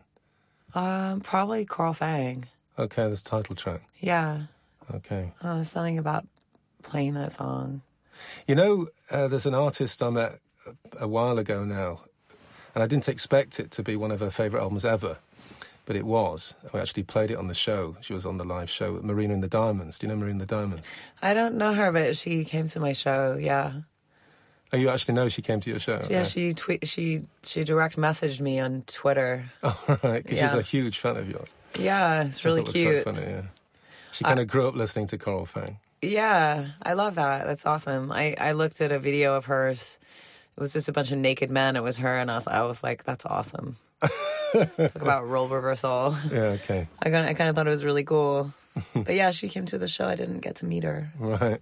Um 0.73 1.19
probably 1.19 1.65
Coral 1.65 1.93
Fang. 1.93 2.47
Okay, 2.79 3.07
this 3.09 3.21
title 3.21 3.55
track. 3.55 3.81
Yeah. 3.99 4.43
Okay. 4.93 5.31
Uh, 5.41 5.63
something 5.63 5.97
about 5.97 6.25
playing 6.81 7.13
that 7.13 7.31
song. 7.31 7.81
You 8.47 8.55
know, 8.55 8.87
uh, 9.11 9.27
there's 9.27 9.45
an 9.45 9.53
artist 9.53 10.01
I 10.01 10.09
met 10.09 10.39
a, 10.99 11.07
while 11.07 11.37
ago 11.37 11.63
now, 11.63 12.01
and 12.73 12.83
I 12.83 12.87
didn't 12.87 13.09
expect 13.09 13.59
it 13.59 13.71
to 13.71 13.83
be 13.83 13.95
one 13.95 14.11
of 14.11 14.19
her 14.19 14.31
favourite 14.31 14.61
albums 14.61 14.85
ever, 14.85 15.17
but 15.85 15.95
it 15.95 16.05
was. 16.05 16.55
We 16.73 16.79
actually 16.79 17.03
played 17.03 17.31
it 17.31 17.35
on 17.35 17.47
the 17.47 17.53
show. 17.53 17.97
She 18.01 18.13
was 18.13 18.25
on 18.25 18.37
the 18.37 18.45
live 18.45 18.69
show 18.69 18.93
with 18.93 19.03
Marina 19.03 19.33
and 19.33 19.43
the 19.43 19.47
Diamonds. 19.47 19.97
Do 19.97 20.07
you 20.07 20.13
know 20.13 20.17
Marina 20.17 20.33
and 20.33 20.41
the 20.41 20.45
Diamonds? 20.45 20.85
I 21.21 21.33
don't 21.33 21.55
know 21.55 21.73
her, 21.73 21.91
but 21.91 22.17
she 22.17 22.45
came 22.45 22.67
to 22.67 22.79
my 22.79 22.93
show. 22.93 23.37
Yeah. 23.39 23.73
Oh, 24.73 24.77
you 24.77 24.89
actually 24.89 25.13
know 25.13 25.29
she 25.29 25.43
came 25.43 25.59
to 25.59 25.69
your 25.69 25.79
show? 25.79 26.03
Yeah, 26.09 26.23
she 26.23 26.53
tweet 26.53 26.87
she 26.87 27.21
she 27.43 27.63
direct 27.63 27.95
messaged 27.95 28.41
me 28.41 28.59
on 28.59 28.83
Twitter. 28.87 29.51
Oh, 29.63 29.99
right, 30.03 30.23
because 30.23 30.39
she's 30.39 30.53
a 30.53 30.61
huge 30.63 30.97
fan 30.97 31.15
of 31.15 31.29
yours. 31.29 31.53
Yeah, 31.77 32.23
it's 32.23 32.43
really 32.43 32.63
cute. 32.63 33.03
funny, 33.03 33.21
yeah. 33.21 33.41
She 34.11 34.23
kind 34.23 34.39
of 34.39 34.47
grew 34.47 34.67
up 34.67 34.75
listening 34.75 35.07
to 35.07 35.17
Coral 35.17 35.45
Fang. 35.45 35.79
Yeah, 36.01 36.67
I 36.81 36.93
love 36.93 37.15
that. 37.15 37.47
That's 37.47 37.65
awesome. 37.65 38.11
I, 38.11 38.35
I 38.39 38.51
looked 38.51 38.81
at 38.81 38.91
a 38.91 38.99
video 38.99 39.35
of 39.35 39.45
hers. 39.45 39.99
It 40.55 40.61
was 40.61 40.73
just 40.73 40.87
a 40.89 40.93
bunch 40.93 41.11
of 41.11 41.17
naked 41.17 41.49
men. 41.49 41.75
It 41.75 41.83
was 41.83 41.97
her, 41.97 42.19
and 42.19 42.29
us. 42.29 42.47
I 42.47 42.61
was 42.61 42.83
like, 42.83 43.03
that's 43.03 43.25
awesome. 43.25 43.77
Talk 44.01 44.95
about 44.95 45.27
role 45.27 45.47
reversal. 45.47 46.15
Yeah, 46.31 46.57
okay. 46.61 46.87
I 47.01 47.09
kind 47.09 47.27
I 47.27 47.33
kind 47.33 47.49
of 47.49 47.55
thought 47.55 47.67
it 47.67 47.71
was 47.71 47.83
really 47.83 48.03
cool. 48.03 48.53
But 48.93 49.13
yeah, 49.15 49.31
she 49.31 49.49
came 49.49 49.65
to 49.67 49.77
the 49.77 49.87
show. 49.87 50.07
I 50.07 50.15
didn't 50.15 50.39
get 50.39 50.55
to 50.57 50.65
meet 50.65 50.83
her. 50.83 51.11
Right. 51.19 51.61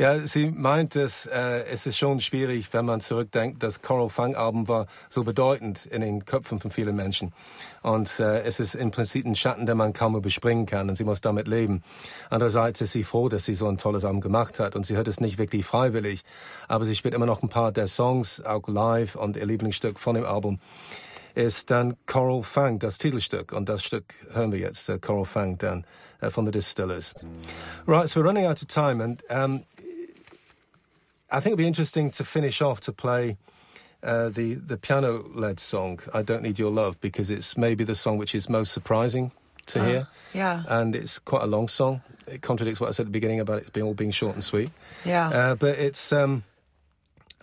Ja, 0.00 0.26
sie 0.26 0.46
meint 0.46 0.96
es, 0.96 1.26
äh, 1.26 1.64
es 1.70 1.84
ist 1.84 1.98
schon 1.98 2.20
schwierig, 2.20 2.72
wenn 2.72 2.86
man 2.86 3.02
zurückdenkt, 3.02 3.62
das 3.62 3.82
Coral 3.82 4.08
Fang 4.08 4.34
Album 4.34 4.66
war 4.66 4.86
so 5.10 5.24
bedeutend 5.24 5.84
in 5.84 6.00
den 6.00 6.24
Köpfen 6.24 6.58
von 6.58 6.70
vielen 6.70 6.96
Menschen. 6.96 7.34
Und 7.82 8.18
äh, 8.18 8.40
es 8.44 8.60
ist 8.60 8.74
im 8.74 8.92
Prinzip 8.92 9.26
ein 9.26 9.36
Schatten, 9.36 9.66
den 9.66 9.76
man 9.76 9.92
kaum 9.92 10.16
überspringen 10.16 10.64
kann 10.64 10.88
und 10.88 10.94
sie 10.94 11.04
muss 11.04 11.20
damit 11.20 11.48
leben. 11.48 11.82
Andererseits 12.30 12.80
ist 12.80 12.92
sie 12.92 13.04
froh, 13.04 13.28
dass 13.28 13.44
sie 13.44 13.54
so 13.54 13.68
ein 13.68 13.76
tolles 13.76 14.06
Album 14.06 14.22
gemacht 14.22 14.58
hat 14.58 14.74
und 14.74 14.86
sie 14.86 14.96
hört 14.96 15.06
es 15.06 15.20
nicht 15.20 15.36
wirklich 15.36 15.66
freiwillig. 15.66 16.24
Aber 16.66 16.86
sie 16.86 16.96
spielt 16.96 17.12
immer 17.12 17.26
noch 17.26 17.42
ein 17.42 17.50
paar 17.50 17.70
der 17.70 17.86
Songs, 17.86 18.42
auch 18.42 18.68
live 18.68 19.16
und 19.16 19.36
ihr 19.36 19.44
Lieblingsstück 19.44 20.00
von 20.00 20.14
dem 20.14 20.24
Album 20.24 20.60
ist 21.34 21.70
dann 21.70 21.96
Coral 22.06 22.42
Fang, 22.42 22.78
das 22.78 22.98
Titelstück. 22.98 23.52
Und 23.52 23.68
das 23.68 23.84
Stück 23.84 24.14
hören 24.32 24.50
wir 24.50 24.58
jetzt, 24.58 24.88
äh, 24.88 24.98
Coral 24.98 25.26
Fang, 25.26 25.58
dann 25.58 25.84
äh, 26.20 26.30
von 26.30 26.44
the 26.44 26.50
Distillers. 26.50 27.14
Right, 27.86 28.08
so 28.08 28.20
we're 28.20 28.26
running 28.26 28.46
out 28.46 28.62
of 28.62 28.68
time, 28.68 29.00
and 29.00 29.22
um, 29.30 29.62
I 31.30 31.40
think 31.40 31.52
it'd 31.52 31.58
be 31.58 31.66
interesting 31.66 32.10
to 32.12 32.24
finish 32.24 32.60
off 32.60 32.80
to 32.82 32.92
play 32.92 33.36
uh, 34.02 34.28
the 34.28 34.54
the 34.54 34.76
piano-led 34.76 35.60
song 35.60 36.00
"I 36.12 36.22
Don't 36.22 36.42
Need 36.42 36.58
Your 36.58 36.70
Love" 36.70 37.00
because 37.00 37.30
it's 37.30 37.56
maybe 37.56 37.84
the 37.84 37.94
song 37.94 38.18
which 38.18 38.34
is 38.34 38.48
most 38.48 38.72
surprising 38.72 39.32
to 39.66 39.84
hear. 39.84 40.08
Yeah. 40.34 40.64
And 40.68 40.96
it's 40.96 41.18
quite 41.18 41.42
a 41.42 41.46
long 41.46 41.68
song. 41.68 42.02
It 42.26 42.42
contradicts 42.42 42.80
what 42.80 42.88
I 42.88 42.92
said 42.92 43.02
at 43.02 43.06
the 43.06 43.12
beginning 43.12 43.40
about 43.40 43.62
it 43.62 43.72
being 43.72 43.86
all 43.86 43.94
being 43.94 44.10
short 44.10 44.34
and 44.34 44.42
sweet. 44.44 44.70
Yeah. 45.04 45.28
Uh, 45.28 45.54
but 45.54 45.78
it's 45.78 46.12
um, 46.12 46.44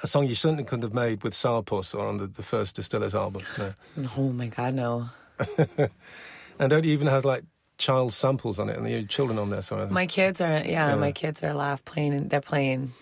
a 0.03 0.07
song 0.07 0.27
you 0.27 0.35
certainly 0.35 0.63
couldn't 0.63 0.83
have 0.83 0.93
made 0.93 1.23
with 1.23 1.33
Sourpuss 1.33 1.95
or 1.95 2.05
on 2.05 2.17
the, 2.17 2.27
the 2.27 2.43
first 2.43 2.75
Distillers 2.75 3.15
album. 3.15 3.43
No. 3.57 3.73
oh 4.17 4.29
my 4.29 4.47
God, 4.47 4.73
no. 4.73 5.09
And 6.59 6.69
don't 6.69 6.83
you 6.83 6.91
even 6.93 7.07
have 7.07 7.25
like 7.25 7.43
child 7.77 8.13
samples 8.13 8.57
on 8.57 8.69
it 8.69 8.77
and 8.77 8.85
the 8.85 9.05
children 9.05 9.37
on 9.37 9.49
there? 9.49 9.61
So 9.61 9.87
My 9.87 10.07
kids 10.07 10.41
are 10.41 10.63
yeah, 10.65 10.95
my 10.95 11.11
kids 11.11 11.43
are 11.43 11.53
laugh 11.53 11.85
playing. 11.85 12.29
They're 12.29 12.41
playing. 12.41 12.93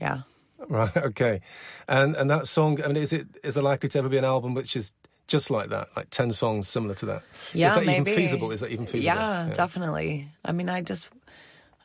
Yeah. 0.00 0.20
Right. 0.68 0.94
Okay. 0.96 1.40
And 1.88 2.16
and 2.16 2.30
that 2.30 2.46
song. 2.46 2.82
I 2.82 2.88
mean, 2.88 2.96
is 2.96 3.12
it 3.12 3.26
is 3.44 3.54
there 3.54 3.62
likely 3.62 3.88
to 3.90 3.98
ever 3.98 4.08
be 4.08 4.16
an 4.18 4.24
album 4.24 4.54
which 4.54 4.74
is 4.76 4.90
just 5.28 5.50
like 5.50 5.68
that, 5.70 5.88
like 5.96 6.10
ten 6.10 6.32
songs 6.32 6.68
similar 6.68 6.94
to 6.96 7.06
that? 7.06 7.22
Yeah, 7.52 7.68
Is 7.68 7.74
that 7.74 7.86
maybe. 7.86 8.10
even 8.10 8.22
feasible? 8.22 8.50
Is 8.52 8.60
that 8.60 8.70
even 8.70 8.86
feasible? 8.86 9.02
Yeah, 9.04 9.50
definitely. 9.54 10.28
I 10.44 10.52
mean, 10.52 10.68
I 10.68 10.82
just, 10.82 11.10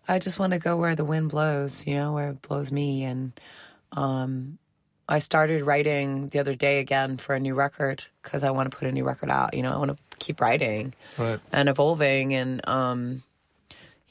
I 0.08 0.20
just 0.20 0.40
want 0.40 0.54
to 0.54 0.60
go 0.60 0.78
where 0.78 0.96
the 0.96 1.06
wind 1.06 1.30
blows. 1.30 1.86
You 1.88 1.96
know, 1.96 2.14
where 2.14 2.30
it 2.30 2.42
blows 2.42 2.72
me. 2.72 3.04
And 3.04 3.34
um, 3.94 4.58
I 5.10 5.20
started 5.20 5.64
writing 5.66 6.30
the 6.30 6.40
other 6.40 6.56
day 6.56 6.80
again 6.80 7.18
for 7.18 7.36
a 7.36 7.40
new 7.40 7.54
record 7.56 8.06
because 8.24 8.44
I 8.44 8.52
want 8.52 8.72
to 8.72 8.78
put 8.78 8.88
a 8.88 8.92
new 8.92 9.04
record 9.04 9.30
out. 9.30 9.54
You 9.54 9.64
know, 9.64 9.70
I 9.70 9.78
want 9.78 9.92
to 9.92 9.98
keep 10.20 10.40
writing 10.40 10.94
Right. 11.18 11.40
and 11.52 11.68
evolving. 11.68 12.34
And 12.34 12.68
um, 12.68 13.24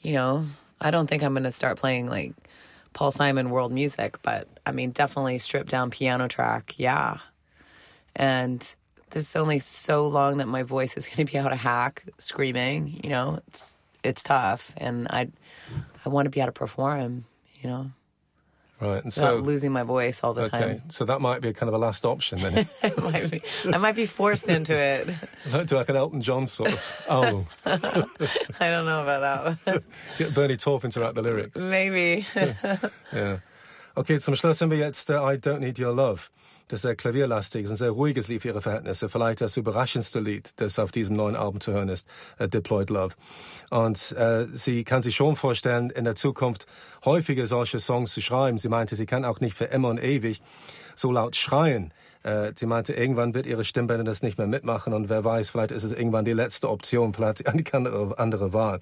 you 0.01 0.13
know, 0.13 0.45
I 0.79 0.91
don't 0.91 1.07
think 1.07 1.23
I'm 1.23 1.33
going 1.33 1.43
to 1.43 1.51
start 1.51 1.77
playing 1.77 2.07
like 2.07 2.33
Paul 2.93 3.11
Simon 3.11 3.49
world 3.49 3.71
music, 3.71 4.21
but 4.21 4.47
I 4.65 4.71
mean, 4.71 4.91
definitely 4.91 5.37
stripped 5.37 5.71
down 5.71 5.89
piano 5.91 6.27
track. 6.27 6.75
Yeah. 6.77 7.17
And 8.15 8.75
there's 9.11 9.35
only 9.35 9.59
so 9.59 10.07
long 10.07 10.37
that 10.37 10.47
my 10.47 10.63
voice 10.63 10.97
is 10.97 11.07
going 11.09 11.25
to 11.25 11.31
be 11.31 11.37
able 11.37 11.49
to 11.49 11.55
hack 11.55 12.03
screaming. 12.17 12.99
You 13.03 13.09
know, 13.09 13.39
it's 13.47 13.77
it's 14.03 14.23
tough, 14.23 14.73
and 14.77 15.07
I 15.09 15.29
I 16.05 16.09
want 16.09 16.25
to 16.25 16.29
be 16.29 16.39
able 16.39 16.47
to 16.47 16.53
perform. 16.53 17.25
You 17.61 17.69
know, 17.69 17.91
Right. 18.81 19.03
And 19.03 19.13
so 19.13 19.35
losing 19.37 19.71
my 19.71 19.83
voice 19.83 20.21
all 20.23 20.33
the 20.33 20.49
time. 20.49 20.63
okay, 20.63 20.73
time. 20.79 20.89
so 20.89 21.05
that 21.05 21.21
might 21.21 21.39
be 21.41 21.49
a 21.49 21.53
kind 21.53 21.67
of 21.67 21.75
a 21.75 21.77
last 21.77 22.03
option 22.03 22.39
then. 22.39 22.67
I 22.83 22.93
might 22.99 23.29
be, 23.29 23.41
I 23.71 23.77
might 23.77 23.95
be 23.95 24.07
forced 24.07 24.49
into 24.49 24.75
it. 24.75 25.07
Do 25.67 25.75
like 25.75 25.89
an 25.89 25.95
Elton 25.95 26.21
John 26.21 26.47
sort 26.47 26.73
of 26.73 27.05
Oh. 27.07 27.45
I 27.65 27.79
don't 28.59 28.85
know 28.87 28.99
about 29.01 29.57
that. 29.65 29.83
Get 30.17 30.33
Bernie 30.33 30.57
Taupin 30.57 30.89
to 30.91 30.99
write 30.99 31.13
the 31.13 31.21
lyrics. 31.21 31.59
Maybe. 31.59 32.25
yeah. 33.13 33.37
Okay, 33.95 34.17
zum 34.17 34.35
Schluss 34.35 34.61
haben 34.61 34.71
wir 34.71 34.77
jetzt 34.77 35.11
I 35.11 35.37
Don't 35.37 35.59
Need 35.59 35.77
Your 35.77 35.93
Love. 35.93 36.31
Das 36.71 36.83
sehr 36.83 36.95
klavierlastig, 36.95 37.65
ist 37.65 37.71
ein 37.71 37.75
sehr 37.75 37.91
ruhiges 37.91 38.29
Lied 38.29 38.43
für 38.43 38.47
ihre 38.47 38.61
Verhältnisse. 38.61 39.09
Vielleicht 39.09 39.41
das 39.41 39.57
überraschendste 39.57 40.21
Lied, 40.21 40.53
das 40.55 40.79
auf 40.79 40.91
diesem 40.91 41.17
neuen 41.17 41.35
Album 41.35 41.59
zu 41.59 41.73
hören 41.73 41.89
ist, 41.89 42.07
äh, 42.39 42.47
Deployed 42.47 42.89
Love. 42.89 43.13
Und 43.71 44.13
äh, 44.13 44.47
sie 44.53 44.85
kann 44.85 45.01
sich 45.01 45.17
schon 45.17 45.35
vorstellen, 45.35 45.89
in 45.89 46.05
der 46.05 46.15
Zukunft 46.15 46.67
häufiger 47.03 47.45
solche 47.45 47.79
Songs 47.79 48.13
zu 48.13 48.21
schreiben. 48.21 48.57
Sie 48.57 48.69
meinte, 48.69 48.95
sie 48.95 49.05
kann 49.05 49.25
auch 49.25 49.41
nicht 49.41 49.57
für 49.57 49.65
immer 49.65 49.89
und 49.89 50.01
ewig 50.01 50.41
so 50.95 51.11
laut 51.11 51.35
schreien. 51.35 51.93
Äh, 52.23 52.53
sie 52.55 52.67
meinte, 52.67 52.93
irgendwann 52.93 53.33
wird 53.33 53.47
ihre 53.47 53.65
Stimmbänder 53.65 54.05
das 54.05 54.21
nicht 54.21 54.37
mehr 54.37 54.47
mitmachen 54.47 54.93
und 54.93 55.09
wer 55.09 55.25
weiß, 55.25 55.49
vielleicht 55.49 55.71
ist 55.71 55.83
es 55.83 55.91
irgendwann 55.91 56.23
die 56.23 56.31
letzte 56.31 56.69
Option, 56.69 57.13
vielleicht 57.13 57.45
eine 57.47 57.63
andere 58.17 58.53
Wahl. 58.53 58.79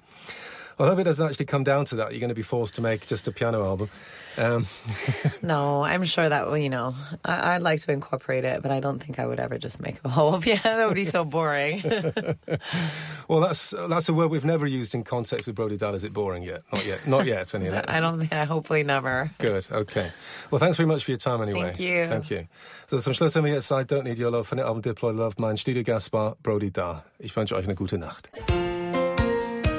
I 0.78 0.86
hope 0.86 0.98
it 0.98 1.04
doesn't 1.04 1.26
actually 1.26 1.46
come 1.46 1.64
down 1.64 1.84
to 1.86 1.96
that. 1.96 2.12
You're 2.12 2.20
going 2.20 2.28
to 2.30 2.34
be 2.34 2.42
forced 2.42 2.74
to 2.76 2.82
make 2.82 3.06
just 3.06 3.28
a 3.28 3.32
piano 3.32 3.62
album. 3.62 3.90
Um, 4.36 4.66
No, 5.42 5.82
I'm 5.82 6.04
sure 6.04 6.28
that 6.28 6.46
well, 6.46 6.56
you 6.56 6.68
know, 6.70 6.94
I, 7.24 7.54
I'd 7.56 7.62
like 7.62 7.80
to 7.82 7.92
incorporate 7.92 8.44
it, 8.44 8.62
but 8.62 8.70
I 8.70 8.80
don't 8.80 8.98
think 8.98 9.18
I 9.18 9.26
would 9.26 9.40
ever 9.40 9.58
just 9.58 9.80
make 9.80 9.98
a 10.04 10.08
whole 10.16 10.40
piano. 10.40 10.60
that 10.62 10.86
would 10.86 10.94
be 10.94 11.04
so 11.04 11.24
boring. 11.24 11.82
well, 13.28 13.40
that's 13.40 13.70
that's 13.88 14.08
a 14.08 14.14
word 14.14 14.30
we've 14.30 14.44
never 14.44 14.66
used 14.66 14.94
in 14.94 15.02
context 15.04 15.46
with 15.46 15.56
Brody 15.56 15.76
Dalle. 15.76 15.94
Is 15.96 16.04
it 16.04 16.12
boring 16.12 16.42
yet? 16.42 16.62
Not 16.72 16.86
yet. 16.86 17.06
Not 17.06 17.26
yet. 17.26 17.54
Anyway. 17.54 17.82
I 17.88 18.00
don't 18.00 18.20
think. 18.20 18.32
I 18.32 18.44
hopefully 18.44 18.84
never. 18.84 19.30
Good. 19.38 19.66
Okay. 19.70 20.12
Well, 20.50 20.58
thanks 20.58 20.76
very 20.76 20.86
much 20.86 21.04
for 21.04 21.10
your 21.10 21.18
time 21.18 21.42
anyway. 21.42 21.72
Thank 21.72 21.80
you. 21.80 22.06
Thank 22.06 22.30
you. 22.30 22.46
So 22.88 22.98
zum 22.98 23.14
Schluss 23.14 23.34
haben 23.34 23.44
wir 23.44 23.52
jetzt 23.54 23.70
I 23.70 23.84
Don't 23.84 24.04
Need 24.04 24.18
Your 24.18 24.30
Love 24.30 24.44
von 24.44 24.58
dem 24.58 24.66
Album 24.66 24.82
Diploid 24.82 25.16
Love. 25.16 25.34
Mein 25.38 25.56
Studiogast 25.56 26.12
war 26.12 26.36
Brody 26.42 26.70
Dalle. 26.70 27.02
Ich 27.18 27.34
wünsche 27.36 27.54
euch 27.56 27.64
eine 27.64 27.74
gute 27.74 27.98
Nacht. 27.98 28.30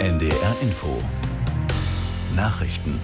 NDR 0.01 0.55
Info. 0.63 0.97
Nachrichten 2.35 2.99